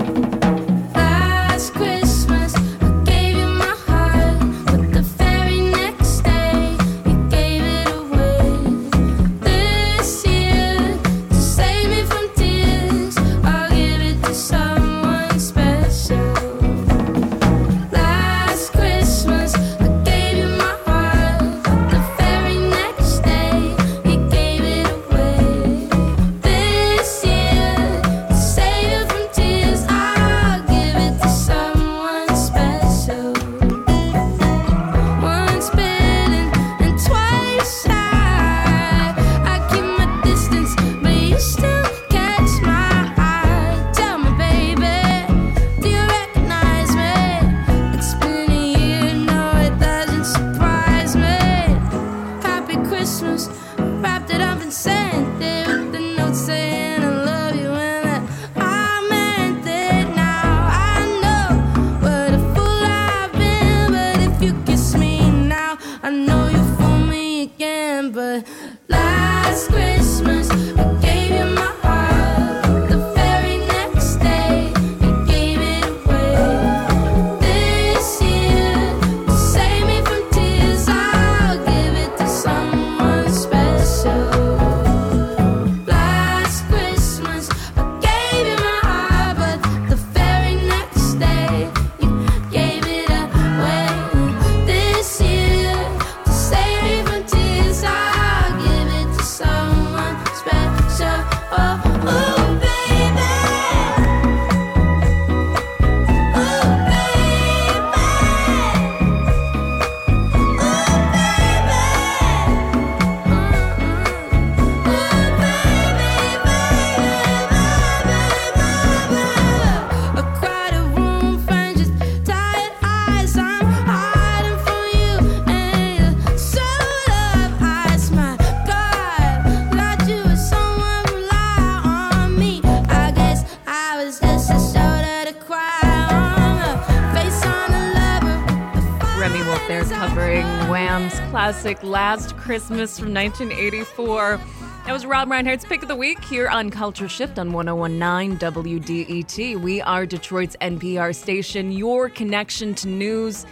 Classic 141.43 141.82
Last 141.82 142.36
Christmas 142.36 142.97
from 143.01 143.12
1984. 143.12 144.40
That 144.86 144.93
was 144.93 145.05
Rob 145.05 145.28
Reinhart's 145.28 145.64
pick 145.64 145.82
of 145.82 145.88
the 145.88 145.97
week 145.97 146.22
here 146.22 146.49
on 146.49 146.70
Culture 146.70 147.09
Shift 147.09 147.36
on 147.36 147.51
1019 147.51 148.38
WDET. 148.38 149.61
We 149.61 149.80
are 149.80 150.07
Detroit's 150.07 150.55
NPR 150.61 151.12
station, 151.12 151.72
your 151.72 152.09
connection 152.09 152.76
to 152.76 152.86
news, 152.86 153.45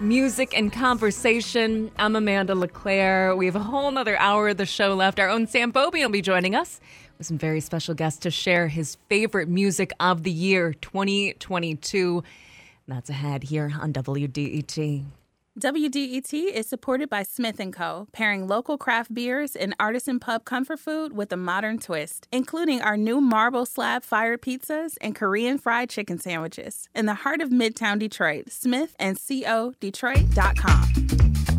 music, 0.00 0.52
and 0.52 0.72
conversation. 0.72 1.92
I'm 1.96 2.16
Amanda 2.16 2.56
LeClaire. 2.56 3.36
We 3.36 3.46
have 3.46 3.54
a 3.54 3.60
whole 3.60 3.92
nother 3.92 4.18
hour 4.18 4.48
of 4.48 4.56
the 4.56 4.66
show 4.66 4.96
left. 4.96 5.20
Our 5.20 5.28
own 5.28 5.46
Sam 5.46 5.70
Beaubien 5.70 6.06
will 6.06 6.08
be 6.08 6.22
joining 6.22 6.56
us 6.56 6.80
with 7.18 7.28
some 7.28 7.38
very 7.38 7.60
special 7.60 7.94
guests 7.94 8.18
to 8.20 8.32
share 8.32 8.66
his 8.66 8.96
favorite 9.08 9.48
music 9.48 9.92
of 10.00 10.24
the 10.24 10.32
year 10.32 10.72
2022. 10.72 12.24
That's 12.88 13.10
ahead 13.10 13.44
here 13.44 13.72
on 13.80 13.92
WDET. 13.92 15.04
WDET 15.58 16.32
is 16.32 16.68
supported 16.68 17.10
by 17.10 17.24
Smith 17.24 17.60
& 17.66 17.72
Co., 17.72 18.06
pairing 18.12 18.46
local 18.46 18.78
craft 18.78 19.12
beers 19.12 19.56
and 19.56 19.74
artisan 19.80 20.20
pub 20.20 20.44
comfort 20.44 20.78
food 20.78 21.12
with 21.12 21.32
a 21.32 21.36
modern 21.36 21.80
twist, 21.80 22.28
including 22.30 22.80
our 22.80 22.96
new 22.96 23.20
marble 23.20 23.66
slab 23.66 24.04
fire 24.04 24.38
pizzas 24.38 24.96
and 25.00 25.16
Korean 25.16 25.58
fried 25.58 25.90
chicken 25.90 26.20
sandwiches. 26.20 26.88
In 26.94 27.06
the 27.06 27.14
heart 27.14 27.40
of 27.40 27.50
Midtown 27.50 27.98
Detroit, 27.98 28.52
Smith 28.52 28.94
and 29.00 29.18
Co. 29.18 29.74
Detroit.com. 29.80 31.57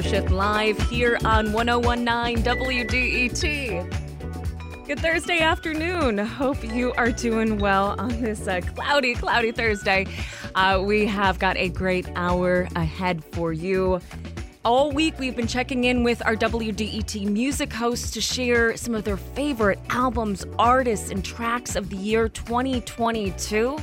Live 0.00 0.80
here 0.88 1.18
on 1.26 1.52
1019 1.52 2.42
WDET. 2.42 3.46
Good 4.86 4.98
Thursday 4.98 5.40
afternoon. 5.40 6.16
Hope 6.16 6.64
you 6.74 6.94
are 6.94 7.12
doing 7.12 7.58
well 7.58 7.94
on 7.98 8.18
this 8.22 8.48
uh, 8.48 8.62
cloudy, 8.74 9.12
cloudy 9.14 9.52
Thursday. 9.52 10.06
Uh, 10.54 10.82
we 10.82 11.04
have 11.04 11.38
got 11.38 11.58
a 11.58 11.68
great 11.68 12.08
hour 12.16 12.66
ahead 12.76 13.22
for 13.22 13.52
you. 13.52 14.00
All 14.64 14.90
week, 14.90 15.18
we've 15.18 15.36
been 15.36 15.46
checking 15.46 15.84
in 15.84 16.02
with 16.02 16.24
our 16.24 16.34
WDET 16.34 17.26
music 17.26 17.70
hosts 17.70 18.10
to 18.12 18.22
share 18.22 18.78
some 18.78 18.94
of 18.94 19.04
their 19.04 19.18
favorite 19.18 19.80
albums, 19.90 20.46
artists, 20.58 21.10
and 21.10 21.22
tracks 21.22 21.76
of 21.76 21.90
the 21.90 21.96
year 21.96 22.30
2022. 22.30 23.76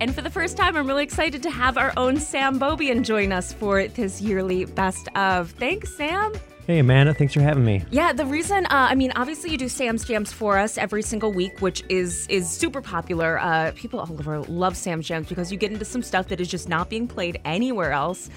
And 0.00 0.14
for 0.14 0.20
the 0.20 0.30
first 0.30 0.56
time, 0.56 0.76
I'm 0.76 0.86
really 0.86 1.04
excited 1.04 1.42
to 1.44 1.50
have 1.50 1.78
our 1.78 1.92
own 1.96 2.18
Sam 2.18 2.58
Beaubien 2.58 3.02
join 3.02 3.32
us 3.32 3.52
for 3.52 3.88
this 3.88 4.20
yearly 4.20 4.66
best 4.66 5.08
of. 5.16 5.50
Thanks, 5.52 5.96
Sam. 5.96 6.32
Hey, 6.66 6.80
Amanda, 6.80 7.14
thanks 7.14 7.32
for 7.32 7.40
having 7.40 7.64
me. 7.64 7.84
Yeah, 7.92 8.12
the 8.12 8.26
reason, 8.26 8.66
uh, 8.66 8.88
I 8.90 8.96
mean, 8.96 9.12
obviously 9.14 9.52
you 9.52 9.56
do 9.56 9.68
Sam's 9.68 10.04
Jams 10.04 10.32
for 10.32 10.58
us 10.58 10.76
every 10.76 11.02
single 11.02 11.32
week, 11.32 11.62
which 11.62 11.84
is 11.88 12.26
is 12.26 12.50
super 12.50 12.82
popular. 12.82 13.38
Uh, 13.38 13.70
people 13.76 14.00
all 14.00 14.12
over 14.12 14.40
love 14.40 14.76
Sam's 14.76 15.06
Jams 15.06 15.28
because 15.28 15.52
you 15.52 15.58
get 15.58 15.70
into 15.70 15.84
some 15.84 16.02
stuff 16.02 16.26
that 16.28 16.40
is 16.40 16.48
just 16.48 16.68
not 16.68 16.90
being 16.90 17.06
played 17.06 17.40
anywhere 17.44 17.92
else. 17.92 18.28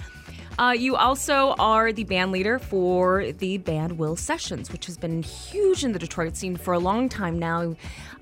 Uh, 0.58 0.74
you 0.76 0.96
also 0.96 1.54
are 1.58 1.92
the 1.92 2.04
band 2.04 2.32
leader 2.32 2.58
for 2.58 3.32
the 3.32 3.58
band 3.58 3.98
Will 3.98 4.16
Sessions, 4.16 4.70
which 4.70 4.86
has 4.86 4.96
been 4.96 5.22
huge 5.22 5.84
in 5.84 5.92
the 5.92 5.98
Detroit 5.98 6.36
scene 6.36 6.56
for 6.56 6.74
a 6.74 6.78
long 6.78 7.08
time 7.08 7.38
now, 7.38 7.74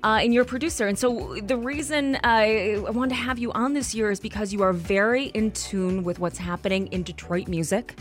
uh, 0.03 0.19
and 0.21 0.33
you're 0.33 0.43
a 0.43 0.45
producer. 0.45 0.87
And 0.87 0.97
so 0.97 1.35
the 1.43 1.57
reason 1.57 2.17
I, 2.23 2.75
I 2.75 2.91
wanted 2.91 3.09
to 3.09 3.21
have 3.21 3.39
you 3.39 3.51
on 3.51 3.73
this 3.73 3.93
year 3.93 4.11
is 4.11 4.19
because 4.19 4.53
you 4.53 4.61
are 4.63 4.73
very 4.73 5.25
in 5.25 5.51
tune 5.51 6.03
with 6.03 6.19
what's 6.19 6.37
happening 6.37 6.87
in 6.87 7.03
Detroit 7.03 7.47
music. 7.47 7.95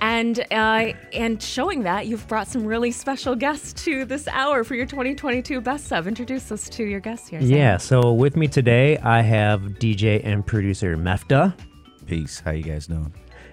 And 0.00 0.40
uh, 0.50 0.92
and 1.14 1.42
showing 1.42 1.84
that, 1.84 2.06
you've 2.06 2.28
brought 2.28 2.48
some 2.48 2.66
really 2.66 2.90
special 2.90 3.34
guests 3.34 3.72
to 3.84 4.04
this 4.04 4.28
hour 4.28 4.62
for 4.62 4.74
your 4.74 4.84
2022 4.84 5.60
Best 5.62 5.90
of. 5.90 6.06
Introduce 6.06 6.52
us 6.52 6.68
to 6.70 6.84
your 6.84 7.00
guests 7.00 7.28
here. 7.28 7.40
Sam. 7.40 7.48
Yeah, 7.48 7.76
so 7.78 8.12
with 8.12 8.36
me 8.36 8.46
today, 8.46 8.98
I 8.98 9.22
have 9.22 9.62
DJ 9.62 10.20
and 10.22 10.44
producer 10.46 10.98
Mefta. 10.98 11.56
Peace. 12.04 12.40
How 12.40 12.50
you 12.50 12.62
guys 12.62 12.86
doing? 12.86 13.10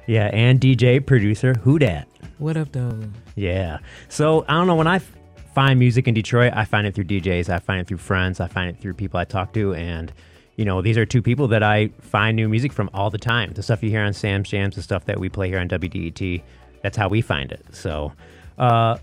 Yeah, 0.07 0.29
and 0.33 0.59
DJ 0.59 1.05
producer 1.05 1.53
Hoodat. 1.53 2.05
What 2.37 2.57
up, 2.57 2.71
though? 2.71 2.97
Yeah. 3.35 3.79
So 4.09 4.45
I 4.47 4.53
don't 4.53 4.67
know 4.67 4.75
when 4.75 4.87
I 4.87 4.97
f- 4.97 5.11
find 5.53 5.79
music 5.79 6.07
in 6.07 6.13
Detroit, 6.13 6.53
I 6.55 6.65
find 6.65 6.85
it 6.87 6.93
through 6.95 7.05
DJs, 7.05 7.49
I 7.49 7.59
find 7.59 7.79
it 7.79 7.87
through 7.87 7.97
friends, 7.97 8.39
I 8.39 8.47
find 8.47 8.69
it 8.69 8.79
through 8.81 8.95
people 8.95 9.19
I 9.19 9.25
talk 9.25 9.53
to, 9.53 9.73
and 9.73 10.11
you 10.57 10.65
know 10.65 10.81
these 10.81 10.97
are 10.97 11.05
two 11.05 11.21
people 11.21 11.47
that 11.49 11.63
I 11.63 11.87
find 12.01 12.35
new 12.35 12.49
music 12.49 12.73
from 12.73 12.89
all 12.93 13.09
the 13.09 13.17
time. 13.17 13.53
The 13.53 13.63
stuff 13.63 13.81
you 13.83 13.89
hear 13.89 14.03
on 14.03 14.13
Sam's 14.13 14.49
Jams, 14.49 14.75
the 14.75 14.81
stuff 14.81 15.05
that 15.05 15.19
we 15.19 15.29
play 15.29 15.47
here 15.47 15.59
on 15.59 15.69
WDET, 15.69 16.41
that's 16.81 16.97
how 16.97 17.07
we 17.07 17.21
find 17.21 17.51
it. 17.51 17.65
So. 17.71 18.11
uh 18.57 18.97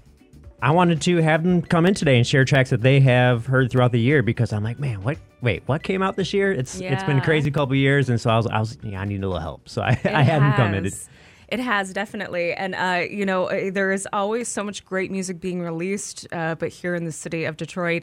I 0.63 0.73
wanted 0.73 1.01
to 1.03 1.17
have 1.19 1.43
them 1.43 1.63
come 1.63 1.87
in 1.87 1.95
today 1.95 2.17
and 2.19 2.27
share 2.27 2.45
tracks 2.45 2.71
that 2.71 2.83
they 2.83 3.01
have 3.01 3.47
heard 3.47 3.71
throughout 3.71 3.93
the 3.93 4.01
year 4.01 4.23
because 4.23 4.53
I'm 4.53 4.63
like, 4.63 4.79
man, 4.79 5.03
what? 5.03 5.19
Wait, 5.41 5.63
what 5.67 5.83
came 5.83 6.03
out 6.03 6.17
this 6.17 6.35
year? 6.35 6.53
It's 6.53 6.79
it's 6.81 7.03
been 7.05 7.17
a 7.19 7.23
crazy 7.23 7.51
couple 7.51 7.75
years, 7.75 8.11
and 8.11 8.21
so 8.21 8.29
I 8.29 8.37
was, 8.37 8.47
I 8.47 8.61
was, 8.61 8.77
yeah, 8.83 9.01
I 9.01 9.07
need 9.07 9.23
a 9.23 9.27
little 9.27 9.41
help, 9.41 9.69
so 9.69 9.81
I, 9.81 9.93
It 10.05 10.13
I 10.13 10.23
had 10.23 10.43
them 10.43 10.53
come 10.53 10.75
in. 10.75 10.85
has. 10.85 11.09
It 11.49 11.61
has 11.61 11.93
definitely, 11.93 12.53
and 12.53 12.75
uh, 12.75 13.07
you 13.11 13.25
know, 13.25 13.47
uh, 13.47 13.71
there 13.73 13.91
is 13.91 14.07
always 14.13 14.49
so 14.49 14.63
much 14.63 14.85
great 14.85 15.11
music 15.11 15.41
being 15.41 15.63
released, 15.63 16.27
uh, 16.31 16.55
but 16.57 16.69
here 16.69 16.95
in 16.95 17.05
the 17.05 17.13
city 17.13 17.45
of 17.45 17.57
Detroit. 17.57 18.03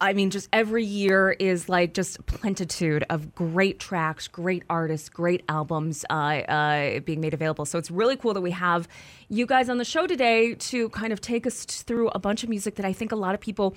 I 0.00 0.12
mean, 0.12 0.30
just 0.30 0.48
every 0.52 0.84
year 0.84 1.30
is 1.30 1.68
like 1.68 1.94
just 1.94 2.24
plenitude 2.26 3.04
of 3.10 3.34
great 3.34 3.78
tracks, 3.78 4.26
great 4.28 4.64
artists, 4.68 5.08
great 5.08 5.44
albums 5.48 6.04
uh, 6.10 6.12
uh, 6.12 7.00
being 7.00 7.20
made 7.20 7.32
available. 7.32 7.64
So 7.64 7.78
it's 7.78 7.90
really 7.90 8.16
cool 8.16 8.34
that 8.34 8.40
we 8.40 8.50
have 8.50 8.88
you 9.28 9.46
guys 9.46 9.68
on 9.68 9.78
the 9.78 9.84
show 9.84 10.06
today 10.06 10.54
to 10.54 10.88
kind 10.90 11.12
of 11.12 11.20
take 11.20 11.46
us 11.46 11.64
through 11.64 12.08
a 12.08 12.18
bunch 12.18 12.42
of 12.42 12.48
music 12.48 12.74
that 12.74 12.84
I 12.84 12.92
think 12.92 13.12
a 13.12 13.16
lot 13.16 13.34
of 13.34 13.40
people 13.40 13.76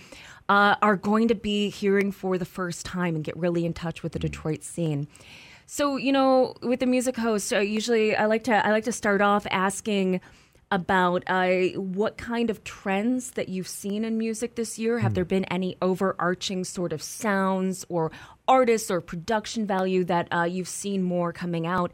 uh, 0.50 0.76
are 0.82 0.96
going 0.96 1.28
to 1.28 1.36
be 1.36 1.70
hearing 1.70 2.12
for 2.12 2.38
the 2.38 2.46
first 2.46 2.86
time 2.86 3.16
and 3.16 3.24
get 3.24 3.38
really 3.38 3.66
in 3.66 3.74
touch 3.74 4.02
with 4.02 4.14
the 4.14 4.20
Detroit 4.20 4.64
scene. 4.64 5.08
So 5.68 5.98
you 5.98 6.12
know, 6.12 6.56
with 6.62 6.80
the 6.80 6.86
music 6.86 7.18
host, 7.18 7.54
uh, 7.54 7.60
usually 7.60 8.16
I 8.16 8.26
like 8.26 8.46
to 8.46 8.66
I 8.66 8.72
like 8.72 8.86
to 8.86 8.92
start 8.92 9.22
off 9.22 9.46
asking 9.52 10.22
about 10.72 11.24
uh, 11.28 11.50
what 11.76 12.18
kind 12.18 12.50
of 12.50 12.64
trends 12.64 13.32
that 13.32 13.50
you've 13.50 13.68
seen 13.68 14.04
in 14.04 14.18
music 14.18 14.56
this 14.56 14.78
year. 14.78 15.00
Have 15.00 15.14
there 15.14 15.26
been 15.26 15.46
any 15.46 15.78
overarching 15.82 16.64
sort 16.64 16.92
of 16.92 17.02
sounds 17.02 17.86
or 17.90 18.12
artists 18.48 18.92
or 18.92 19.00
production 19.00 19.66
value 19.66 20.04
that 20.06 20.28
uh, 20.32 20.44
you've 20.44 20.68
seen 20.68 21.04
more 21.04 21.32
coming 21.32 21.66
out 21.66 21.92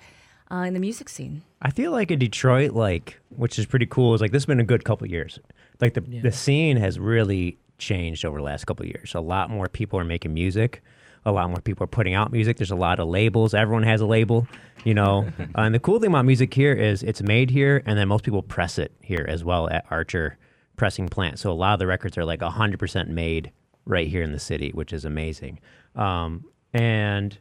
uh, 0.52 0.58
in 0.58 0.74
the 0.74 0.80
music 0.80 1.10
scene? 1.10 1.44
I 1.62 1.70
feel 1.70 1.92
like 1.92 2.10
in 2.10 2.20
Detroit, 2.20 2.72
like 2.72 3.20
which 3.30 3.60
is 3.60 3.66
pretty 3.66 3.86
cool, 3.86 4.16
is 4.16 4.22
like 4.22 4.32
this 4.32 4.44
has 4.44 4.48
been 4.48 4.60
a 4.60 4.66
good 4.66 4.84
couple 4.84 5.08
years. 5.08 5.40
Like 5.80 5.94
the 5.94 6.02
the 6.02 6.32
scene 6.32 6.78
has 6.78 7.00
really 7.00 7.58
changed 7.78 8.26
over 8.26 8.38
the 8.38 8.44
last 8.44 8.66
couple 8.66 8.86
years. 8.86 9.14
A 9.14 9.20
lot 9.20 9.50
more 9.50 9.68
people 9.68 10.00
are 10.00 10.06
making 10.06 10.34
music. 10.34 10.82
A 11.26 11.32
lot 11.32 11.50
more 11.50 11.62
people 11.62 11.84
are 11.84 11.88
putting 11.88 12.14
out 12.14 12.32
music. 12.32 12.58
There's 12.58 12.72
a 12.72 12.76
lot 12.76 13.00
of 13.00 13.08
labels. 13.08 13.54
Everyone 13.54 13.84
has 13.84 14.02
a 14.02 14.06
label, 14.06 14.48
you 14.84 14.94
know. 14.94 15.28
uh, 15.40 15.46
and 15.62 15.76
the 15.76 15.80
cool 15.80 16.00
thing 16.00 16.10
about 16.10 16.26
music 16.26 16.54
here 16.54 16.74
is 16.74 17.04
it's 17.04 17.22
made 17.22 17.50
here, 17.50 17.82
and 17.86 17.98
then 17.98 18.08
most 18.08 18.24
people 18.24 18.42
press 18.42 18.78
it 18.78 18.92
here 19.02 19.26
as 19.28 19.44
well 19.44 19.70
at 19.70 19.86
Archer 19.90 20.38
Pressing 20.76 21.08
Plant. 21.08 21.40
So 21.40 21.52
a 21.52 21.54
lot 21.54 21.74
of 21.74 21.80
the 21.80 21.88
records 21.88 22.18
are 22.18 22.26
like 22.26 22.42
100% 22.42 23.08
made 23.08 23.52
right 23.86 24.08
here 24.08 24.24
in 24.24 24.32
the 24.32 24.40
city, 24.40 24.72
which 24.74 24.92
is 24.94 25.06
amazing. 25.06 25.60
Um, 25.96 26.46
and 26.74 27.38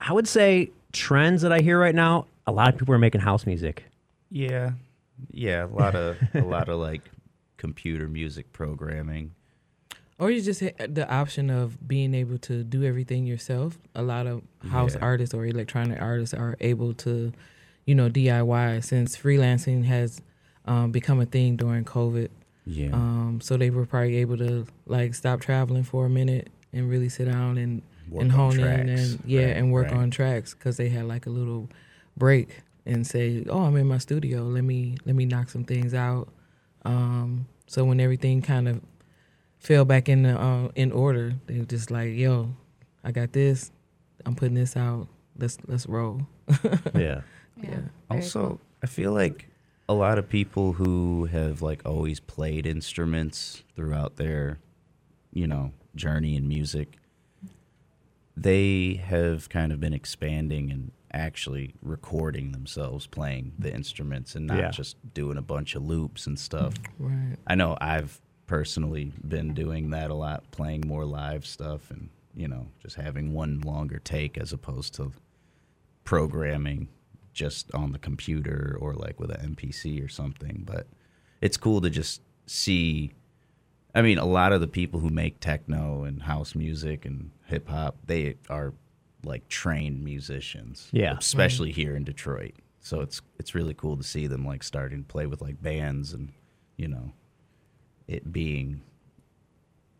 I 0.00 0.12
would 0.12 0.26
say 0.26 0.70
trends 0.92 1.42
that 1.42 1.52
I 1.52 1.60
hear 1.60 1.78
right 1.78 1.94
now, 1.94 2.26
a 2.46 2.52
lot 2.52 2.72
of 2.72 2.78
people 2.78 2.94
are 2.94 2.98
making 2.98 3.20
house 3.20 3.46
music. 3.46 3.84
Yeah, 4.30 4.72
Yeah, 5.30 5.64
a 5.64 5.66
lot 5.66 5.94
of 5.94 6.16
a 6.34 6.40
lot 6.40 6.68
of 6.68 6.78
like 6.78 7.02
computer 7.56 8.08
music 8.08 8.52
programming. 8.52 9.34
Or 10.20 10.30
you 10.30 10.40
just 10.42 10.60
ha- 10.60 10.86
the 10.86 11.10
option 11.10 11.50
of 11.50 11.88
being 11.88 12.14
able 12.14 12.38
to 12.38 12.62
do 12.62 12.84
everything 12.84 13.26
yourself. 13.26 13.78
A 13.94 14.02
lot 14.02 14.26
of 14.26 14.42
house 14.68 14.94
Yeah. 14.94 15.00
artists 15.02 15.34
or 15.34 15.46
electronic 15.46 16.00
artists 16.00 16.34
are 16.34 16.56
able 16.60 16.92
to, 16.94 17.32
you 17.86 17.94
know, 17.94 18.08
DIY 18.10 18.84
since 18.84 19.16
freelancing 19.16 19.84
has 19.84 20.20
um, 20.66 20.92
become 20.92 21.20
a 21.20 21.26
thing 21.26 21.56
during 21.56 21.84
COVID. 21.84 22.28
Yeah. 22.66 22.90
Um, 22.92 23.40
so 23.42 23.56
they 23.56 23.70
were 23.70 23.86
probably 23.86 24.16
able 24.16 24.36
to 24.36 24.66
like 24.86 25.14
stop 25.14 25.40
traveling 25.40 25.82
for 25.84 26.04
a 26.06 26.10
minute 26.10 26.50
and 26.72 26.88
really 26.90 27.08
sit 27.08 27.24
down 27.24 27.56
and 27.58 27.82
Work 28.10 28.22
and 28.22 28.32
on 28.32 28.38
hone 28.38 28.60
in 28.60 28.88
and 28.88 29.22
yeah 29.24 29.46
Right, 29.46 29.56
and 29.56 29.72
work 29.72 29.86
right. 29.86 29.96
on 29.96 30.10
tracks 30.10 30.52
because 30.52 30.76
they 30.76 30.88
had 30.90 31.06
like 31.06 31.26
a 31.26 31.30
little 31.30 31.68
break 32.16 32.60
and 32.84 33.06
say, 33.06 33.44
oh, 33.48 33.62
I'm 33.62 33.76
in 33.76 33.86
my 33.86 33.98
studio. 33.98 34.42
Let 34.42 34.64
me 34.64 34.96
let 35.06 35.14
me 35.16 35.24
knock 35.24 35.48
some 35.48 35.64
things 35.64 35.94
out. 35.94 36.28
Um, 36.84 37.46
so 37.66 37.84
when 37.84 38.00
everything 38.00 38.42
kind 38.42 38.68
of 38.68 38.80
fell 39.60 39.84
back 39.84 40.08
in 40.08 40.22
the, 40.24 40.38
uh, 40.40 40.68
in 40.74 40.90
order, 40.92 41.34
they 41.46 41.58
were 41.58 41.64
just 41.66 41.90
like, 41.90 42.14
yo, 42.14 42.50
I 43.04 43.12
got 43.12 43.32
this. 43.32 43.70
I'm 44.26 44.34
putting 44.34 44.54
this 44.54 44.76
out. 44.76 45.06
Let's 45.38 45.56
let's 45.66 45.86
roll. 45.86 46.26
Yeah. 46.94 47.20
yeah. 47.62 47.80
Also, 48.10 48.60
I 48.82 48.86
feel 48.86 49.12
like 49.12 49.46
a 49.88 49.94
lot 49.94 50.18
of 50.18 50.28
people 50.28 50.72
who 50.74 51.24
have 51.26 51.62
like 51.62 51.82
always 51.86 52.20
played 52.20 52.66
instruments 52.66 53.62
throughout 53.76 54.16
their, 54.16 54.58
you 55.32 55.46
know, 55.46 55.72
journey 55.94 56.36
in 56.36 56.46
music, 56.48 56.98
they 58.36 58.94
have 59.04 59.48
kind 59.48 59.72
of 59.72 59.80
been 59.80 59.92
expanding 59.94 60.70
and 60.70 60.92
actually 61.12 61.74
recording 61.82 62.52
themselves 62.52 63.06
playing 63.06 63.52
the 63.58 63.72
instruments 63.74 64.34
and 64.34 64.46
not 64.46 64.58
Yeah. 64.58 64.70
just 64.70 64.96
doing 65.14 65.36
a 65.36 65.42
bunch 65.42 65.74
of 65.74 65.82
loops 65.82 66.26
and 66.26 66.38
stuff. 66.38 66.74
Right. 66.98 67.36
I 67.46 67.54
know 67.56 67.76
I've 67.80 68.20
personally 68.50 69.12
been 69.28 69.54
doing 69.54 69.90
that 69.90 70.10
a 70.10 70.14
lot, 70.14 70.42
playing 70.50 70.82
more 70.84 71.04
live 71.04 71.46
stuff 71.46 71.88
and, 71.92 72.08
you 72.34 72.48
know, 72.48 72.66
just 72.82 72.96
having 72.96 73.32
one 73.32 73.60
longer 73.60 74.00
take 74.00 74.36
as 74.36 74.52
opposed 74.52 74.92
to 74.92 75.12
programming 76.02 76.88
just 77.32 77.72
on 77.72 77.92
the 77.92 77.98
computer 78.00 78.76
or 78.80 78.92
like 78.94 79.20
with 79.20 79.30
an 79.30 79.54
MPC 79.54 80.04
or 80.04 80.08
something. 80.08 80.64
But 80.66 80.88
it's 81.40 81.56
cool 81.56 81.80
to 81.80 81.88
just 81.88 82.22
see. 82.46 83.12
I 83.94 84.02
mean, 84.02 84.18
a 84.18 84.26
lot 84.26 84.52
of 84.52 84.60
the 84.60 84.66
people 84.66 84.98
who 84.98 85.10
make 85.10 85.38
techno 85.38 86.02
and 86.02 86.20
house 86.20 86.56
music 86.56 87.04
and 87.04 87.30
hip 87.46 87.68
hop, 87.68 87.98
they 88.06 88.34
are 88.48 88.74
like 89.22 89.46
trained 89.46 90.02
musicians. 90.02 90.88
Yeah. 90.90 91.16
Especially 91.16 91.70
here 91.70 91.94
in 91.94 92.02
Detroit. 92.02 92.54
So 92.80 93.00
it's 93.00 93.22
it's 93.38 93.54
really 93.54 93.74
cool 93.74 93.96
to 93.96 94.02
see 94.02 94.26
them 94.26 94.44
like 94.44 94.64
starting 94.64 95.04
to 95.04 95.08
play 95.08 95.26
with 95.26 95.40
like 95.40 95.62
bands 95.62 96.12
and, 96.12 96.32
you 96.76 96.88
know, 96.88 97.12
it 98.10 98.32
being 98.32 98.80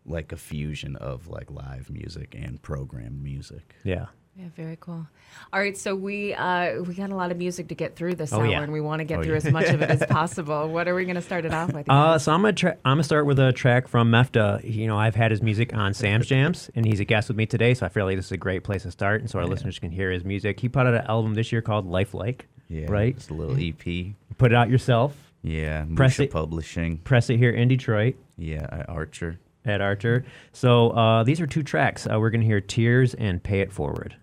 like 0.06 0.32
a 0.32 0.36
fusion 0.36 0.96
of 0.96 1.28
like 1.28 1.50
live 1.50 1.90
music 1.90 2.34
and 2.38 2.61
programmed 2.62 3.22
music. 3.22 3.74
Yeah. 3.84 4.06
Yeah, 4.36 4.46
very 4.56 4.78
cool. 4.80 5.06
All 5.52 5.61
right, 5.61 5.76
so 5.76 5.94
we 5.94 6.32
uh, 6.32 6.80
we 6.82 6.94
got 6.94 7.11
a 7.11 7.14
lot 7.16 7.30
of 7.32 7.36
music 7.36 7.68
to 7.68 7.74
get 7.74 7.96
through 7.96 8.14
this 8.14 8.32
Oh, 8.32 8.38
hour, 8.38 8.46
yeah. 8.46 8.62
and 8.62 8.72
we 8.72 8.80
want 8.80 9.00
to 9.00 9.04
get 9.04 9.18
Oh, 9.18 9.22
through 9.24 9.32
yeah. 9.34 9.38
as 9.48 9.52
much 9.52 9.66
of 9.66 9.82
it 9.82 9.90
as 9.90 10.02
possible. 10.08 10.68
What 10.68 10.88
are 10.88 10.94
we 10.94 11.04
going 11.04 11.16
to 11.16 11.20
start 11.20 11.44
it 11.44 11.52
off 11.52 11.72
with? 11.72 11.90
Uh, 11.90 12.16
so 12.16 12.32
I'm 12.32 12.40
gonna 12.40 12.52
tra- 12.54 12.76
I'm 12.84 12.92
gonna 12.92 13.02
start 13.04 13.26
with 13.26 13.38
a 13.40 13.52
track 13.52 13.88
from 13.88 14.11
Mefta. 14.11 14.62
You 14.62 14.86
know, 14.86 14.96
I've 14.96 15.16
had 15.16 15.30
his 15.32 15.42
music 15.42 15.74
on 15.74 15.92
Sam's 15.94 16.26
Jams, 16.32 16.70
and 16.76 16.86
he's 16.86 17.00
a 17.00 17.04
guest 17.04 17.28
with 17.28 17.36
me 17.36 17.44
today, 17.44 17.74
so 17.74 17.84
I 17.84 17.88
feel 17.90 18.06
like 18.06 18.16
this 18.16 18.26
is 18.26 18.32
a 18.32 18.36
great 18.38 18.62
place 18.64 18.84
to 18.84 18.90
start, 18.92 19.20
and 19.20 19.28
so 19.28 19.40
our 19.40 19.46
listeners 19.46 19.78
can 19.80 19.90
hear 19.90 20.11
his 20.12 20.24
music. 20.24 20.61
He 20.61 20.68
put 20.68 20.86
out 20.86 20.94
an 20.94 21.04
album 21.06 21.34
this 21.34 21.50
year 21.52 21.61
called 21.61 21.86
Lifelike. 21.86 22.46
Yeah, 22.68 22.86
right. 22.88 23.14
It's 23.16 23.28
a 23.30 23.34
little 23.34 23.56
EP. 23.61 24.14
Put 24.38 24.52
it 24.52 24.54
out 24.54 24.70
yourself. 24.70 25.30
Yeah, 25.43 25.84
Press 25.95 26.18
Musha 26.18 26.22
it- 26.24 26.30
Publishing. 26.32 26.99
Press 26.99 27.30
it 27.30 27.36
here 27.38 27.51
in 27.51 27.68
Detroit. 27.68 28.16
Yeah, 28.36 28.66
at 28.70 28.88
Archer. 28.88 29.38
At 29.64 29.80
Archer. 29.80 30.24
So 30.53 30.91
uh, 30.91 31.22
these 31.24 31.41
are 31.41 31.47
two 31.47 31.62
tracks. 31.62 32.07
Uh, 32.07 32.18
we're 32.18 32.30
gonna 32.30 32.45
hear 32.45 32.61
"Tears" 32.61 33.14
and 33.14 33.43
"Pay 33.43 33.61
It 33.61 33.72
Forward." 33.72 34.16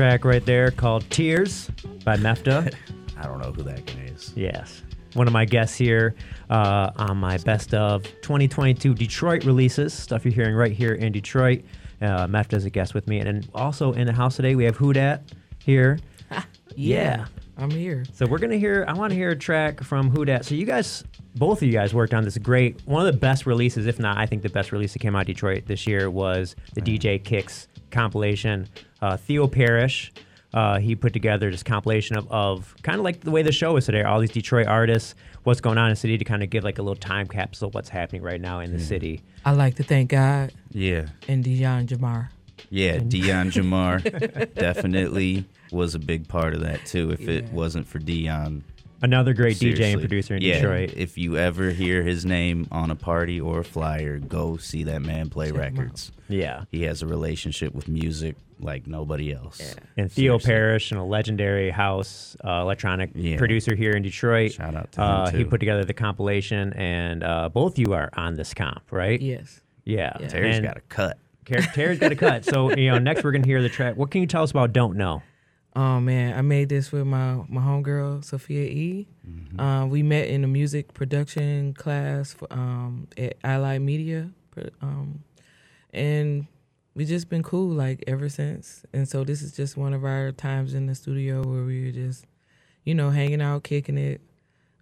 Track 0.00 0.24
right 0.24 0.46
there 0.46 0.70
called 0.70 1.04
Tears 1.10 1.70
by 2.06 2.16
Mefta. 2.16 2.74
I 3.18 3.24
don't 3.24 3.38
know 3.38 3.52
who 3.52 3.62
that 3.64 3.84
guy 3.84 4.08
is. 4.14 4.32
Yes. 4.34 4.82
One 5.12 5.26
of 5.26 5.34
my 5.34 5.44
guests 5.44 5.76
here 5.76 6.14
uh, 6.48 6.90
on 6.96 7.18
my 7.18 7.36
best 7.36 7.74
of 7.74 8.04
2022 8.22 8.94
Detroit 8.94 9.44
releases, 9.44 9.92
stuff 9.92 10.24
you're 10.24 10.32
hearing 10.32 10.54
right 10.54 10.72
here 10.72 10.94
in 10.94 11.12
Detroit. 11.12 11.64
Uh, 12.00 12.26
Mefta 12.26 12.54
is 12.54 12.64
a 12.64 12.70
guest 12.70 12.94
with 12.94 13.08
me. 13.08 13.18
And 13.18 13.26
then 13.26 13.50
also 13.54 13.92
in 13.92 14.06
the 14.06 14.14
house 14.14 14.36
today, 14.36 14.54
we 14.54 14.64
have 14.64 14.74
Who 14.74 14.94
Dat 14.94 15.20
here. 15.58 15.98
yeah. 16.74 17.26
I'm 17.58 17.70
here. 17.70 18.06
So 18.14 18.24
we're 18.24 18.38
gonna 18.38 18.56
hear. 18.56 18.86
I 18.88 18.94
want 18.94 19.10
to 19.10 19.16
hear 19.16 19.28
a 19.28 19.36
track 19.36 19.82
from 19.82 20.08
Who 20.08 20.24
Dat. 20.24 20.46
So 20.46 20.54
you 20.54 20.64
guys, 20.64 21.04
both 21.34 21.58
of 21.58 21.64
you 21.64 21.74
guys, 21.74 21.92
worked 21.92 22.14
on 22.14 22.24
this 22.24 22.38
great, 22.38 22.80
one 22.86 23.06
of 23.06 23.12
the 23.12 23.18
best 23.20 23.44
releases, 23.44 23.86
if 23.86 23.98
not, 23.98 24.16
I 24.16 24.24
think 24.24 24.40
the 24.40 24.48
best 24.48 24.72
release 24.72 24.94
that 24.94 25.00
came 25.00 25.14
out 25.14 25.22
of 25.22 25.26
Detroit 25.26 25.66
this 25.66 25.86
year 25.86 26.08
was 26.08 26.56
the 26.72 26.80
DJ 26.80 27.22
Kicks 27.22 27.68
compilation. 27.90 28.68
Uh, 29.02 29.16
Theo 29.16 29.46
Parrish, 29.46 30.12
uh, 30.52 30.78
he 30.78 30.94
put 30.96 31.12
together 31.12 31.50
this 31.50 31.62
compilation 31.62 32.16
of, 32.16 32.30
of 32.30 32.74
kind 32.82 32.98
of 32.98 33.04
like 33.04 33.20
the 33.20 33.30
way 33.30 33.42
the 33.42 33.52
show 33.52 33.76
is 33.76 33.86
today. 33.86 34.02
All 34.02 34.20
these 34.20 34.30
Detroit 34.32 34.66
artists, 34.66 35.14
what's 35.44 35.60
going 35.60 35.78
on 35.78 35.86
in 35.86 35.92
the 35.92 35.96
city, 35.96 36.18
to 36.18 36.24
kind 36.24 36.42
of 36.42 36.50
give 36.50 36.64
like 36.64 36.78
a 36.78 36.82
little 36.82 36.96
time 36.96 37.26
capsule 37.28 37.68
of 37.68 37.74
what's 37.74 37.88
happening 37.88 38.22
right 38.22 38.40
now 38.40 38.60
in 38.60 38.72
the 38.72 38.80
city. 38.80 39.22
I 39.44 39.52
like 39.52 39.76
to 39.76 39.82
thank 39.82 40.10
God 40.10 40.52
Yeah. 40.70 41.06
and 41.28 41.42
Dion 41.44 41.86
Jamar. 41.86 42.28
Yeah, 42.68 42.94
And- 42.94 43.10
Dion 43.10 43.50
Jamar 43.52 44.54
definitely 44.54 45.44
was 45.72 45.94
a 45.94 45.98
big 45.98 46.28
part 46.28 46.54
of 46.54 46.60
that 46.60 46.84
too. 46.84 47.10
If 47.10 47.28
it 47.28 47.50
wasn't 47.52 47.86
for 47.86 47.98
Dion, 47.98 48.64
Another 49.02 49.32
great 49.32 49.56
DJ 49.56 49.92
and 49.92 50.00
producer 50.00 50.34
in 50.36 50.42
Yeah, 50.42 50.54
Detroit. 50.60 50.92
If 50.96 51.16
you 51.16 51.36
ever 51.38 51.70
hear 51.70 52.02
his 52.02 52.24
name 52.26 52.68
on 52.70 52.90
a 52.90 52.96
party 52.96 53.40
or 53.40 53.60
a 53.60 53.64
flyer, 53.64 54.18
go 54.18 54.56
see 54.58 54.84
that 54.84 55.00
man 55.02 55.30
play 55.30 55.50
Check 55.50 55.58
records. 55.58 56.12
Yeah. 56.28 56.64
he 56.70 56.82
has 56.82 57.02
a 57.02 57.06
relationship 57.06 57.74
with 57.74 57.88
music 57.88 58.36
like 58.60 58.86
nobody 58.86 59.32
else. 59.32 59.74
and 59.96 60.12
Theo 60.12 60.32
Seriously. 60.38 60.46
Parrish, 60.52 60.90
and 60.92 61.00
a 61.00 61.04
legendary 61.04 61.70
house 61.70 62.36
uh, 62.44 62.60
electronic 62.60 63.10
Yeah. 63.14 63.38
producer 63.38 63.74
here 63.74 63.92
in 63.92 64.02
Detroit. 64.02 64.52
Shout 64.52 64.74
out 64.74 64.92
to 64.92 65.00
him, 65.00 65.06
uh, 65.06 65.30
He 65.30 65.44
put 65.44 65.60
together 65.60 65.84
the 65.86 65.94
compilation, 65.94 66.74
and 66.74 67.24
uh, 67.24 67.48
both 67.48 67.78
you 67.78 67.94
are 67.94 68.10
on 68.14 68.34
this 68.36 68.52
comp, 68.52 68.82
right? 68.92 69.20
Yes. 69.20 69.62
Yeah. 69.84 70.14
Yeah. 70.20 70.28
Terry's 70.28 70.56
And 70.58 70.66
got 70.66 70.76
a 70.76 70.80
cut. 70.82 71.18
Terry's 71.72 71.98
got 71.98 72.12
a 72.12 72.16
cut. 72.16 72.44
So 72.44 72.70
you 72.76 72.90
know, 72.90 72.98
next 72.98 73.24
we're 73.24 73.32
gonna 73.32 73.46
hear 73.46 73.62
the 73.62 73.68
track. 73.70 73.96
What 73.96 74.10
can 74.10 74.20
you 74.20 74.26
tell 74.26 74.42
us 74.44 74.50
about 74.52 74.72
"Don't 74.74 74.96
Know"? 74.96 75.22
Oh 75.76 76.00
man, 76.00 76.36
I 76.36 76.42
made 76.42 76.68
this 76.68 76.90
with 76.90 77.06
my 77.06 77.34
my 77.48 77.60
homegirl 77.60 78.24
Sophia 78.24 78.62
E. 78.62 79.08
Uh, 79.58 79.86
we 79.86 80.02
met 80.02 80.28
in 80.28 80.42
a 80.42 80.48
music 80.48 80.92
production 80.94 81.74
class 81.74 82.32
for, 82.32 82.52
um, 82.52 83.06
at 83.16 83.36
Allied 83.44 83.82
Media, 83.82 84.30
um, 84.80 85.22
and 85.94 86.46
we 86.94 87.04
just 87.04 87.28
been 87.28 87.44
cool 87.44 87.68
like 87.68 88.02
ever 88.08 88.28
since. 88.28 88.84
And 88.92 89.08
so 89.08 89.22
this 89.22 89.42
is 89.42 89.52
just 89.52 89.76
one 89.76 89.94
of 89.94 90.04
our 90.04 90.32
times 90.32 90.74
in 90.74 90.86
the 90.86 90.94
studio 90.94 91.42
where 91.44 91.62
we 91.62 91.84
were 91.84 91.92
just, 91.92 92.24
you 92.84 92.94
know, 92.94 93.10
hanging 93.10 93.40
out, 93.40 93.62
kicking 93.62 93.96
it, 93.98 94.20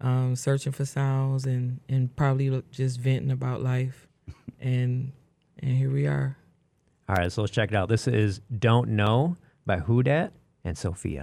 um, 0.01 0.37
searching 0.37 0.73
for 0.73 0.87
sounds, 0.87 1.45
and 1.45 1.81
and 1.91 2.15
probably 2.17 2.63
just 2.71 2.99
venting 2.99 3.31
about 3.31 3.63
life. 3.63 4.09
and 4.61 5.13
and 5.59 5.77
here 5.77 5.91
we 5.91 6.07
are. 6.07 6.39
All 7.11 7.17
right, 7.17 7.31
so 7.31 7.43
let's 7.43 7.53
check 7.53 7.73
it 7.73 7.77
out. 7.77 7.91
This 7.91 8.09
is 8.09 8.41
"Don't 8.59 8.89
Know" 8.89 9.37
by 9.67 9.79
Who 9.79 10.03
Dat 10.03 10.33
and 10.69 10.77
Sophia. 10.77 11.23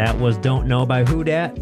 That 0.00 0.18
was 0.18 0.38
"Don't 0.38 0.66
Know" 0.66 0.86
by 0.86 1.04
Who 1.04 1.22
Dat, 1.24 1.58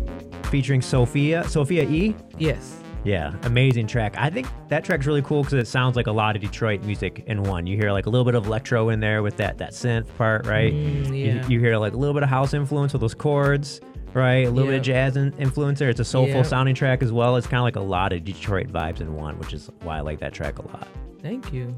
featuring 0.46 0.80
Sophia. 0.80 1.42
Sophia 1.48 1.82
E. 1.84 2.14
Yes. 2.38 2.76
Yeah, 3.04 3.32
amazing 3.44 3.86
track. 3.86 4.14
I 4.18 4.28
think 4.30 4.46
that 4.68 4.84
track's 4.84 5.06
really 5.06 5.22
cool 5.22 5.42
because 5.42 5.54
it 5.54 5.66
sounds 5.66 5.96
like 5.96 6.06
a 6.08 6.12
lot 6.12 6.36
of 6.36 6.42
Detroit 6.42 6.82
music 6.82 7.24
in 7.26 7.42
one. 7.42 7.66
You 7.66 7.76
hear 7.76 7.90
like 7.92 8.06
a 8.06 8.10
little 8.10 8.24
bit 8.24 8.34
of 8.34 8.46
electro 8.46 8.90
in 8.90 9.00
there 9.00 9.22
with 9.22 9.36
that 9.38 9.58
that 9.58 9.70
synth 9.72 10.06
part, 10.16 10.46
right? 10.46 10.72
Mm, 10.72 11.06
You- 11.08 11.14
yeah. 11.14 11.46
You, 11.48 11.58
hear 11.60 11.76
like 11.78 11.94
a 11.94 11.96
little 11.96 12.14
bit 12.14 12.22
of 12.22 12.28
house 12.28 12.54
influence 12.54 12.92
with 12.92 13.00
those 13.00 13.14
chords, 13.14 13.80
right? 14.14 14.46
A 14.46 14.50
little 14.50 14.68
bit 14.70 14.78
of 14.78 14.82
jazz 14.82 15.16
in, 15.16 15.32
influence 15.38 15.78
there. 15.78 15.88
It's 15.90 16.00
a 16.00 16.04
soulful 16.04 16.44
sounding 16.44 16.74
track 16.74 17.02
as 17.02 17.10
well. 17.12 17.36
It's 17.36 17.46
kind 17.46 17.58
of 17.60 17.64
like 17.64 17.76
a 17.76 17.80
lot 17.80 18.12
of 18.12 18.24
Detroit 18.24 18.68
vibes 18.68 19.00
in 19.00 19.14
one, 19.14 19.38
which 19.38 19.52
is 19.52 19.70
why 19.82 19.96
I 19.96 20.00
like 20.00 20.18
that 20.20 20.32
track 20.32 20.58
a 20.58 20.66
lot. 20.66 20.86
Thank 21.22 21.52
you. 21.52 21.74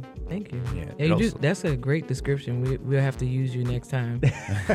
Thank 1.00 1.08
you. 1.08 1.14
Yeah, 1.16 1.20
Yeah, 1.20 1.24
you 1.24 1.30
do, 1.30 1.38
that's 1.40 1.64
a 1.64 1.76
great 1.76 2.06
description. 2.06 2.60
We, 2.62 2.76
we'll 2.78 3.00
have 3.00 3.16
to 3.18 3.26
use 3.26 3.54
you 3.54 3.64
next 3.64 3.88
time. 3.88 4.20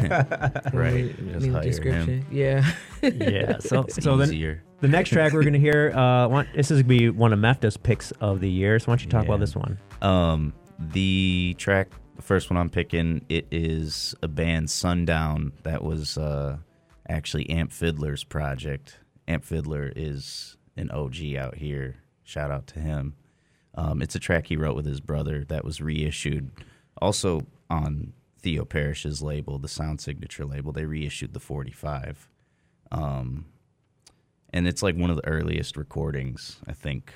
Right, 0.74 1.16
we 1.20 1.32
just 1.34 1.46
need 1.46 1.54
a 1.54 1.58
him. 1.58 1.62
description. 1.62 2.26
Yeah. 2.32 2.66
Yeah. 3.02 3.58
So 3.60 3.82
It's 3.82 4.04
so 4.04 4.18
then 4.18 4.30
the 4.82 4.88
next 4.88 5.10
track 5.10 5.34
we're 5.34 5.44
gonna 5.44 5.58
hear, 5.58 5.92
uh, 5.92 6.28
want, 6.28 6.50
this 6.54 6.72
is 6.72 6.82
gonna 6.82 6.88
be 6.90 7.10
one 7.10 7.32
of 7.34 7.40
Mefta's 7.40 7.78
picks 7.78 8.12
of 8.14 8.40
the 8.42 8.50
year. 8.50 8.78
So 8.80 8.86
why 8.88 8.92
don't 8.94 9.04
you 9.04 9.10
talk 9.10 9.24
Yeah. 9.24 9.30
about 9.30 9.40
this 9.40 9.56
one? 9.56 9.78
Um, 10.02 10.54
the 10.80 11.56
track, 11.58 11.90
the 12.16 12.22
first 12.22 12.50
one 12.50 12.58
I'm 12.58 12.70
picking, 12.70 13.24
it 13.30 13.48
is 13.52 14.14
a 14.22 14.28
band 14.28 14.70
Sundown 14.70 15.54
that 15.64 15.84
was 15.84 16.18
uh, 16.18 16.58
actually 17.08 17.50
Amp 17.50 17.72
Fiddler's 17.72 18.24
project. 18.24 18.98
Amp 19.28 19.44
Fiddler 19.46 19.92
is 19.96 20.58
an 20.78 20.92
OG 20.92 21.36
out 21.38 21.56
here. 21.56 21.98
Shout 22.24 22.52
out 22.52 22.68
to 22.68 22.80
him. 22.80 23.14
Um, 23.76 24.02
it's 24.02 24.16
a 24.16 24.20
track 24.20 24.48
he 24.48 24.56
wrote 24.58 24.76
with 24.76 24.86
his 24.86 25.02
brother 25.02 25.44
that 25.50 25.66
was 25.66 25.82
reissued 25.82 26.50
also 27.02 27.42
on 27.70 28.14
Theo 28.40 28.64
Parrish's 28.64 29.22
label, 29.22 29.60
the 29.60 29.68
Sound 29.68 30.00
Signature 30.00 30.46
label. 30.46 30.72
They 30.72 30.86
reissued 30.86 31.34
the 31.34 31.40
45. 31.40 32.30
Um, 32.92 33.46
and 34.54 34.68
it's 34.68 34.82
like 34.82 34.96
one 34.96 35.10
of 35.10 35.18
the 35.18 35.28
earliest 35.28 35.76
recordings 35.76 36.58
I 36.68 36.74
think 36.74 37.12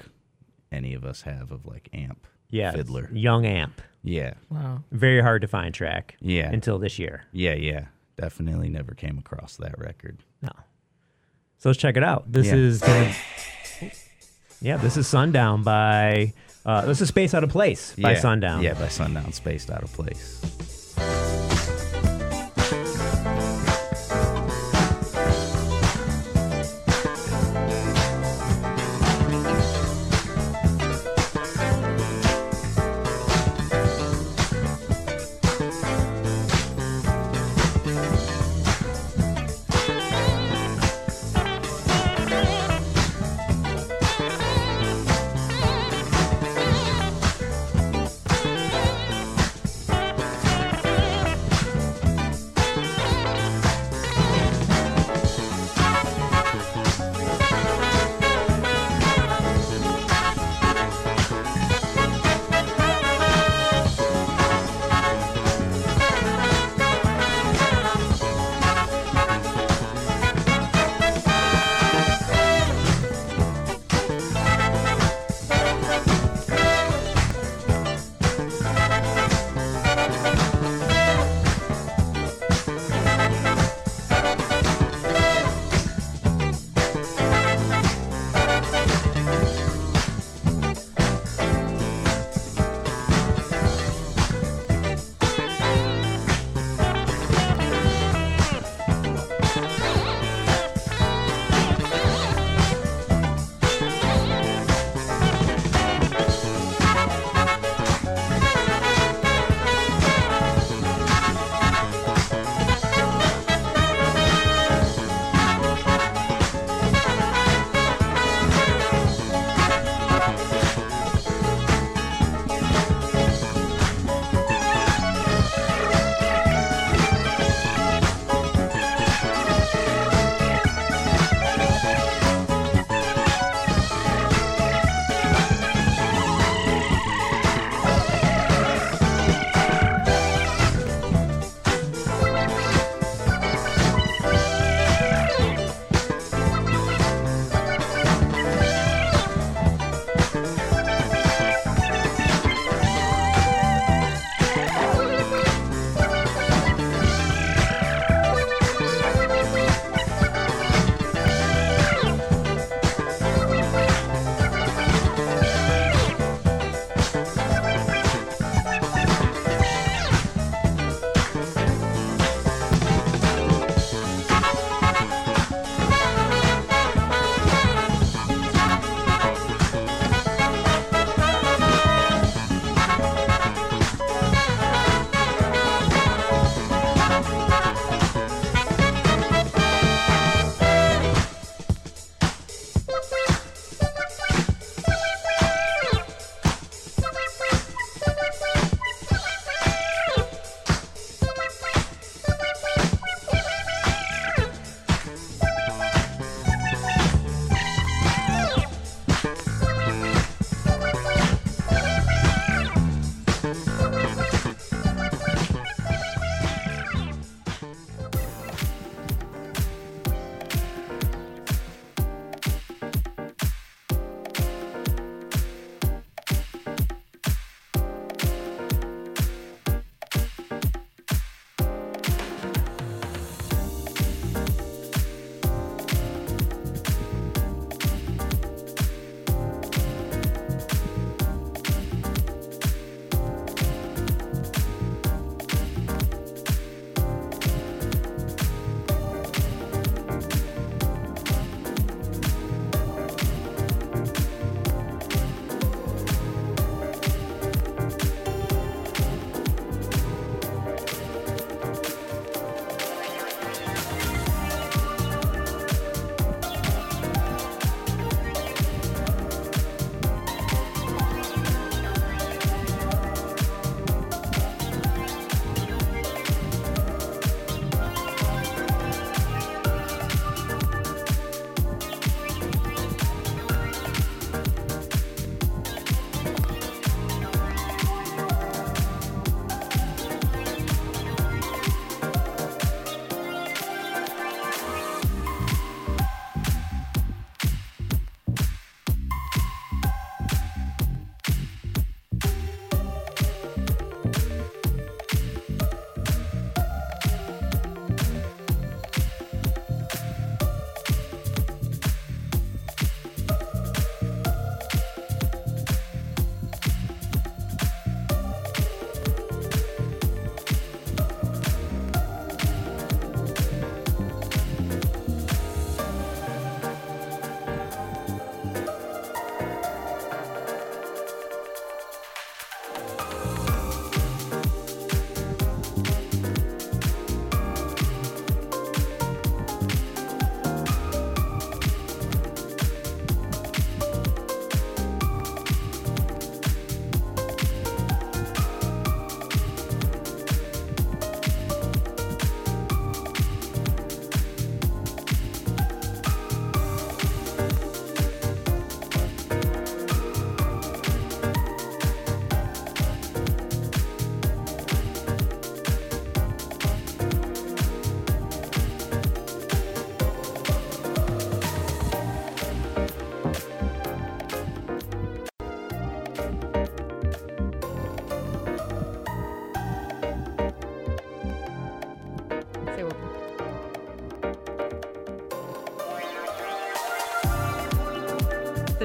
any 0.71 0.93
of 0.93 1.05
us 1.05 1.21
have 1.21 1.51
of 1.51 1.65
like 1.65 1.87
Amp 1.93 2.27
Yeah, 2.49 2.71
Fiddler. 2.71 3.09
Young 3.13 3.45
Amp. 3.45 3.81
Yeah. 4.03 4.33
Wow. 4.49 4.83
Very 4.91 5.21
hard 5.21 5.41
to 5.43 5.47
find 5.47 5.73
track. 5.73 6.15
Yeah. 6.19 6.49
Until 6.51 6.77
this 6.79 6.99
year. 6.99 7.23
Yeah, 7.31 7.53
yeah. 7.53 7.85
Definitely 8.17 8.67
never 8.69 8.93
came 8.93 9.17
across 9.17 9.55
that 9.57 9.77
record. 9.79 10.23
No. 10.41 10.49
So 11.57 11.69
let's 11.69 11.79
check 11.79 11.95
it 11.95 12.03
out. 12.03 12.29
This 12.31 12.47
Yeah. 12.47 12.55
is 12.55 12.81
gonna, 12.81 13.13
yeah, 14.61 14.77
this 14.77 14.97
is 14.97 15.07
Sundown 15.07 15.63
by 15.63 16.33
uh, 16.65 16.85
this 16.85 17.01
is 17.01 17.07
Space 17.09 17.33
Out 17.33 17.43
of 17.43 17.49
Place 17.49 17.95
by 17.95 18.11
Yeah. 18.13 18.19
Sundown. 18.19 18.61
Yeah, 18.63 18.73
by 18.73 18.87
Sundown, 18.87 19.31
Spaced 19.33 19.69
Out 19.71 19.83
of 19.83 19.91
Place. 19.93 20.41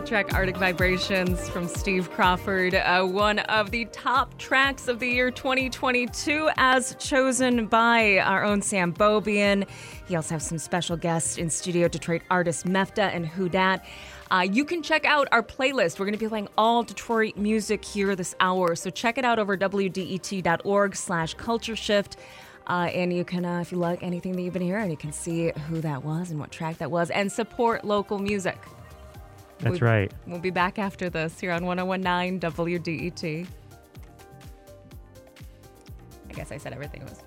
Track 0.06 0.35
Arctic 0.35 0.59
Vibrations 0.59 1.48
from 1.48 1.66
Steve 1.66 2.10
Crawford, 2.10 2.74
uh, 2.74 3.05
one 3.05 3.39
of 3.39 3.70
the 3.70 3.86
top 3.86 4.36
tracks 4.36 4.86
of 4.86 4.98
the 4.98 5.09
year 5.09 5.31
2022, 5.31 6.51
as 6.59 6.94
chosen 6.98 7.66
by 7.66 8.18
our 8.18 8.44
own 8.44 8.60
Sam 8.60 8.93
Beaubien. 8.93 9.66
He 10.06 10.14
also 10.14 10.35
has 10.35 10.47
some 10.47 10.59
special 10.59 10.98
guests 10.98 11.39
in 11.39 11.48
studio 11.48 11.89
Detroit 11.89 12.20
artists 12.31 12.64
Mefta 12.64 13.14
and 13.14 13.26
Who 13.26 13.48
Dat. 13.48 13.82
Uh, 14.31 14.47
you 14.51 14.66
can 14.66 14.82
check 14.82 15.06
out 15.06 15.26
our 15.32 15.43
playlist. 15.43 15.98
We're 15.98 16.05
going 16.05 16.18
to 16.18 16.22
be 16.22 16.28
playing 16.28 16.48
all 16.59 16.82
Detroit 16.82 17.39
music 17.39 17.82
here 17.82 18.14
this 18.14 18.35
hour, 18.40 18.76
so 18.76 18.90
check 18.90 19.16
it 19.16 19.24
out 19.24 19.39
over 19.39 19.56
wdet.org 19.56 20.97
slash 20.97 21.32
culture 21.35 21.76
shift. 21.76 22.18
Uh, 22.66 22.90
and 22.93 23.10
you 23.10 23.24
can, 23.24 23.47
uh, 23.47 23.60
if 23.60 23.72
you 23.72 23.78
like 23.78 24.02
anything 24.02 24.32
that 24.32 24.43
you've 24.43 24.52
been 24.52 24.62
hearing, 24.62 24.90
you 24.90 24.98
can 24.98 25.12
see 25.12 25.51
who 25.68 25.81
that 25.81 26.05
was 26.05 26.31
and 26.31 26.39
what 26.39 26.51
track 26.51 26.76
that 26.78 26.90
was 26.90 27.09
and 27.10 27.32
support 27.32 27.85
local 27.86 28.18
music. 28.18 28.59
That's 29.65 29.81
We- 29.81 29.86
right. 29.86 30.12
We'll 30.27 30.41
be 30.41 30.51
back 30.51 30.78
after 30.78 31.09
this 31.09 31.41
here 31.41 31.51
on 31.51 31.65
1019 31.65 32.39
WDET. 32.39 33.47
I 36.28 36.32
guess 36.35 36.53
I 36.53 36.59
said 36.59 36.74
everything 36.74 37.03
was. 37.05 37.23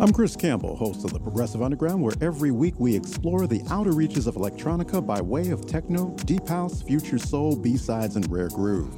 I'm 0.00 0.12
Chris 0.12 0.34
Campbell, 0.34 0.74
host 0.76 1.04
of 1.04 1.12
the 1.12 1.20
Progressive 1.20 1.62
Underground, 1.62 2.02
where 2.02 2.14
every 2.20 2.50
week 2.50 2.74
we 2.78 2.94
explore 2.96 3.46
the 3.46 3.62
outer 3.70 3.92
reaches 3.92 4.26
of 4.26 4.34
electronica 4.34 5.04
by 5.06 5.20
way 5.20 5.50
of 5.50 5.66
techno, 5.66 6.10
deep 6.24 6.48
house, 6.48 6.82
future 6.82 7.18
soul, 7.18 7.54
B-sides, 7.56 8.16
and 8.16 8.30
rare 8.30 8.48
groove. 8.48 8.92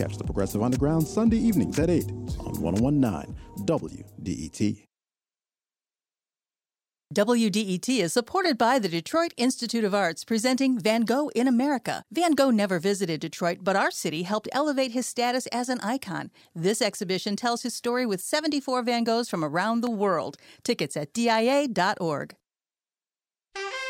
Catch 0.00 0.16
the 0.16 0.24
Progressive 0.24 0.62
Underground 0.62 1.06
Sunday 1.06 1.36
evenings 1.36 1.78
at 1.78 1.90
8 1.90 2.04
on 2.38 2.58
1019 2.58 3.36
WDET. 3.66 4.86
WDET 7.12 7.88
is 7.98 8.14
supported 8.14 8.56
by 8.56 8.78
the 8.78 8.88
Detroit 8.88 9.34
Institute 9.36 9.84
of 9.84 9.94
Arts 9.94 10.24
presenting 10.24 10.78
Van 10.78 11.02
Gogh 11.02 11.28
in 11.34 11.46
America. 11.46 12.02
Van 12.10 12.32
Gogh 12.32 12.50
never 12.50 12.78
visited 12.78 13.20
Detroit, 13.20 13.58
but 13.60 13.76
our 13.76 13.90
city 13.90 14.22
helped 14.22 14.48
elevate 14.52 14.92
his 14.92 15.04
status 15.04 15.46
as 15.48 15.68
an 15.68 15.80
icon. 15.80 16.30
This 16.54 16.80
exhibition 16.80 17.36
tells 17.36 17.60
his 17.60 17.74
story 17.74 18.06
with 18.06 18.22
74 18.22 18.82
Van 18.84 19.04
Goghs 19.04 19.28
from 19.28 19.44
around 19.44 19.82
the 19.82 19.90
world. 19.90 20.38
Tickets 20.64 20.96
at 20.96 21.12
DIA.org. 21.12 22.36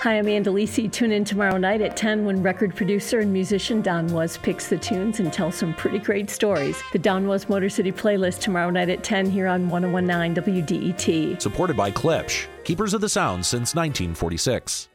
Hi, 0.02 0.16
I'm 0.16 0.28
Ann 0.28 0.42
Delisi. 0.42 0.90
Tune 0.90 1.12
in 1.12 1.26
tomorrow 1.26 1.58
night 1.58 1.82
at 1.82 1.94
10 1.94 2.24
when 2.24 2.42
record 2.42 2.74
producer 2.74 3.18
and 3.18 3.30
musician 3.30 3.82
Don 3.82 4.06
Was 4.14 4.38
picks 4.38 4.68
the 4.68 4.78
tunes 4.78 5.20
and 5.20 5.30
tells 5.30 5.56
some 5.56 5.74
pretty 5.74 5.98
great 5.98 6.30
stories. 6.30 6.82
The 6.92 6.98
Don 6.98 7.28
Was 7.28 7.50
Motor 7.50 7.68
City 7.68 7.92
playlist 7.92 8.40
tomorrow 8.40 8.70
night 8.70 8.88
at 8.88 9.04
10 9.04 9.30
here 9.30 9.46
on 9.46 9.68
1019 9.68 10.42
WDET. 10.42 11.42
Supported 11.42 11.76
by 11.76 11.90
Klipsch, 11.90 12.46
keepers 12.64 12.94
of 12.94 13.02
the 13.02 13.10
sound 13.10 13.44
since 13.44 13.74
1946. 13.74 14.89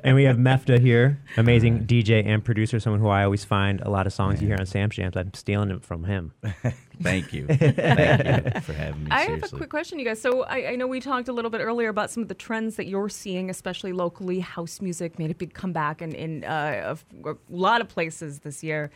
and 0.03 0.15
we 0.15 0.23
have 0.23 0.37
Mefta 0.37 0.79
here, 0.79 1.19
amazing 1.35 1.85
DJ 1.85 2.25
and 2.25 2.43
producer, 2.43 2.79
someone 2.79 3.01
who 3.01 3.09
I 3.09 3.23
always 3.25 3.43
find 3.43 3.81
a 3.81 3.89
lot 3.89 4.07
of 4.07 4.13
songs 4.13 4.41
you 4.41 4.47
hear 4.47 4.55
on 4.57 4.65
Sam's 4.65 4.95
Jams. 4.95 5.17
I'm 5.17 5.33
stealing 5.33 5.67
them 5.67 5.81
from 5.81 6.05
him. 6.05 6.31
Thank 7.01 7.33
you. 7.33 7.47
Thank 7.47 8.55
you 8.55 8.61
for 8.61 8.73
having 8.73 9.03
me. 9.03 9.11
I 9.11 9.23
have 9.23 9.43
a 9.43 9.49
quick 9.49 9.69
question, 9.69 9.99
you 9.99 10.05
guys. 10.05 10.21
So 10.21 10.43
I, 10.43 10.69
I 10.69 10.75
know 10.75 10.87
we 10.87 11.01
talked 11.01 11.27
a 11.27 11.33
little 11.33 11.51
bit 11.51 11.59
earlier 11.59 11.89
about 11.89 12.11
some 12.11 12.23
of 12.23 12.29
the 12.29 12.35
trends 12.35 12.77
that 12.77 12.87
you're 12.87 13.09
seeing, 13.09 13.49
especially 13.49 13.91
locally. 13.91 14.39
House 14.39 14.79
music 14.79 15.19
made 15.19 15.31
a 15.31 15.35
big 15.35 15.53
comeback 15.53 16.01
in, 16.01 16.13
in 16.13 16.45
uh, 16.45 16.95
a, 17.25 17.29
a 17.31 17.35
lot 17.49 17.81
of 17.81 17.89
places 17.89 18.39
this 18.39 18.63
year. 18.63 18.89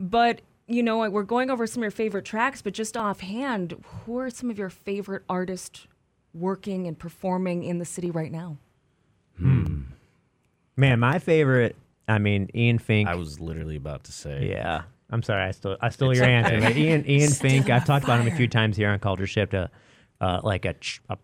But 0.00 0.40
you 0.66 0.82
know, 0.82 1.08
we're 1.08 1.22
going 1.22 1.50
over 1.50 1.66
some 1.66 1.82
of 1.82 1.84
your 1.84 1.90
favorite 1.90 2.24
tracks, 2.24 2.60
but 2.60 2.74
just 2.74 2.96
offhand, 2.96 3.82
who 4.04 4.18
are 4.18 4.30
some 4.30 4.50
of 4.50 4.58
your 4.58 4.68
favorite 4.68 5.22
artists 5.28 5.86
working 6.34 6.86
and 6.86 6.98
performing 6.98 7.64
in 7.64 7.78
the 7.78 7.84
city 7.84 8.10
right 8.10 8.32
now? 8.32 8.58
Man, 10.76 11.00
my 11.00 11.18
favorite, 11.18 11.76
I 12.06 12.18
mean, 12.18 12.48
Ian 12.54 12.78
Fink. 12.78 13.08
I 13.08 13.14
was 13.14 13.40
literally 13.40 13.76
about 13.76 14.04
to 14.04 14.12
say. 14.12 14.48
Yeah. 14.50 14.82
I'm 15.10 15.22
sorry, 15.22 15.44
I 15.44 15.52
stole 15.52 15.76
I 15.80 15.88
stole 15.88 16.14
your 16.14 16.26
answer. 16.26 16.60
But 16.60 16.76
Ian 16.76 17.04
Ian 17.08 17.30
Still 17.30 17.50
Fink, 17.50 17.70
I've 17.70 17.82
on 17.82 17.86
talked 17.86 18.04
about 18.04 18.20
him 18.20 18.30
a 18.30 18.36
few 18.36 18.46
times 18.46 18.76
here 18.76 18.90
on 18.90 18.98
Culture 18.98 19.26
Shift. 19.26 19.54
Uh, 19.54 19.68
uh, 20.20 20.40
like 20.42 20.64
a, 20.64 20.74
ch- 20.74 21.00
a 21.08 21.16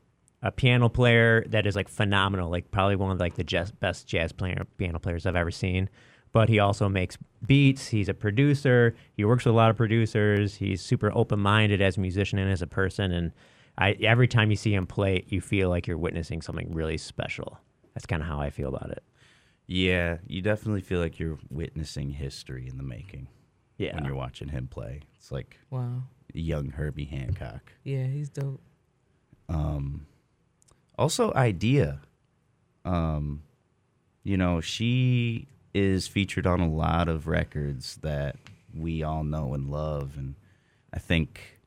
a 0.45 0.53
piano 0.53 0.91
player 0.91 1.43
that 1.49 1.67
is 1.67 1.75
like 1.75 1.89
phenomenal, 1.89 2.51
like 2.51 2.71
probably 2.71 2.97
one 2.97 3.11
of 3.11 3.19
like 3.19 3.35
the 3.35 3.43
jazz, 3.43 3.73
best 3.73 4.07
jazz 4.07 4.31
player 4.31 4.67
piano 4.77 4.99
players 4.99 5.25
I've 5.25 5.37
ever 5.37 5.51
seen. 5.51 5.89
But 6.33 6.51
he 6.51 6.59
also 6.59 6.89
makes 6.89 7.17
beats. 7.47 7.89
He's 7.89 8.11
a 8.11 8.15
producer. 8.15 8.95
He 9.17 9.25
works 9.25 9.47
with 9.47 9.55
a 9.55 9.57
lot 9.57 9.71
of 9.71 9.77
producers. 9.77 10.57
He's 10.57 10.83
super 10.83 11.11
open 11.15 11.41
minded 11.41 11.81
as 11.81 11.97
a 11.97 12.01
musician 12.01 12.39
and 12.39 12.51
as 12.51 12.61
a 12.61 12.67
person. 12.67 13.11
And 13.11 13.33
I 13.77 13.93
every 13.93 14.29
time 14.29 14.51
you 14.51 14.57
see 14.57 14.75
him 14.75 14.87
play, 14.87 15.25
you 15.29 15.41
feel 15.41 15.69
like 15.69 15.87
you're 15.87 15.99
witnessing 15.99 16.43
something 16.43 16.73
really 16.73 16.97
special. 16.99 17.59
That's 17.95 18.07
kind 18.07 18.23
of 18.23 18.29
how 18.29 18.41
I 18.41 18.51
feel 18.51 18.69
about 18.69 18.91
it. 18.91 19.03
Yeah, 19.67 20.19
you 20.27 20.43
definitely 20.43 20.83
feel 20.83 21.01
like 21.01 21.19
you're 21.19 21.39
witnessing 21.51 22.11
history 22.11 22.69
in 22.69 22.77
the 22.77 22.83
making. 22.83 23.29
Yeah. 23.79 23.95
When 23.95 24.05
you're 24.05 24.15
watching 24.15 24.49
him 24.49 24.69
play. 24.69 25.01
It's 25.19 25.33
like 25.33 25.59
Wow. 25.71 26.03
young 26.33 26.71
Herbie 26.71 27.07
Hancock. 27.07 27.73
Yeah, 27.83 28.05
he's 28.07 28.29
dope. 28.29 28.61
Um, 29.49 30.07
also, 30.99 31.33
Ideeyah. 31.35 32.01
Um, 32.85 33.43
you 34.23 34.37
know, 34.37 34.61
she 34.61 35.49
is 35.73 36.07
featured 36.07 36.47
on 36.47 36.61
a 36.61 36.69
lot 36.69 37.09
of 37.09 37.27
records 37.27 37.97
that 38.03 38.37
we 38.75 39.03
all 39.03 39.25
know 39.25 39.55
and 39.55 39.71
love. 39.71 40.13
And 40.17 40.35
I 40.93 40.99
think, 40.99 41.59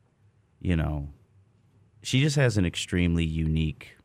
you 0.62 0.76
know, 0.78 1.10
she 2.08 2.22
just 2.22 2.38
has 2.38 2.58
an 2.58 2.66
extremely 2.66 3.26
unique 3.26 3.98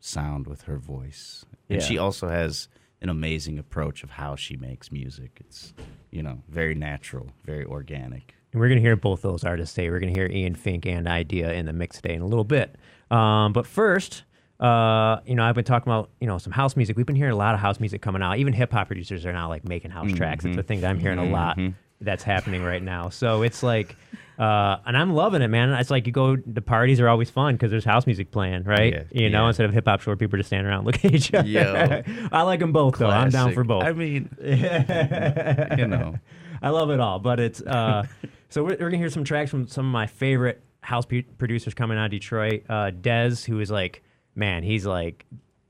sound 0.00 0.46
with 0.46 0.62
her 0.62 0.78
voice. 0.78 1.44
And 1.68 1.82
Yeah. 1.82 1.86
she 1.86 1.98
also 1.98 2.28
has 2.28 2.68
an 3.02 3.10
amazing 3.10 3.58
approach 3.58 4.02
of 4.02 4.08
how 4.12 4.36
she 4.36 4.56
makes 4.56 4.90
music. 4.90 5.32
It's, 5.40 5.74
you 6.10 6.22
know, 6.22 6.42
very 6.48 6.74
natural, 6.74 7.30
very 7.44 7.66
organic. 7.66 8.34
And 8.52 8.60
we're 8.60 8.68
going 8.68 8.78
to 8.78 8.82
hear 8.82 8.96
both 8.96 9.20
those 9.20 9.44
artists 9.44 9.74
say. 9.74 9.90
We're 9.90 10.00
going 10.00 10.14
to 10.14 10.18
hear 10.18 10.30
Ian 10.30 10.54
Fink 10.54 10.86
and 10.86 11.06
Ideeyah 11.06 11.52
in 11.52 11.66
the 11.66 11.74
mix 11.74 11.96
today 12.00 12.14
in 12.14 12.22
a 12.22 12.26
little 12.26 12.42
bit. 12.44 12.76
Um, 13.10 13.52
but 13.52 13.66
first, 13.66 14.22
uh, 14.58 15.18
you 15.26 15.34
know, 15.34 15.44
I've 15.44 15.54
been 15.54 15.64
talking 15.64 15.92
about, 15.92 16.08
you 16.22 16.26
know, 16.26 16.38
some 16.38 16.54
house 16.54 16.74
music. 16.74 16.96
We've 16.96 17.04
been 17.04 17.16
hearing 17.16 17.32
a 17.34 17.36
lot 17.36 17.52
of 17.54 17.60
house 17.60 17.80
music 17.80 18.00
coming 18.00 18.22
out. 18.22 18.38
Even 18.38 18.54
hip 18.54 18.72
hop 18.72 18.86
producers 18.86 19.26
are 19.26 19.32
now 19.34 19.48
like 19.50 19.68
making 19.68 19.90
house 19.90 20.10
tracks. 20.14 20.46
It's 20.46 20.56
a 20.56 20.62
Mhm. 20.62 20.66
thing 20.66 20.80
that 20.80 20.88
I'm 20.90 20.98
hearing 20.98 21.18
a 21.18 21.24
lot. 21.24 21.58
Mhm. 21.58 21.74
that's 22.02 22.22
happening 22.22 22.62
right 22.62 22.82
now. 22.82 23.10
So 23.10 23.42
it's 23.42 23.62
like, 23.62 23.94
uh, 24.40 24.80
and 24.86 24.96
I'm 24.96 25.12
loving 25.12 25.42
it, 25.42 25.48
man. 25.48 25.70
It's 25.70 25.90
like 25.90 26.06
you 26.06 26.12
go, 26.12 26.36
the 26.36 26.62
parties 26.62 26.98
are 26.98 27.08
always 27.08 27.28
fun 27.28 27.54
because 27.54 27.70
there's 27.70 27.84
house 27.84 28.06
music 28.06 28.30
playing, 28.30 28.64
right? 28.64 28.92
Yeah, 28.92 29.02
you 29.12 29.30
know, 29.30 29.42
yeah. 29.42 29.48
instead 29.48 29.66
of 29.66 29.72
hip 29.72 29.86
hop, 29.86 30.00
where 30.06 30.16
people 30.16 30.38
just 30.38 30.48
stand 30.48 30.66
around 30.66 30.86
looking 30.86 31.10
at 31.10 31.14
each 31.14 31.34
other. 31.34 31.46
Yo. 31.46 32.02
I 32.32 32.42
like 32.42 32.60
them 32.60 32.72
both, 32.72 32.98
though. 32.98 33.10
I'm 33.10 33.30
down 33.30 33.52
for 33.52 33.64
both. 33.64 33.84
I 33.84 33.92
mean, 33.92 34.30
you 34.42 35.86
know. 35.86 36.18
I 36.62 36.70
love 36.70 36.90
it 36.90 37.00
all. 37.00 37.18
But 37.18 37.40
it's 37.40 37.60
uh, 37.62 38.06
so 38.48 38.62
we're, 38.62 38.76
we're 38.80 38.90
gonna 38.90 38.98
hear 38.98 39.10
some 39.10 39.24
tracks 39.24 39.50
from 39.50 39.66
some 39.66 39.86
of 39.86 39.92
my 39.92 40.06
favorite 40.06 40.62
house 40.80 41.06
pu- 41.06 41.24
producers 41.38 41.74
coming 41.74 41.98
out 41.98 42.06
of 42.06 42.10
Detroit. 42.10 42.64
Uh, 42.68 42.90
Dez, 42.90 43.44
who 43.44 43.60
is 43.60 43.70
like, 43.70 44.02
man, 44.34 44.62
he's 44.62 44.86
like 44.86 45.26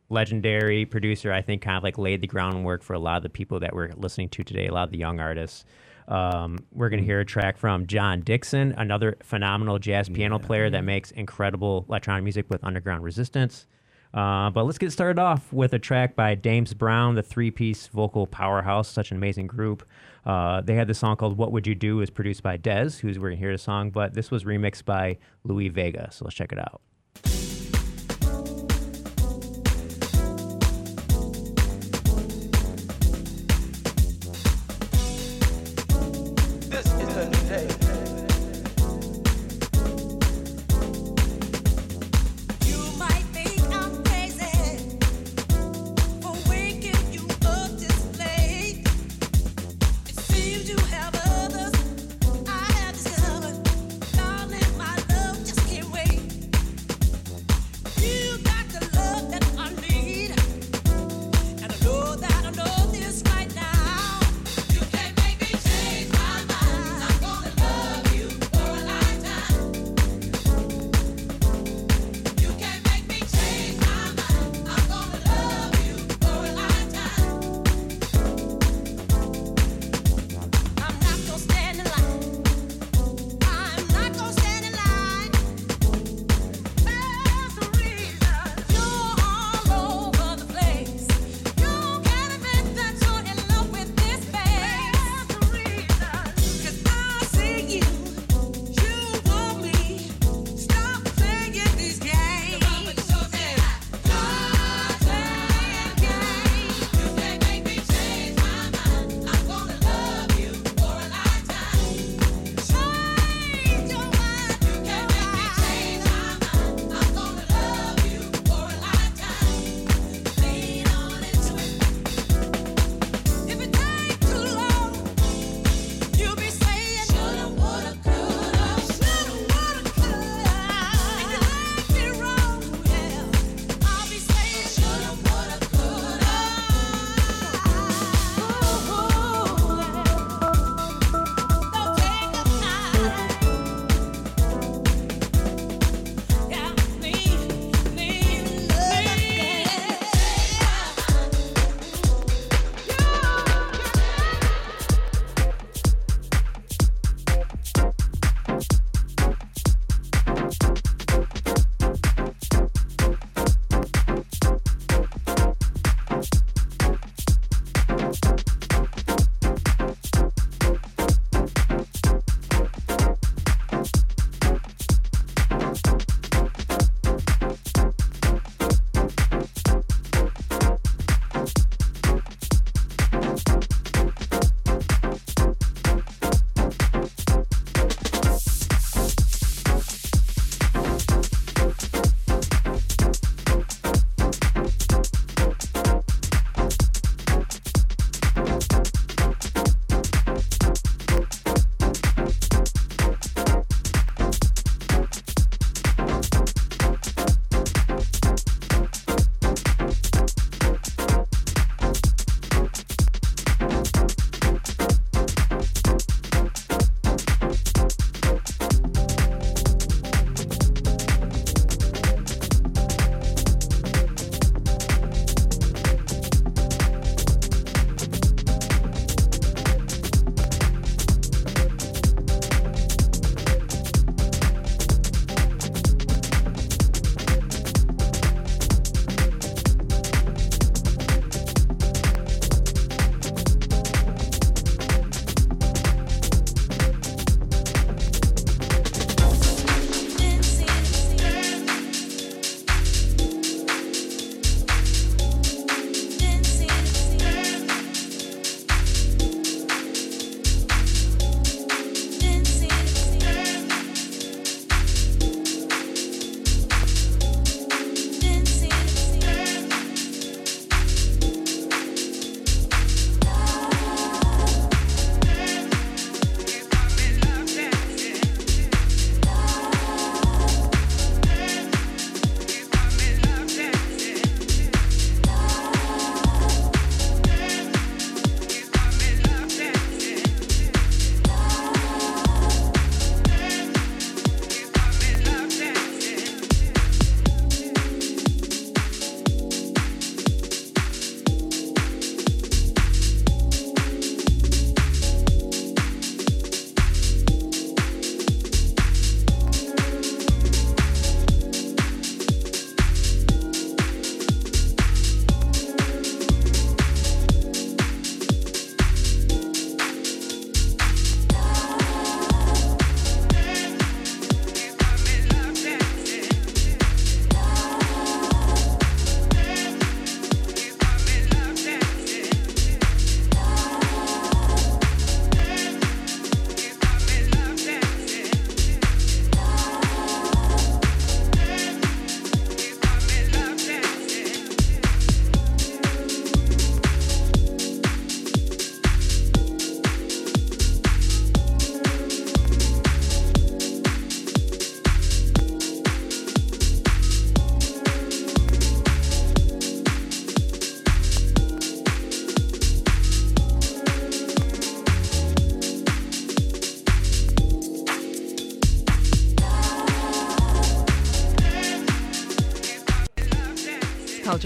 legendary 0.08 0.84
producer. 0.84 1.32
I 1.32 1.42
think 1.42 1.62
kind 1.62 1.76
of 1.76 1.82
like 1.82 1.98
laid 1.98 2.20
the 2.20 2.26
groundwork 2.26 2.82
for 2.82 2.94
a 2.94 2.98
lot 2.98 3.16
of 3.16 3.22
the 3.22 3.28
people 3.28 3.60
that 3.60 3.74
we're 3.74 3.90
listening 3.96 4.28
to 4.30 4.44
today. 4.44 4.66
A 4.66 4.72
lot 4.72 4.84
of 4.84 4.90
the 4.90 4.98
young 4.98 5.20
artists. 5.20 5.64
Um, 6.10 6.58
we're 6.72 6.88
gonna 6.88 7.02
hear 7.02 7.20
a 7.20 7.24
track 7.24 7.56
from 7.56 7.86
Jon 7.86 8.20
Dixon, 8.20 8.74
another 8.76 9.16
phenomenal 9.22 9.78
jazz 9.78 10.08
piano 10.08 10.40
player 10.40 10.68
that 10.68 10.82
makes 10.82 11.12
incredible 11.12 11.86
electronic 11.88 12.24
music 12.24 12.46
with 12.50 12.62
Underground 12.64 13.04
Resistance. 13.04 13.66
Uh, 14.12 14.50
but 14.50 14.64
let's 14.64 14.76
get 14.78 14.90
started 14.90 15.20
off 15.20 15.52
with 15.52 15.72
a 15.72 15.78
track 15.78 16.16
by 16.16 16.34
Dames 16.34 16.74
Brown, 16.74 17.14
the 17.14 17.22
three-piece 17.22 17.86
vocal 17.86 18.26
powerhouse, 18.26 18.88
such 18.88 19.12
an 19.12 19.16
amazing 19.16 19.46
group. 19.46 19.88
Uh, 20.26 20.60
they 20.60 20.74
had 20.74 20.88
the 20.88 20.94
song 20.94 21.16
called 21.16 21.38
"What 21.38 21.52
Would 21.52 21.68
You 21.68 21.76
Do," 21.76 22.00
is 22.00 22.10
produced 22.10 22.42
by 22.42 22.58
Dez, 22.58 22.98
who's 22.98 23.18
we're 23.18 23.28
gonna 23.28 23.38
hear 23.38 23.52
the 23.52 23.58
song, 23.58 23.90
but 23.90 24.14
this 24.14 24.32
was 24.32 24.42
remixed 24.42 24.84
by 24.84 25.16
Louie 25.44 25.68
Vega. 25.68 26.08
So 26.10 26.24
let's 26.24 26.34
check 26.34 26.50
it 26.50 26.58
out. 26.58 26.80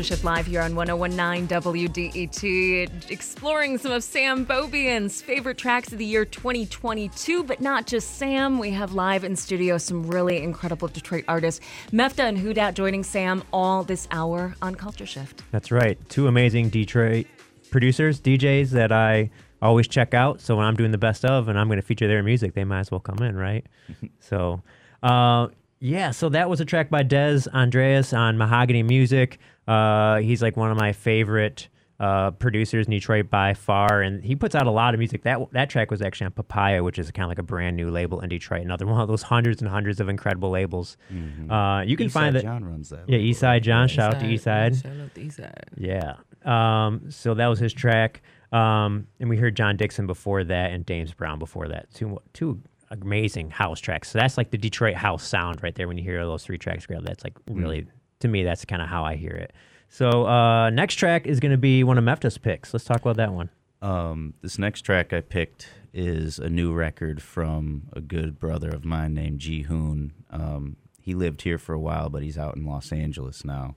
Culture 0.05 0.23
Live 0.23 0.47
here 0.47 0.61
on 0.61 0.77
1019 0.77 1.49
WDET, 1.49 3.11
exploring 3.11 3.79
some 3.79 3.91
of 3.91 4.05
Sam 4.05 4.45
Beaubien's 4.45 5.23
favorite 5.23 5.57
tracks 5.57 5.93
of 5.93 5.99
the 5.99 6.05
year 6.05 6.27
2022, 6.27 7.43
but 7.43 7.63
not 7.63 7.87
just 7.87 8.19
Sam. 8.19 8.59
We 8.59 8.69
have 8.73 8.93
live 8.93 9.25
in 9.25 9.35
studio 9.35 9.79
some 9.79 10.07
really 10.07 10.43
incredible 10.43 10.89
Detroit 10.89 11.25
artists, 11.27 11.65
Mefta 11.91 12.19
and 12.19 12.37
Who 12.37 12.53
Dat 12.53 12.75
joining 12.75 13.03
Sam 13.03 13.45
all 13.51 13.83
this 13.83 14.07
hour 14.11 14.55
on 14.61 14.75
Culture 14.75 15.07
Shift. 15.07 15.43
That's 15.53 15.73
right. 15.73 15.99
Two 16.11 16.27
amazing 16.27 16.69
Detroit 16.69 17.27
producers, 17.71 18.21
DJs 18.21 18.73
that 18.73 18.93
I 18.93 19.31
always 19.63 19.89
check 19.89 20.13
out. 20.13 20.39
So 20.43 20.57
when 20.57 20.67
I'm 20.67 20.77
doing 20.77 20.91
the 20.91 20.99
best 20.99 21.25
of 21.25 21.49
and 21.49 21.59
I'm 21.59 21.69
going 21.69 21.81
to 21.81 21.87
feature 21.87 22.09
their 22.09 22.23
music, 22.23 22.53
they 22.53 22.65
might 22.65 22.81
as 22.81 22.91
well 22.91 23.01
come 23.01 23.21
in, 23.21 23.37
right? 23.37 23.65
so, 24.21 24.63
uh, 25.03 25.49
yeah, 25.81 26.11
so 26.11 26.29
that 26.29 26.51
was 26.51 26.61
a 26.61 26.67
track 26.67 26.91
by 26.91 27.03
Dez 27.05 27.49
Andrés 27.53 28.17
on 28.17 28.37
Mahogany 28.37 28.83
Music. 28.83 29.39
Uh, 29.67 30.19
he's 30.19 30.43
like 30.43 30.57
one 30.57 30.71
of 30.71 30.77
my 30.77 30.93
favorite 30.93 31.69
uh, 32.01 32.33
producers 32.33 32.87
in 32.87 32.91
Detroit 32.91 33.31
by 33.31 33.55
far, 33.55 34.03
and 34.03 34.23
he 34.23 34.35
puts 34.35 34.55
out 34.55 34.67
a 34.67 34.71
lot 34.71 34.95
of 34.95 34.99
music. 34.99 35.23
That 35.23 35.39
that 35.53 35.71
track 35.71 35.91
was 35.91 36.03
actually 36.03 36.27
on 36.27 36.33
Papaya, 36.33 36.83
which 36.83 36.99
is 36.99 37.11
kind 37.13 37.25
of 37.25 37.29
like 37.31 37.39
a 37.39 37.43
brand 37.45 37.77
new 37.77 37.91
label 37.91 38.21
in 38.21 38.29
Detroit. 38.29 38.63
Another 38.63 38.85
one 38.87 39.01
of 39.01 39.07
those 39.09 39.23
hundreds 39.23 39.63
and 39.63 39.71
hundreds 39.71 40.01
of 40.01 40.09
incredible 40.09 40.51
labels. 40.51 40.97
Mhm. 41.13 41.51
Uh, 41.51 41.83
you 41.85 41.97
can 41.97 42.09
Eastside 42.09 42.13
find 42.13 42.37
that. 42.37 42.43
John 42.43 42.65
runs 42.65 42.89
that 42.91 43.09
Yeah, 43.09 43.19
Eastside? 43.19 43.63
John. 43.63 43.83
Yeah. 43.89 43.95
Shout 43.95 44.15
out 44.15 44.21
to 44.21 44.27
Eastside. 44.27 44.83
Shout 44.83 45.01
out 45.01 45.15
to 45.15 45.21
Eastside. 45.21 45.65
Yeah. 45.77 46.15
Um, 46.45 47.11
so 47.11 47.33
that 47.35 47.47
was 47.47 47.59
his 47.61 47.73
track. 47.73 48.23
Um, 48.53 49.07
and 49.21 49.31
we 49.31 49.37
heard 49.37 49.57
Jon 49.57 49.77
Dixon 49.77 50.07
before 50.07 50.45
that 50.45 50.73
and 50.73 50.85
Dames 50.85 51.13
Brown 51.15 51.39
before 51.39 51.69
that. 51.69 51.93
Two 51.95 52.19
two 52.33 52.61
amazing 52.91 53.51
house 53.51 53.81
tracks. 53.81 54.11
So 54.11 54.19
that's 54.19 54.37
like 54.37 54.51
the 54.51 54.59
Detroit 54.59 54.95
house 54.95 55.27
sound 55.27 55.63
right 55.63 55.75
there 55.75 55.89
when 55.89 55.97
you 55.97 56.05
hear 56.05 56.25
those 56.25 56.45
three 56.45 56.59
tracks 56.59 56.83
together. 56.87 57.05
That's 57.07 57.25
like 57.25 57.35
really 57.51 57.87
to 58.21 58.29
me 58.29 58.45
that's 58.45 58.65
kind 58.65 58.83
of 58.83 58.89
how 58.89 59.05
I 59.05 59.17
hear 59.17 59.33
it. 59.33 59.53
So 59.89 60.27
uh, 60.27 60.71
next 60.71 60.97
track 60.97 61.27
is 61.27 61.41
going 61.41 61.53
to 61.53 61.59
be 61.59 61.85
one 61.85 61.99
of 61.99 62.05
Mefta's 62.05 62.39
picks. 62.39 62.73
Let's 62.73 62.85
talk 62.85 63.01
about 63.01 63.17
that 63.17 63.33
one. 63.33 63.51
Um, 63.81 64.35
this 64.41 64.59
next 64.59 64.83
track 64.83 65.13
I 65.13 65.21
picked 65.21 65.69
is 65.93 66.39
a 66.39 66.49
new 66.49 66.73
record 66.73 67.23
from 67.23 67.83
a 67.93 68.01
good 68.01 68.41
brother 68.41 68.71
of 68.71 68.85
mine 68.85 69.15
named 69.15 69.39
Ji 69.39 69.63
Hoon. 69.63 70.13
Um, 70.31 70.77
he 71.01 71.15
lived 71.15 71.43
here 71.43 71.59
for 71.59 71.75
a 71.75 71.79
while, 71.79 72.09
but 72.09 72.23
he's 72.23 72.39
out 72.39 72.57
in 72.57 72.67
Los 72.67 72.91
Angeles 72.91 73.45
now. 73.45 73.77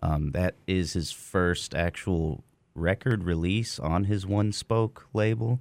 Um, 0.00 0.30
that 0.30 0.54
is 0.66 0.94
his 0.94 1.12
first 1.12 1.74
actual 1.74 2.44
record 2.74 3.24
release 3.24 3.78
on 3.78 4.04
his 4.04 4.26
One 4.26 4.52
Spoke 4.52 5.06
label, 5.12 5.60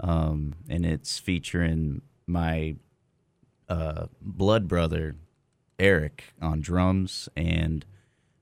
um, 0.00 0.54
and 0.68 0.84
it's 0.84 1.18
featuring 1.18 2.02
my 2.26 2.76
uh, 3.68 4.06
blood 4.20 4.68
brother 4.68 5.16
Eric 5.80 6.34
on 6.40 6.60
drums 6.60 7.28
and 7.36 7.84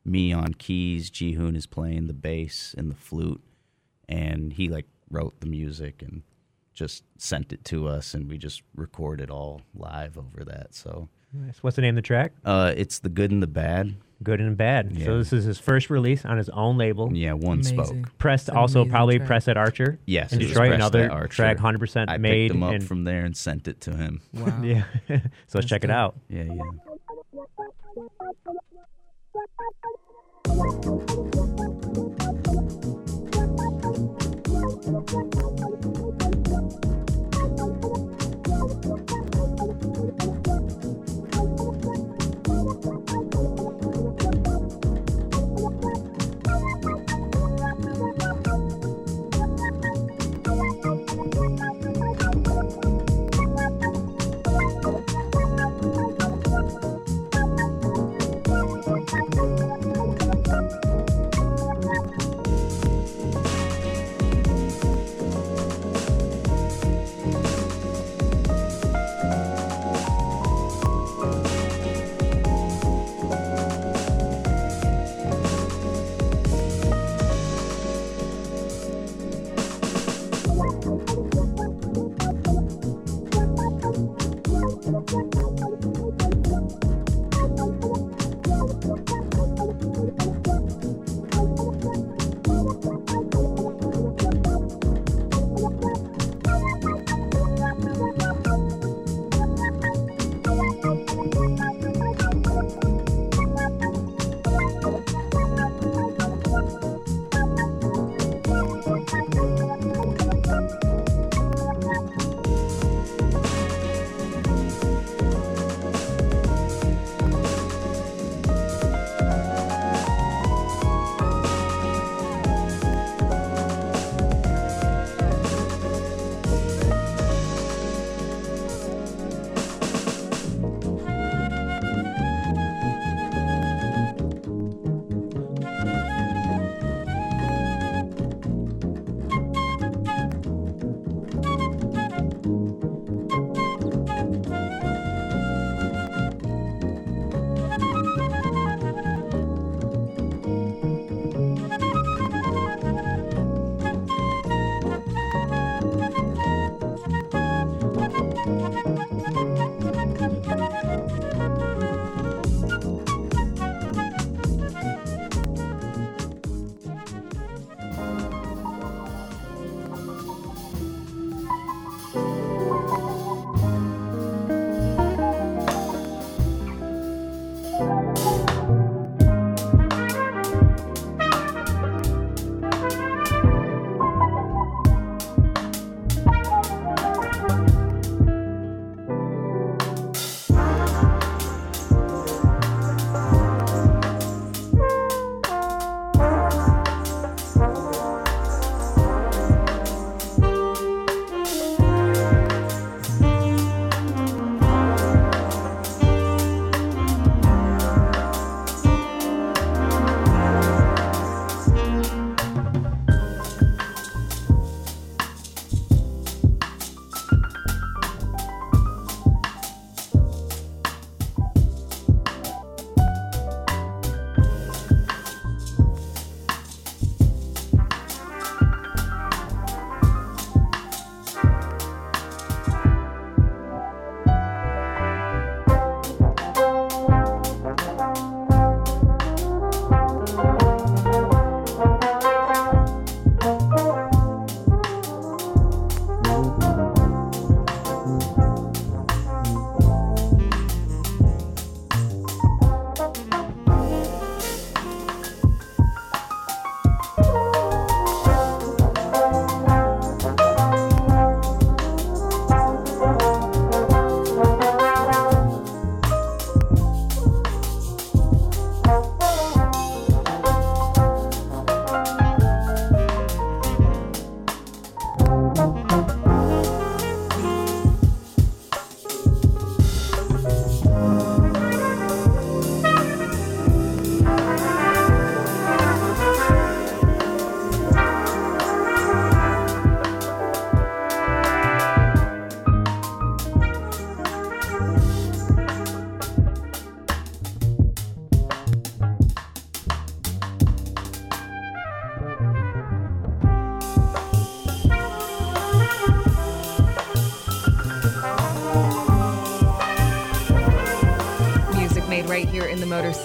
me 0.05 0.32
on 0.32 0.55
keys. 0.55 1.09
Ji 1.10 1.32
Hoon 1.32 1.55
is 1.56 1.66
playing 1.66 2.06
the 2.09 2.12
bass 2.15 2.74
and 2.77 2.90
the 2.90 2.97
flute, 2.97 3.43
and 4.09 4.52
he 4.52 4.69
like 4.69 4.86
wrote 5.10 5.40
the 5.40 5.47
music 5.47 6.02
and 6.02 6.23
just 6.74 7.05
sent 7.16 7.52
it 7.52 7.65
to 7.66 7.89
us, 7.89 8.15
and 8.15 8.28
we 8.28 8.39
just 8.39 8.62
recorded 8.74 9.31
all 9.31 9.62
live 9.74 10.19
over 10.19 10.44
that. 10.44 10.74
So, 10.74 11.09
Nice. 11.32 11.59
What's 11.62 11.77
the 11.77 11.82
name 11.82 11.90
of 11.90 11.97
the 11.97 12.06
track? 12.06 12.32
uh, 12.44 12.73
it's 12.77 13.01
the 13.01 13.09
good 13.10 13.31
and 13.31 13.43
the 13.43 13.47
bad. 13.47 13.94
Good 14.23 14.40
and 14.40 14.56
bad. 14.56 14.93
Yeah. 14.93 15.05
So 15.05 15.19
this 15.19 15.32
is 15.32 15.44
his 15.44 15.59
first 15.60 15.90
release 15.90 16.24
on 16.24 16.39
his 16.39 16.48
own 16.48 16.77
label. 16.78 17.12
Yeah, 17.12 17.35
one 17.35 17.59
Amazing. 17.60 17.85
spoke. 17.85 18.19
Pressed 18.19 18.51
also 18.51 18.85
probably 18.85 19.19
track. 19.19 19.27
pressed 19.28 19.48
at 19.48 19.56
Archer. 19.56 20.01
Yes, 20.06 20.32
in 20.32 20.40
Detroit. 20.40 20.73
Another 20.73 21.28
track, 21.28 21.59
hundred 21.59 21.78
percent 21.78 22.10
I 22.10 22.16
made. 22.16 22.48
picked 22.48 22.55
them 22.55 22.62
up 22.65 22.73
and, 22.73 22.85
from 22.85 23.05
there 23.05 23.24
and 23.24 23.36
sent 23.36 23.69
it 23.69 23.81
to 23.82 23.94
him. 23.94 24.20
Wow. 24.35 24.59
yeah. 24.62 24.85
so 25.09 25.59
let's 25.59 25.69
check 25.69 25.85
it 25.85 25.90
out. 25.90 26.16
Yeah, 26.28 26.44
yeah. 26.44 26.62
Right 27.98 29.08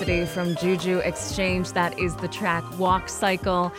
in 0.10 0.20
the 0.20 0.26
Motor 0.26 0.26
City 0.26 0.26
from 0.26 0.56
Juju 0.56 0.98
Exchange. 1.00 1.72
That 1.74 1.98
is 2.00 2.16
the 2.16 2.28
track 2.28 2.64
Walk 2.78 3.10
Cycle. 3.10 3.72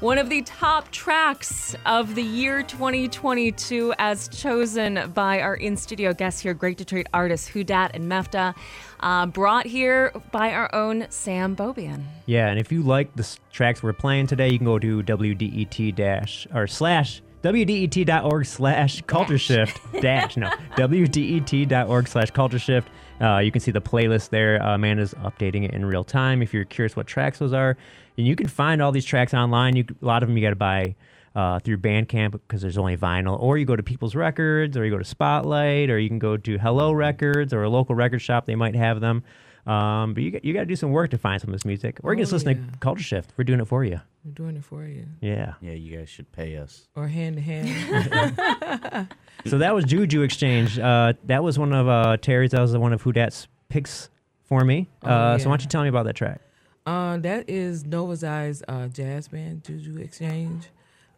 One 0.00 0.18
of 0.18 0.28
the 0.28 0.42
top 0.42 0.90
tracks 0.90 1.76
of 1.86 2.16
the 2.16 2.22
year 2.22 2.64
2022, 2.64 3.94
as 3.98 4.28
chosen 4.28 5.12
by 5.14 5.40
our 5.40 5.54
in 5.54 5.76
studio 5.76 6.12
guests 6.12 6.40
here, 6.40 6.54
great 6.54 6.76
Detroit 6.76 7.06
artists 7.14 7.46
Who 7.46 7.62
Dat 7.62 7.92
and 7.94 8.10
Mefta, 8.10 8.54
uh, 8.98 9.26
brought 9.26 9.66
here 9.66 10.12
by 10.32 10.52
our 10.52 10.74
own 10.74 11.06
Sam 11.10 11.54
Beaubien. 11.54 12.02
Yeah, 12.26 12.48
and 12.48 12.58
if 12.58 12.72
you 12.72 12.82
like 12.82 13.14
the 13.14 13.36
tracks 13.52 13.80
we're 13.80 13.92
playing 13.92 14.26
today, 14.26 14.50
you 14.50 14.58
can 14.58 14.66
go 14.66 14.80
to 14.80 15.02
WDET 15.04 15.94
dash 15.94 16.48
or 16.52 16.66
slash 16.66 17.22
WDET.org 17.44 18.46
slash 18.46 19.02
culture 19.02 19.38
shift 19.38 19.78
dash 20.00 20.36
no 20.36 20.48
WDET.org 20.76 22.08
slash 22.08 22.30
culture 22.30 22.58
shift. 22.58 22.88
Uh, 23.22 23.38
you 23.38 23.52
can 23.52 23.60
see 23.60 23.70
the 23.70 23.80
playlist 23.80 24.30
there. 24.30 24.60
Uh, 24.60 24.74
Amanda's 24.74 25.14
updating 25.14 25.64
it 25.64 25.72
in 25.72 25.84
real 25.84 26.02
time. 26.02 26.42
If 26.42 26.52
you're 26.52 26.64
curious 26.64 26.96
what 26.96 27.06
tracks 27.06 27.38
those 27.38 27.52
are, 27.52 27.76
and 28.18 28.26
you 28.26 28.34
can 28.34 28.48
find 28.48 28.82
all 28.82 28.90
these 28.92 29.04
tracks 29.04 29.32
online. 29.32 29.76
You 29.76 29.84
a 30.02 30.04
lot 30.04 30.22
of 30.22 30.28
them 30.28 30.36
you 30.36 30.42
got 30.42 30.50
to 30.50 30.56
buy 30.56 30.96
uh, 31.34 31.60
through 31.60 31.78
Bandcamp 31.78 32.32
because 32.32 32.60
there's 32.60 32.78
only 32.78 32.96
vinyl, 32.96 33.40
or 33.40 33.58
you 33.58 33.64
go 33.64 33.76
to 33.76 33.82
People's 33.82 34.14
Records, 34.14 34.76
or 34.76 34.84
you 34.84 34.90
go 34.90 34.98
to 34.98 35.04
Spotlight, 35.04 35.88
or 35.88 35.98
you 35.98 36.08
can 36.08 36.18
go 36.18 36.36
to 36.36 36.58
Hello 36.58 36.92
Records 36.92 37.52
or 37.52 37.62
a 37.62 37.70
local 37.70 37.94
record 37.94 38.20
shop. 38.20 38.46
They 38.46 38.56
might 38.56 38.74
have 38.74 39.00
them. 39.00 39.22
Um, 39.66 40.12
but 40.14 40.22
you 40.24 40.30
got, 40.32 40.44
you 40.44 40.52
got 40.52 40.60
to 40.60 40.66
do 40.66 40.74
some 40.74 40.90
work 40.90 41.10
to 41.10 41.18
find 41.18 41.40
some 41.40 41.50
of 41.50 41.52
this 41.52 41.64
music, 41.64 41.98
or 42.02 42.12
you 42.12 42.16
can 42.16 42.22
just 42.24 42.32
Oh, 42.32 42.36
listen 42.36 42.64
yeah. 42.66 42.72
to 42.72 42.78
Culture 42.78 43.02
Shift. 43.04 43.32
We're 43.36 43.44
doing 43.44 43.60
it 43.60 43.66
for 43.68 43.84
you. 43.84 44.00
We're 44.24 44.32
doing 44.32 44.56
it 44.56 44.64
for 44.64 44.84
you. 44.84 45.06
Yeah. 45.20 45.54
Yeah, 45.60 45.72
you 45.72 45.96
guys 45.96 46.08
should 46.08 46.30
pay 46.32 46.56
us. 46.56 46.88
Or 46.96 47.06
hand 47.08 47.36
to 47.36 47.42
hand. 47.42 49.08
So 49.46 49.58
that 49.58 49.74
was 49.74 49.84
Juju 49.84 50.22
Exchange. 50.22 50.78
Uh, 50.78 51.14
that 51.24 51.42
was 51.42 51.58
one 51.58 51.72
of 51.72 51.88
uh, 51.88 52.16
Terry's. 52.18 52.52
That 52.52 52.60
was 52.60 52.76
one 52.76 52.92
of 52.92 53.02
Who 53.02 53.10
Dat's 53.12 53.48
picks 53.68 54.08
for 54.44 54.64
me. 54.64 54.88
Oh, 55.02 55.08
Uh, 55.10 55.38
So 55.38 55.48
why 55.48 55.56
don't 55.56 55.62
you 55.62 55.68
tell 55.68 55.82
me 55.82 55.88
about 55.88 56.04
that 56.04 56.14
track? 56.14 56.40
Uh, 56.86 57.16
that 57.18 57.50
is 57.50 57.84
Nova's 57.84 58.22
Eyes 58.22 58.62
uh, 58.68 58.86
jazz 58.88 59.26
band, 59.28 59.64
Juju 59.64 59.98
Exchange. 59.98 60.68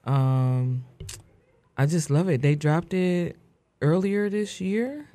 Um, 0.05 0.85
I 1.77 1.85
just 1.87 2.09
love 2.11 2.29
it. 2.31 2.41
They 2.41 2.55
dropped 2.55 2.95
it 2.95 3.37
earlier 3.83 4.31
this 4.31 4.59
year, 4.61 5.07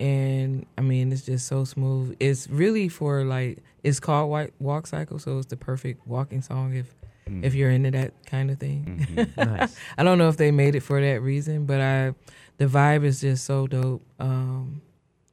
and 0.00 0.66
I 0.78 0.80
mean, 0.82 1.12
it's 1.12 1.22
just 1.26 1.46
so 1.46 1.64
smooth. 1.64 2.16
It's 2.20 2.48
really 2.48 2.88
for 2.88 3.24
like 3.24 3.62
it's 3.82 4.00
called 4.00 4.30
White 4.30 4.52
Walk 4.58 4.86
Cycle, 4.86 5.18
so 5.18 5.38
it's 5.38 5.46
the 5.46 5.56
perfect 5.56 6.06
walking 6.06 6.42
song 6.42 6.74
if 6.74 6.92
Mm. 7.28 7.42
if 7.44 7.54
you're 7.54 7.70
into 7.72 7.90
that 7.90 8.14
kind 8.26 8.52
of 8.52 8.58
thing. 8.60 9.04
Mhm. 9.10 9.36
Nice. 9.58 9.76
I 9.98 10.04
don't 10.04 10.16
know 10.16 10.28
if 10.28 10.36
they 10.36 10.52
made 10.52 10.76
it 10.76 10.80
for 10.84 11.00
that 11.00 11.20
reason, 11.22 11.66
but 11.66 11.80
I 11.80 12.14
the 12.58 12.66
vibe 12.66 13.02
is 13.04 13.20
just 13.20 13.44
so 13.44 13.66
dope. 13.66 14.02
Um, 14.20 14.80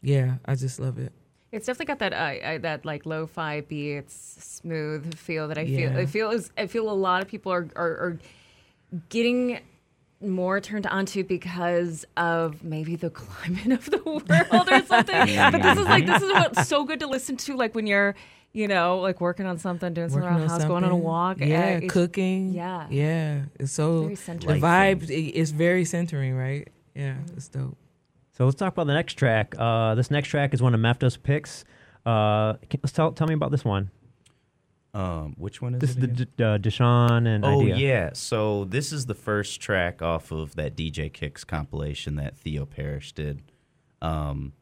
yeah, 0.01 0.37
I 0.43 0.55
just 0.55 0.79
love 0.79 0.97
it. 0.97 1.11
It's 1.51 1.67
definitely 1.67 1.85
got 1.93 1.99
that 1.99 2.13
uh, 2.13 2.43
uh, 2.47 2.57
that 2.59 2.83
like 2.83 3.05
lo-fi 3.05 3.61
beats, 3.61 4.15
smooth 4.39 5.13
feel 5.15 5.47
that 5.49 5.59
I 5.59 5.67
feel. 5.67 5.95
I 5.95 6.07
feel 6.07 6.31
is 6.31 6.49
I 6.57 6.65
feel 6.65 6.89
a 6.89 6.97
lot 6.97 7.21
of 7.21 7.27
people 7.27 7.51
are, 7.53 7.67
are 7.75 7.91
are 8.05 8.19
getting 9.09 9.59
more 10.23 10.59
turned 10.61 10.87
on 10.87 11.05
to 11.07 11.23
because 11.23 12.05
of 12.17 12.63
maybe 12.63 12.95
the 12.95 13.09
climate 13.21 13.71
of 13.71 13.85
the 13.85 13.97
world 14.05 14.29
or 14.71 14.85
something. 14.85 15.35
but 15.51 15.61
this 15.61 15.77
is 15.77 15.85
like 15.85 16.05
this 16.05 16.21
is 16.21 16.31
what's 16.31 16.67
so 16.67 16.83
good 16.85 16.99
to 17.01 17.07
listen 17.07 17.37
to, 17.37 17.55
like 17.55 17.75
when 17.75 17.87
you're 17.87 18.15
you 18.53 18.67
know 18.67 18.99
like 18.99 19.19
working 19.21 19.45
on 19.45 19.57
something, 19.57 19.93
doing 19.93 20.09
something 20.09 20.27
around 20.27 20.39
the 20.41 20.43
on 20.45 20.49
house, 20.59 20.65
going 20.65 20.83
on 20.83 20.91
a 20.91 20.95
walk, 20.97 21.39
Yeah, 21.39 21.77
it's- 21.77 21.91
cooking. 21.91 22.53
Yeah, 22.53 22.87
Yeah. 22.89 23.41
It's 23.59 23.71
so 23.71 24.03
Very 24.03 24.15
the 24.15 24.65
vibe 24.65 25.09
i- 25.09 25.31
is 25.37 25.51
very 25.51 25.85
centering, 25.85 26.35
right? 26.35 26.67
Yeah, 26.95 27.15
it's 27.35 27.47
dope. 27.47 27.75
So 28.37 28.45
let's 28.45 28.55
talk 28.57 28.73
about 28.73 28.87
the 28.87 28.93
next 28.93 29.13
track. 29.13 29.55
Uh, 29.57 29.95
this 29.95 30.09
next 30.11 30.27
track 30.29 30.53
is 30.53 30.61
one 30.61 30.73
of 30.73 30.79
Mefta's 30.79 31.17
picks. 31.17 31.65
Uh, 32.05 32.53
can, 32.69 32.79
let's 32.83 32.91
tell, 32.91 33.11
tell 33.11 33.27
me 33.27 33.33
about 33.33 33.51
this 33.51 33.63
one. 33.63 33.89
Um, 34.93 35.33
which 35.37 35.59
one 35.61 35.73
is 35.75 35.81
This 35.81 35.89
is 35.91 35.95
the? 35.95 36.07
D- 36.07 36.43
uh, 36.43 36.57
Deshaun 36.59 37.25
and 37.27 37.43
Oh 37.43 37.61
Ideeyah. 37.61 37.75
yeah, 37.77 38.09
so 38.13 38.65
this 38.65 38.91
is 38.93 39.07
the 39.07 39.15
first 39.15 39.59
track 39.59 40.01
off 40.03 40.31
of 40.31 40.55
that 40.55 40.75
DJ 40.75 41.11
Kicks 41.11 41.43
compilation 41.43 42.15
that 42.15 42.37
Theo 42.37 42.65
Parrish 42.65 43.11
did. 43.13 43.41
Um, 44.03 44.53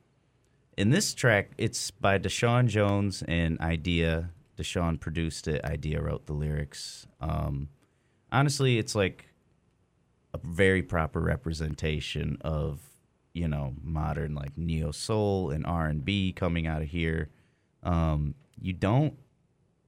in 0.77 0.89
this 0.89 1.13
track, 1.13 1.51
it's 1.57 1.91
by 1.91 2.17
Deshaun 2.17 2.67
Jones 2.67 3.23
and 3.27 3.59
Ideeyah. 3.59 4.29
Deshaun 4.57 4.99
produced 4.99 5.47
it. 5.49 5.63
Ideeyah 5.65 6.01
wrote 6.01 6.27
the 6.27 6.33
lyrics. 6.33 7.07
Um, 7.19 7.67
honestly, 8.31 8.77
it's 8.77 8.95
like 8.95 9.25
a 10.33 10.39
very 10.41 10.81
proper 10.81 11.19
representation 11.19 12.37
of 12.41 12.79
you 13.33 13.49
know 13.49 13.73
modern 13.83 14.33
like 14.33 14.57
neo 14.57 14.91
soul 14.91 15.51
and 15.51 15.65
R 15.65 15.87
and 15.87 16.05
B 16.05 16.31
coming 16.31 16.67
out 16.67 16.81
of 16.81 16.87
here. 16.87 17.29
Um, 17.83 18.35
you 18.61 18.71
don't 18.73 19.17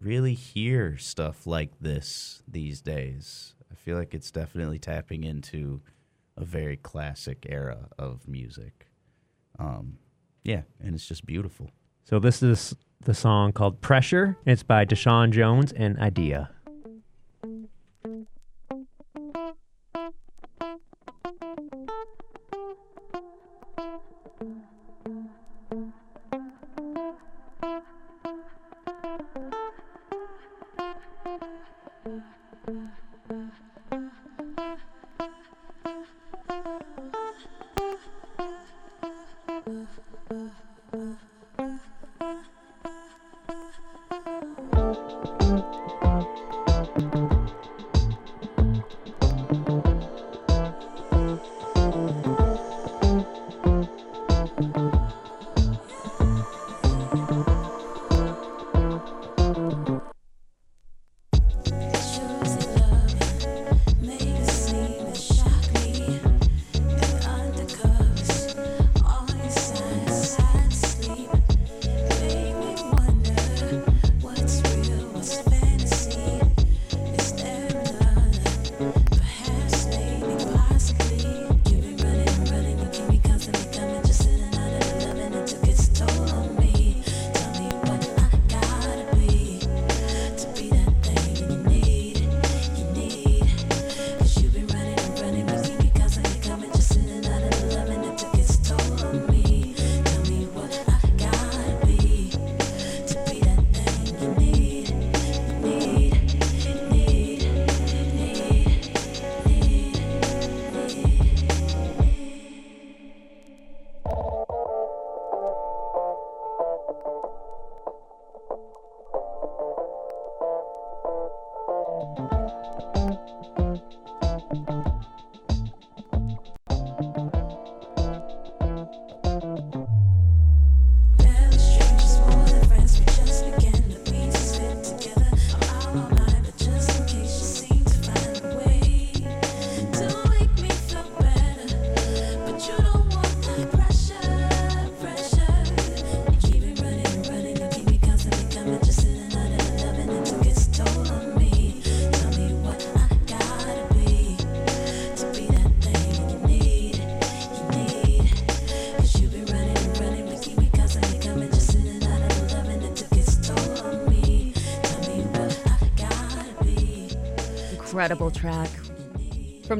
really 0.04 0.34
hear 0.34 0.98
stuff 0.98 1.48
like 1.48 1.72
this 1.80 2.44
these 2.48 2.82
days. 2.82 3.56
I 3.72 3.76
feel 3.76 3.98
like 3.98 4.14
it's 4.14 4.32
definitely 4.32 4.80
tapping 4.80 5.24
into 5.24 5.82
a 6.38 6.46
very 6.46 6.78
classic 6.78 7.46
era 7.50 7.90
of 7.98 8.28
music. 8.28 8.88
Um, 9.60 9.98
yeah, 10.44 10.62
and 10.80 10.96
it's 10.96 11.08
just 11.08 11.26
beautiful. 11.26 11.70
So 12.04 12.20
this 12.20 12.44
is 12.44 12.76
the 13.02 13.14
song 13.14 13.52
called 13.54 13.82
Pressure. 13.82 14.38
It's 14.46 14.64
by 14.64 14.86
Deshaun 14.86 15.32
Jones 15.32 15.72
and 15.72 15.98
Ideeyah. 16.00 16.50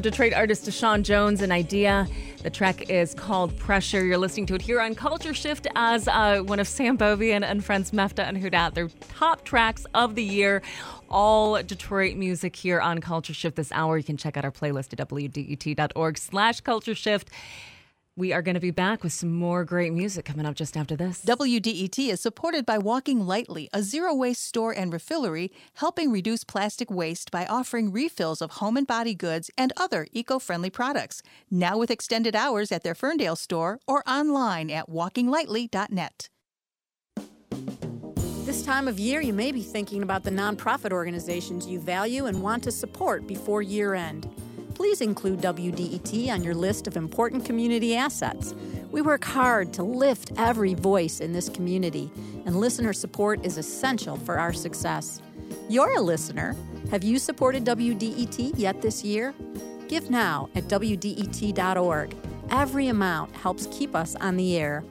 Detroit 0.04 0.34
artist 0.34 0.66
Deshaun 0.66 1.02
Jones, 1.04 1.42
an 1.42 1.50
Ideeyah. 1.50 2.10
The 2.44 2.50
track 2.50 2.90
is 2.90 3.14
called 3.14 3.58
Pressure. 3.58 4.06
You're 4.06 4.18
listening 4.18 4.46
to 4.48 4.56
it 4.56 4.62
here 4.62 4.82
on 4.82 4.96
Culture 4.96 5.34
Shift 5.34 5.66
as 5.78 6.10
uh, 6.10 6.42
one 6.42 6.60
of 6.60 6.68
Sam 6.68 6.98
Beaubien 6.98 7.42
and 7.42 7.64
friends 7.64 7.92
Mefta 7.92 8.28
and 8.28 8.38
Who 8.38 8.50
Dat. 8.50 8.76
Their 8.76 8.90
top 9.18 9.46
tracks 9.46 9.86
of 9.94 10.16
the 10.16 10.24
year. 10.24 10.62
All 11.10 11.64
Detroit 11.64 12.18
music 12.18 12.54
here 12.54 12.82
on 12.82 13.00
Culture 13.00 13.34
Shift 13.34 13.56
this 13.56 13.72
hour. 13.72 13.98
You 13.98 14.04
can 14.04 14.18
check 14.18 14.36
out 14.36 14.44
our 14.44 14.52
playlist 14.52 14.92
at 15.00 15.08
wdet.org 15.08 16.18
slash 16.18 16.60
culture 16.60 16.96
shift. 16.96 17.30
We 18.16 18.32
are 18.32 18.44
going 18.44 18.54
to 18.54 18.62
be 18.62 18.70
back 18.70 19.04
with 19.04 19.12
some 19.12 19.34
more 19.34 19.66
great 19.66 19.92
music 19.92 20.26
coming 20.26 20.46
up 20.46 20.54
just 20.54 20.78
after 20.78 20.96
this. 20.96 21.26
WDET 21.26 21.98
is 21.98 22.22
supported 22.22 22.64
by 22.64 22.78
Walking 22.78 23.26
Lightly, 23.26 23.70
a 23.74 23.82
zero 23.82 24.14
waste 24.14 24.46
store 24.46 24.72
and 24.72 24.94
refillery 24.94 25.50
helping 25.74 26.12
reduce 26.12 26.44
plastic 26.44 26.92
waste 26.92 27.32
by 27.32 27.48
offering 27.48 27.92
refills 27.92 28.40
of 28.40 28.52
home 28.52 28.78
and 28.78 28.86
body 28.86 29.16
goods 29.16 29.50
and 29.58 29.74
other 29.78 30.06
eco 30.12 30.38
friendly 30.38 30.70
products. 30.70 31.24
Now 31.50 31.80
with 31.80 31.90
extended 31.90 32.36
hours 32.36 32.72
at 32.72 32.84
their 32.84 32.94
Ferndale 32.94 33.36
store 33.36 33.80
or 33.88 34.08
online 34.08 34.70
at 34.70 34.88
walkinglightly.net. 34.88 36.30
This 38.46 38.62
time 38.64 38.88
of 38.88 39.00
year, 39.00 39.22
you 39.22 39.34
may 39.34 39.52
be 39.52 39.64
thinking 39.64 40.04
about 40.04 40.24
the 40.24 40.30
nonprofit 40.30 40.92
organizations 40.92 41.66
you 41.66 41.80
value 41.80 42.28
and 42.28 42.44
want 42.44 42.64
to 42.66 42.72
support 42.72 43.26
before 43.26 43.64
year 43.64 43.96
end. 43.96 44.30
Please 44.84 45.00
include 45.00 45.40
WDET 45.40 46.30
on 46.30 46.44
your 46.44 46.54
list 46.54 46.88
of 46.88 46.98
important 46.98 47.46
community 47.46 47.96
assets. 47.96 48.54
We 48.92 49.02
work 49.02 49.24
hard 49.24 49.72
to 49.76 49.82
lift 49.82 50.34
every 50.36 50.74
voice 50.74 51.22
in 51.22 51.32
this 51.32 51.48
community, 51.48 52.12
and 52.46 52.60
listener 52.60 52.92
support 52.92 53.46
is 53.46 53.58
essential 53.58 54.18
for 54.18 54.38
our 54.38 54.52
success. 54.52 55.22
You're 55.70 55.96
a 55.96 56.02
listener. 56.02 56.58
Have 56.92 57.02
you 57.02 57.18
supported 57.18 57.64
WDET 57.64 58.56
yet 58.58 58.82
this 58.82 59.06
year? 59.06 59.34
Give 59.88 60.10
now 60.10 60.50
at 60.54 60.66
WDET.org. 60.66 62.16
Every 62.52 62.88
amount 62.88 63.34
helps 63.38 63.68
keep 63.68 63.96
us 63.96 64.18
on 64.18 64.36
the 64.36 64.58
air. 64.58 64.84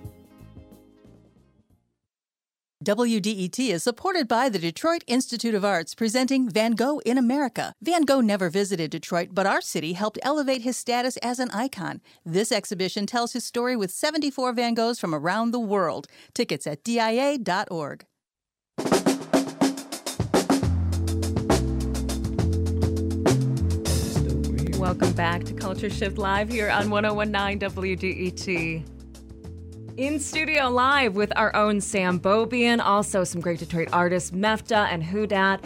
WDET 2.83 3.71
is 3.71 3.85
supported 3.85 4.27
by 4.27 4.49
the 4.49 4.59
Detroit 4.59 5.05
Institute 5.07 5.55
of 5.55 5.65
Arts 5.65 5.95
presenting 5.95 6.49
Van 6.49 6.73
Gogh 6.73 6.99
in 7.07 7.17
America. 7.17 7.75
Van 7.81 8.03
Gogh 8.03 8.21
never 8.21 8.51
visited 8.51 8.91
Detroit, 8.91 9.29
but 9.33 9.47
our 9.47 9.61
city 9.61 9.93
helped 9.93 10.19
elevate 10.23 10.63
his 10.63 10.77
status 10.77 11.17
as 11.19 11.39
an 11.39 11.51
icon. 11.53 12.01
This 12.25 12.51
exhibition 12.51 13.07
tells 13.07 13.35
his 13.35 13.45
story 13.45 13.77
with 13.77 13.93
74 13.93 14.53
Van 14.55 14.75
Goghs 14.75 14.99
from 14.99 15.15
around 15.15 15.53
the 15.53 15.61
world. 15.61 16.09
Tickets 16.35 16.67
at 16.67 16.83
DIA.org. 16.83 18.05
Welcome 24.79 25.13
back 25.13 25.45
to 25.45 25.55
Culture 25.55 25.89
Shift 25.89 26.19
Live 26.19 26.49
here 26.49 26.69
on 26.69 26.91
1019 26.91 27.61
WDET. 27.61 29.02
In 29.99 30.21
studio 30.21 30.71
live 30.71 31.17
with 31.17 31.35
our 31.37 31.55
own 31.55 31.79
Sam 31.83 32.19
Beaubien, 32.19 32.81
also 32.81 33.25
some 33.25 33.43
great 33.43 33.59
Detroit 33.59 33.91
artists, 33.93 34.31
Mefta 34.31 34.91
and 34.91 35.05
Who 35.05 35.27
Dat. 35.27 35.63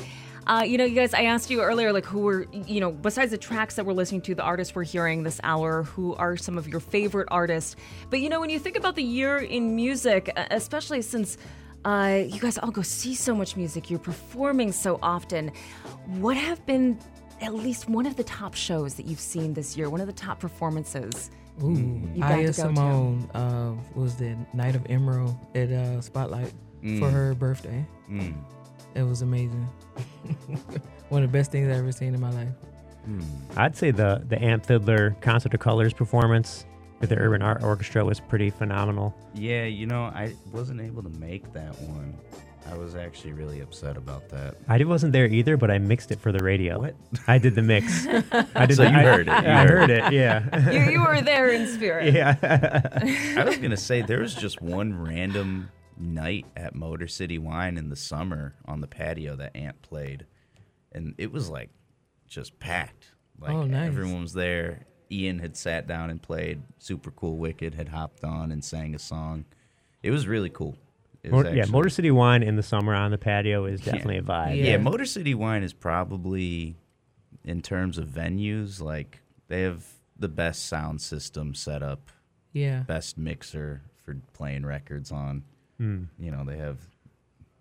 Uh, 0.49 0.65
you 0.67 0.77
know, 0.79 0.85
you 0.85 0.97
guys, 0.97 1.15
I 1.15 1.23
asked 1.23 1.49
you 1.49 1.61
earlier, 1.61 1.93
like, 1.93 2.05
who 2.05 2.19
were, 2.21 2.49
you 2.53 2.81
know, 2.81 2.91
besides 2.91 3.31
the 3.31 3.39
tracks 3.39 3.77
that 3.77 3.87
we're 3.87 3.93
listening 3.93 4.23
to, 4.23 4.35
the 4.35 4.43
artists 4.43 4.75
we're 4.75 4.83
hearing 4.83 5.23
this 5.23 5.41
hour, 5.45 5.85
who 5.85 6.17
are 6.17 6.37
some 6.37 6.59
of 6.59 6.67
your 6.67 6.81
favorite 6.81 7.29
artists? 7.31 7.77
But, 8.11 8.21
you 8.21 8.29
know, 8.29 8.41
when 8.41 8.51
you 8.51 8.59
think 8.59 8.77
about 8.77 8.97
the 8.97 9.03
year 9.05 9.39
in 9.39 9.77
music, 9.77 10.29
especially 10.51 11.03
since 11.03 11.39
uh, 11.85 12.25
you 12.27 12.41
guys 12.41 12.59
all 12.59 12.73
go 12.73 12.83
see 12.83 13.15
so 13.15 13.33
much 13.33 13.57
music, 13.57 13.91
you're 13.91 14.01
performing 14.01 14.73
so 14.73 14.99
often, 15.05 15.53
what 16.19 16.37
have 16.37 16.67
been 16.67 16.99
at 17.41 17.55
least 17.55 17.89
one 17.89 18.07
of 18.07 18.17
the 18.17 18.25
top 18.25 18.55
shows 18.55 18.95
that 18.95 19.07
you've 19.07 19.21
seen 19.21 19.55
this 19.55 19.77
year, 19.77 19.89
one 19.89 20.01
of 20.01 20.09
the 20.09 20.13
top 20.13 20.41
performances? 20.41 21.31
Ooh, 21.63 21.71
you 22.15 22.21
got 22.21 22.33
Aya 22.33 22.39
to 22.39 22.43
go 22.43 22.47
to? 22.47 22.53
Simone 22.53 23.31
uh, 23.35 23.73
was 23.95 24.17
the 24.17 24.37
Night 24.53 24.75
of 24.77 24.85
Emerald 24.91 25.37
at 25.55 25.71
uh, 25.71 26.01
Spotlight 26.01 26.51
for 26.83 26.87
Mm. 26.87 27.11
her 27.13 27.35
birthday. 27.35 27.85
Mm. 28.11 28.35
It 28.95 29.03
was 29.03 29.23
amazing. 29.23 29.67
One 31.09 31.23
of 31.23 31.33
the 31.33 31.39
best 31.39 31.51
things 31.53 31.69
I've 31.69 31.79
ever 31.79 31.93
seen 31.93 32.15
in 32.15 32.21
my 32.21 32.31
life. 32.31 32.49
I'd 33.57 33.77
say 33.77 33.91
the 33.93 34.25
the 34.29 34.43
Amp 34.43 34.67
Fiddler 34.67 35.17
Concert 35.21 35.55
of 35.55 35.61
Colors 35.61 35.93
performance 35.93 36.67
with 37.01 37.11
the 37.11 37.17
Urban 37.19 37.41
Art 37.41 37.63
Orchestra 37.63 38.05
was 38.05 38.19
pretty 38.21 38.51
phenomenal. 38.51 39.15
Yeah, 39.35 39.65
you 39.65 39.87
know, 39.87 40.05
I 40.05 40.35
wasn't 40.53 40.81
able 40.81 41.03
to 41.05 41.11
make 41.21 41.53
that 41.53 41.79
one. 41.83 42.17
I 42.71 42.77
was 42.77 42.95
actually 42.95 43.33
really 43.33 43.61
upset 43.61 43.97
about 43.97 44.29
that. 44.31 44.57
I 44.69 44.83
wasn't 44.85 45.13
there 45.13 45.27
either, 45.27 45.57
but 45.57 45.71
I 45.71 45.79
mixed 45.79 46.11
it 46.11 46.21
for 46.21 46.33
the 46.33 46.43
radio. 46.43 46.81
What? 46.81 46.95
I 47.27 47.39
did 47.39 47.55
the 47.55 47.63
mix. 47.63 48.07
I 48.55 48.67
did. 48.67 48.77
So 48.77 48.85
the, 48.85 48.91
you 48.91 48.97
I- 48.97 49.03
heard 49.03 49.21
it, 49.29 49.31
you 49.31 49.33
I 49.33 49.67
heard 49.67 49.69
heard 49.71 49.91
it. 49.91 50.05
it. 50.07 50.13
Yeah. 50.13 50.71
you, 50.87 50.93
you 50.93 51.01
were 51.05 51.21
there 51.21 51.49
in 51.51 51.67
spirit. 51.69 52.13
Yeah. 52.13 52.37
I 53.39 53.45
was 53.45 53.59
gonna 53.59 53.77
say 53.77 54.03
there 54.03 54.21
was 54.21 54.35
just 54.35 54.61
one 54.61 55.01
random 55.01 55.71
night 55.99 56.47
at 56.57 56.75
Motor 56.75 57.07
City 57.09 57.39
Wine 57.39 57.79
in 57.79 57.89
the 57.89 57.97
summer 57.97 58.55
on 58.67 58.81
the 58.81 58.87
patio 58.89 59.37
that 59.37 59.57
Ant 59.57 59.81
played, 59.83 60.27
and 60.93 61.15
it 61.19 61.33
was 61.33 61.49
like 61.49 61.71
just 62.27 62.59
packed. 62.59 63.13
Like 63.39 63.53
Oh, 63.53 63.65
nice. 63.65 63.87
everyone 63.87 64.23
was 64.23 64.33
there. 64.33 64.87
Ian 65.11 65.39
had 65.39 65.57
sat 65.57 65.87
down 65.87 66.11
and 66.11 66.21
played. 66.21 66.63
Super 66.79 67.11
cool 67.13 67.37
Wicked 67.37 67.75
had 67.75 67.89
hopped 67.89 68.25
on 68.25 68.51
and 68.51 68.65
sang 68.65 68.95
a 68.95 68.99
song. 68.99 69.45
It 70.03 70.11
was 70.11 70.27
really 70.27 70.51
cool. 70.51 70.77
It 71.27 71.33
was 71.33 71.45
Mo- 71.45 71.51
yeah, 71.51 71.61
actually- 71.63 71.73
Motor 71.73 71.89
City 71.91 72.11
Wine 72.11 72.43
in 72.43 72.57
the 72.57 72.63
summer 72.63 72.95
on 72.95 73.11
the 73.11 73.19
patio 73.19 73.65
is 73.67 73.81
definitely 73.81 74.19
a 74.19 74.23
vibe. 74.23 74.63
Yeah. 74.65 74.77
Motor 74.79 75.05
City 75.05 75.35
Wine 75.35 75.63
is 75.63 75.73
probably, 75.73 76.77
in 77.45 77.61
terms 77.63 77.99
of 77.99 78.07
venues, 78.09 78.81
like 78.81 79.21
they 79.49 79.63
have 79.63 79.85
the 80.19 80.29
best 80.29 80.67
sound 80.67 81.01
system 81.03 81.55
set 81.55 81.83
up. 81.83 82.11
Yeah. 82.53 82.81
Best 82.87 83.19
mixer 83.19 83.83
for 84.05 84.17
playing 84.33 84.65
records 84.65 85.11
on. 85.13 85.43
Hmm. 85.79 86.05
You 86.19 86.31
know, 86.31 86.45
they 86.45 86.57
have. 86.57 86.79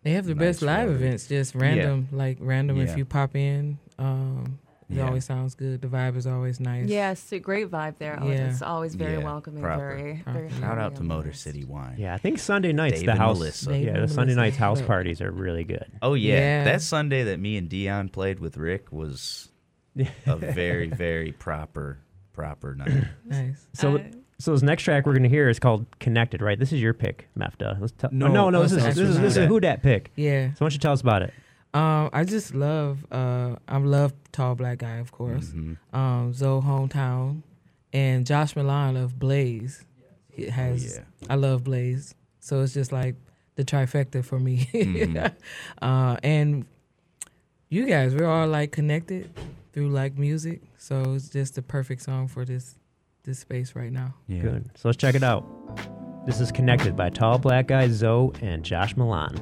They 0.03 0.11
have 0.11 0.25
the 0.27 0.35
best 0.35 0.61
live 0.61 0.87
road. 0.89 0.95
events, 0.97 1.27
just 1.27 1.55
Yeah. 1.55 1.61
random, 1.61 2.07
like 2.11 2.37
random. 2.39 2.79
If 2.79 2.95
you 2.95 3.05
pop 3.05 3.35
in, 3.35 3.79
um, 3.97 4.59
it 4.89 4.95
Yeah. 4.97 5.07
always 5.07 5.25
sounds 5.25 5.55
good. 5.55 5.81
The 5.81 5.87
vibe 5.87 6.15
is 6.15 6.27
always 6.27 6.59
nice. 6.59 6.87
Yes, 6.87 7.31
a 7.31 7.39
great 7.39 7.69
vibe 7.71 7.97
there. 7.97 8.17
Oh, 8.21 8.27
Yeah. 8.29 8.49
It's 8.49 8.61
always 8.61 8.95
very 8.95 9.17
Yeah, 9.17 9.23
welcoming, 9.25 9.61
proper. 9.63 9.95
very, 9.97 10.21
Proper. 10.23 10.39
very 10.47 10.51
Shout 10.61 10.77
out 10.77 10.95
to 10.97 11.03
Motor 11.03 11.29
nice. 11.29 11.41
City 11.41 11.63
Wine. 11.65 11.95
Yeah, 11.97 12.13
I 12.13 12.17
think 12.17 12.39
Sunday 12.39 12.71
nights 12.73 12.99
Dave 12.99 13.05
the 13.07 13.15
house. 13.15 13.37
Melissa. 13.39 13.69
Dave 13.69 13.85
yeah, 13.85 13.93
and 13.95 14.03
the 14.03 14.13
Sunday 14.13 14.35
nights 14.35 14.57
house 14.57 14.81
parties 14.81 15.21
are 15.21 15.31
really 15.31 15.63
good. 15.63 15.85
Oh 16.01 16.13
yeah. 16.13 16.33
Yeah. 16.35 16.63
that 16.65 16.81
Sunday 16.81 17.23
that 17.23 17.39
me 17.39 17.57
and 17.57 17.67
Dion 17.69 18.09
played 18.09 18.39
with 18.39 18.57
Rick 18.57 18.91
was 18.91 19.49
a 20.25 20.35
very 20.35 20.87
very 20.89 21.31
proper 21.31 21.99
proper 22.33 22.75
night. 22.75 23.05
Nice. 23.25 23.65
So, 23.73 24.01
so 24.37 24.51
this 24.51 24.61
next 24.61 24.83
track 24.83 25.05
we're 25.05 25.13
gonna 25.15 25.29
hear 25.29 25.47
is 25.49 25.57
called 25.59 25.85
"Connected." 25.99 26.41
Right? 26.41 26.59
This 26.59 26.73
is 26.73 26.81
your 26.81 26.93
pick, 26.93 27.29
Mefta. 27.39 27.79
Let's 27.79 27.93
tell. 27.97 28.09
No, 28.11 28.25
oh, 28.27 28.29
no, 28.31 28.49
no. 28.49 28.59
oh, 28.59 28.63
This 28.63 28.73
is 28.73 28.83
this 28.83 28.97
is 28.97 29.19
this 29.21 29.37
is 29.37 29.43
Who 29.43 29.45
Who 29.47 29.59
Dat 29.61 29.81
pick. 29.81 30.11
Yeah. 30.17 30.47
So 30.49 30.51
why 30.51 30.55
don't 30.59 30.73
you 30.73 30.79
tell 30.79 30.91
us 30.91 30.99
about 31.01 31.21
it? 31.21 31.33
Um, 31.75 32.09
I 32.13 32.23
just 32.23 32.55
love. 32.55 33.05
Uh, 33.11 33.55
I 33.67 33.77
love 33.77 34.13
tall 34.31 34.55
black 34.55 34.77
guy, 34.79 34.97
of 34.97 35.11
course. 35.11 35.49
Mhm. 35.49 35.77
Um, 35.93 36.33
Zoe 36.33 36.61
hometown, 36.61 37.41
and 37.91 38.25
Josh 38.25 38.55
Milan 38.55 38.95
of 38.97 39.19
Blaze. 39.19 39.83
He 40.31 40.47
has. 40.47 40.95
yeah. 40.97 41.03
I 41.29 41.35
love 41.35 41.63
Blaze, 41.63 42.15
so 42.39 42.61
it's 42.61 42.73
just 42.73 42.91
like 42.91 43.15
the 43.55 43.63
trifecta 43.65 44.23
for 44.23 44.39
me. 44.39 44.67
Mhm. 44.73 45.33
uh, 45.81 46.17
and 46.23 46.65
you 47.69 47.85
guys, 47.87 48.15
we're 48.15 48.25
all 48.29 48.47
like 48.47 48.71
connected 48.71 49.29
through 49.73 49.89
like 49.89 50.17
music, 50.17 50.61
so 50.77 51.13
it's 51.15 51.29
just 51.29 51.55
the 51.55 51.61
perfect 51.61 52.01
song 52.01 52.27
for 52.29 52.45
this 52.45 52.77
this 53.23 53.39
space 53.39 53.75
right 53.75 53.91
now. 53.91 54.13
Yeah. 54.27 54.41
Good. 54.41 54.69
So 54.75 54.87
let's 54.89 54.97
check 54.97 55.15
it 55.15 55.23
out. 55.23 55.45
This 56.25 56.39
is 56.39 56.51
"Connected" 56.51 56.95
by 56.95 57.09
Tall 57.09 57.37
Black 57.37 57.67
Guy 57.67 57.87
Zoe 57.89 58.31
and 58.41 58.63
Josh 58.63 58.95
Milan. 58.95 59.35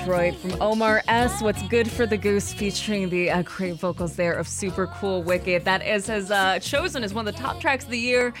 Detroit 0.00 0.34
from 0.36 0.62
Omar 0.62 1.02
S. 1.08 1.42
What's 1.42 1.62
Good 1.68 1.90
for 1.90 2.06
the 2.06 2.16
Goose, 2.16 2.54
featuring 2.54 3.10
the 3.10 3.30
uh, 3.30 3.42
great 3.42 3.74
vocals 3.74 4.16
there 4.16 4.32
of 4.32 4.48
Super 4.48 4.86
Cool 4.86 5.22
Wicked. 5.22 5.66
That 5.66 5.86
is 5.86 6.06
has 6.06 6.30
uh, 6.30 6.58
chosen 6.58 7.04
as 7.04 7.12
one 7.12 7.28
of 7.28 7.34
the 7.34 7.38
top 7.38 7.60
tracks 7.60 7.84
of 7.84 7.90
the 7.90 7.98
year 7.98 8.32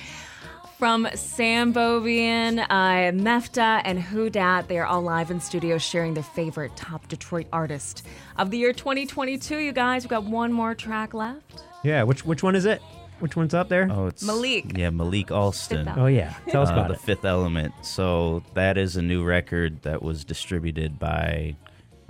from 0.78 1.06
Sam 1.14 1.74
Beaubien, 1.74 2.60
uh, 2.60 3.12
Mefta, 3.12 3.82
and 3.84 4.00
Who 4.00 4.30
Dat. 4.30 4.68
They 4.68 4.78
are 4.78 4.86
all 4.86 5.02
live 5.02 5.30
in 5.30 5.38
studio 5.38 5.76
sharing 5.76 6.14
their 6.14 6.22
favorite 6.22 6.74
top 6.76 7.06
Detroit 7.08 7.46
artist 7.52 8.06
of 8.38 8.50
the 8.50 8.56
year 8.56 8.72
2022. 8.72 9.58
You 9.58 9.72
guys, 9.72 10.04
we've 10.04 10.10
got 10.10 10.24
one 10.24 10.54
more 10.54 10.74
track 10.74 11.12
left. 11.12 11.64
Yeah, 11.84 12.04
which 12.04 12.24
which 12.24 12.42
one 12.42 12.56
is 12.56 12.64
it? 12.64 12.80
Which 13.20 13.36
one's 13.36 13.54
up 13.54 13.68
there? 13.68 13.86
Oh, 13.90 14.06
it's 14.06 14.22
Malik. 14.24 14.76
Yeah, 14.76 14.90
Malik 14.90 15.30
Alston. 15.30 15.88
Oh 15.96 16.06
yeah, 16.06 16.34
tell 16.48 16.62
us 16.62 16.70
Uh, 16.70 16.72
about 16.72 16.88
the 16.88 16.94
it. 16.94 17.00
Fifth 17.00 17.24
Element. 17.24 17.72
So 17.82 18.42
that 18.54 18.76
is 18.78 18.96
a 18.96 19.02
new 19.02 19.22
record 19.24 19.82
that 19.82 20.02
was 20.02 20.24
distributed 20.24 20.98
by 20.98 21.56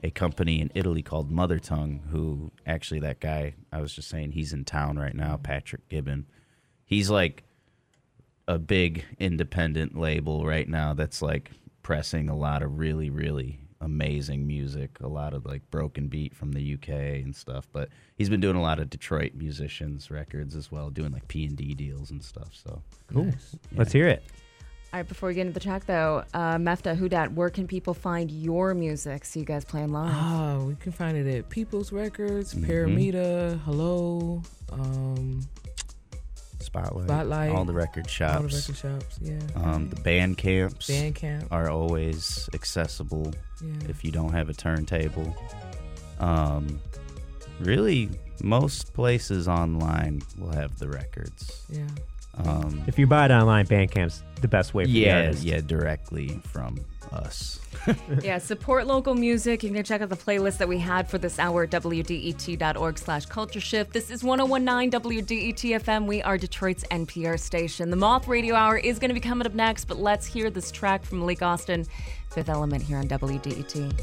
a 0.03 0.11
company 0.11 0.61
in 0.61 0.70
Italy 0.74 1.03
called 1.03 1.31
Mother 1.31 1.59
Tongue. 1.59 2.01
Who 2.11 2.51
actually, 2.66 3.01
that 3.01 3.20
guy 3.20 3.55
I 3.73 3.81
was 3.81 3.93
just 3.93 4.09
saying, 4.09 4.32
he's 4.32 4.53
in 4.53 4.65
town 4.65 4.99
right 4.99 5.15
now. 5.15 5.37
Patrick 5.37 5.89
Gibbon. 5.89 6.27
He's 6.85 7.11
like 7.11 7.45
a 8.49 8.59
big 8.59 9.05
independent 9.19 9.97
label 9.97 10.45
right 10.47 10.69
now 10.69 10.95
that's 10.95 11.23
like 11.23 11.51
pressing 11.82 12.28
a 12.28 12.37
lot 12.37 12.62
of 12.62 12.78
really 12.78 13.11
really 13.11 13.60
amazing 13.82 14.47
music 14.47 14.90
a 15.01 15.09
lot 15.09 15.32
of 15.32 15.47
like 15.47 15.62
broken 15.70 16.07
beat 16.07 16.35
from 16.35 16.52
the 16.52 16.74
uk 16.74 16.89
and 16.89 17.35
stuff 17.35 17.66
but 17.73 17.89
he's 18.16 18.28
been 18.28 18.40
doing 18.40 18.57
a 18.57 18.61
lot 18.62 18.78
of 18.78 18.90
detroit 18.90 19.32
musicians 19.35 20.11
records 20.11 20.55
as 20.55 20.70
well 20.70 20.90
doing 20.90 21.11
like 21.12 21.27
p&d 21.28 21.74
deals 21.74 22.11
and 22.11 22.23
stuff 22.23 22.48
so 22.52 22.82
Cool. 23.12 23.32
Let's 23.74 23.90
hear 23.93 24.07
it. 24.07 24.23
All 24.93 24.98
right, 25.01 25.09
before 25.09 25.28
we 25.28 25.35
get 25.35 25.43
into 25.43 25.52
the 25.52 25.61
track, 25.61 25.85
though, 25.86 26.24
uh, 26.35 26.57
Mefta, 26.57 26.97
Who 26.97 27.09
Dat, 27.09 27.32
where 27.32 27.48
can 27.51 27.66
people 27.69 27.93
find 27.94 28.28
your 28.31 28.73
music? 28.74 29.24
So 29.24 29.39
you 29.40 29.47
guys 29.47 29.65
playing 29.65 29.93
live? 29.93 30.12
Oh, 30.16 30.65
we 30.66 30.74
can 30.77 30.90
find 30.93 31.16
it 31.16 31.27
at 31.32 31.48
People's 31.48 31.93
Records, 31.93 32.55
Mhm. 32.55 32.66
Paramita, 32.66 33.61
Hello, 33.62 34.43
um, 34.73 35.40
Spotlight, 36.62 37.07
Spotlight, 37.09 37.51
all 37.51 37.65
the 37.65 37.73
record 37.73 38.09
shops, 38.09 38.37
all 38.37 38.43
the 38.49 38.55
record 38.57 38.77
shops, 38.77 39.19
yeah. 39.23 39.39
Um, 39.57 39.89
the 39.89 39.97
band 40.03 40.37
camps, 40.39 40.89
Bandcamp. 40.89 41.47
are 41.51 41.69
always 41.70 42.49
accessible 42.55 43.32
Yeah. 43.62 43.73
if 43.89 44.05
you 44.05 44.11
don't 44.12 44.32
have 44.32 44.49
a 44.49 44.53
turntable. 44.55 45.35
Um, 46.19 46.81
really, 47.61 48.11
most 48.43 48.93
places 48.95 49.49
online 49.49 50.23
will 50.39 50.53
have 50.53 50.78
the 50.78 50.89
records. 50.89 51.65
Yeah. 51.70 51.87
Um, 52.45 52.85
If 52.87 52.99
you 52.99 53.07
buy 53.07 53.24
it 53.27 53.31
online, 53.31 53.66
Bandcamp's 53.66 54.23
the 54.41 54.49
best 54.49 54.73
way 54.74 54.85
for 54.85 54.89
the 54.91 54.99
yeah, 54.99 55.16
artist. 55.27 55.43
yeah, 55.43 55.61
directly 55.61 56.41
from 56.45 56.78
us. 57.12 57.61
yeah, 58.23 58.39
support 58.39 58.87
local 58.87 59.15
music. 59.15 59.62
You 59.62 59.70
can 59.70 59.85
check 59.85 60.01
out 60.01 60.09
the 60.09 60.16
playlist 60.16 60.59
that 60.59 60.69
we 60.69 60.78
had 60.78 61.09
for 61.09 61.19
this 61.19 61.39
hour 61.39 61.65
at 61.65 61.70
WDET.org 61.70 62.99
slash 62.99 63.27
culture 63.27 63.61
shift. 63.61 63.93
This 63.93 64.11
is 64.11 64.23
1019 64.23 64.91
WDET 65.01 65.81
FM. 65.81 66.07
We 66.07 66.23
are 66.23 66.37
Detroit's 66.37 66.85
NPR 66.85 67.39
station. 67.39 67.91
The 67.91 67.97
Moth 67.97 68.28
Radio 68.28 68.55
Hour 68.55 68.78
is 68.78 68.99
going 68.99 69.11
to 69.11 69.15
be 69.15 69.20
coming 69.20 69.47
up 69.47 69.55
next, 69.55 69.87
but 69.87 69.99
let's 69.99 70.27
hear 70.27 70.51
this 70.51 70.70
track 70.70 71.05
from 71.05 71.20
Malik 71.20 71.43
Alston, 71.43 71.87
Fifth 72.31 72.49
Element 72.49 72.82
here 72.82 72.99
on 72.99 73.09
WDET. 73.09 74.01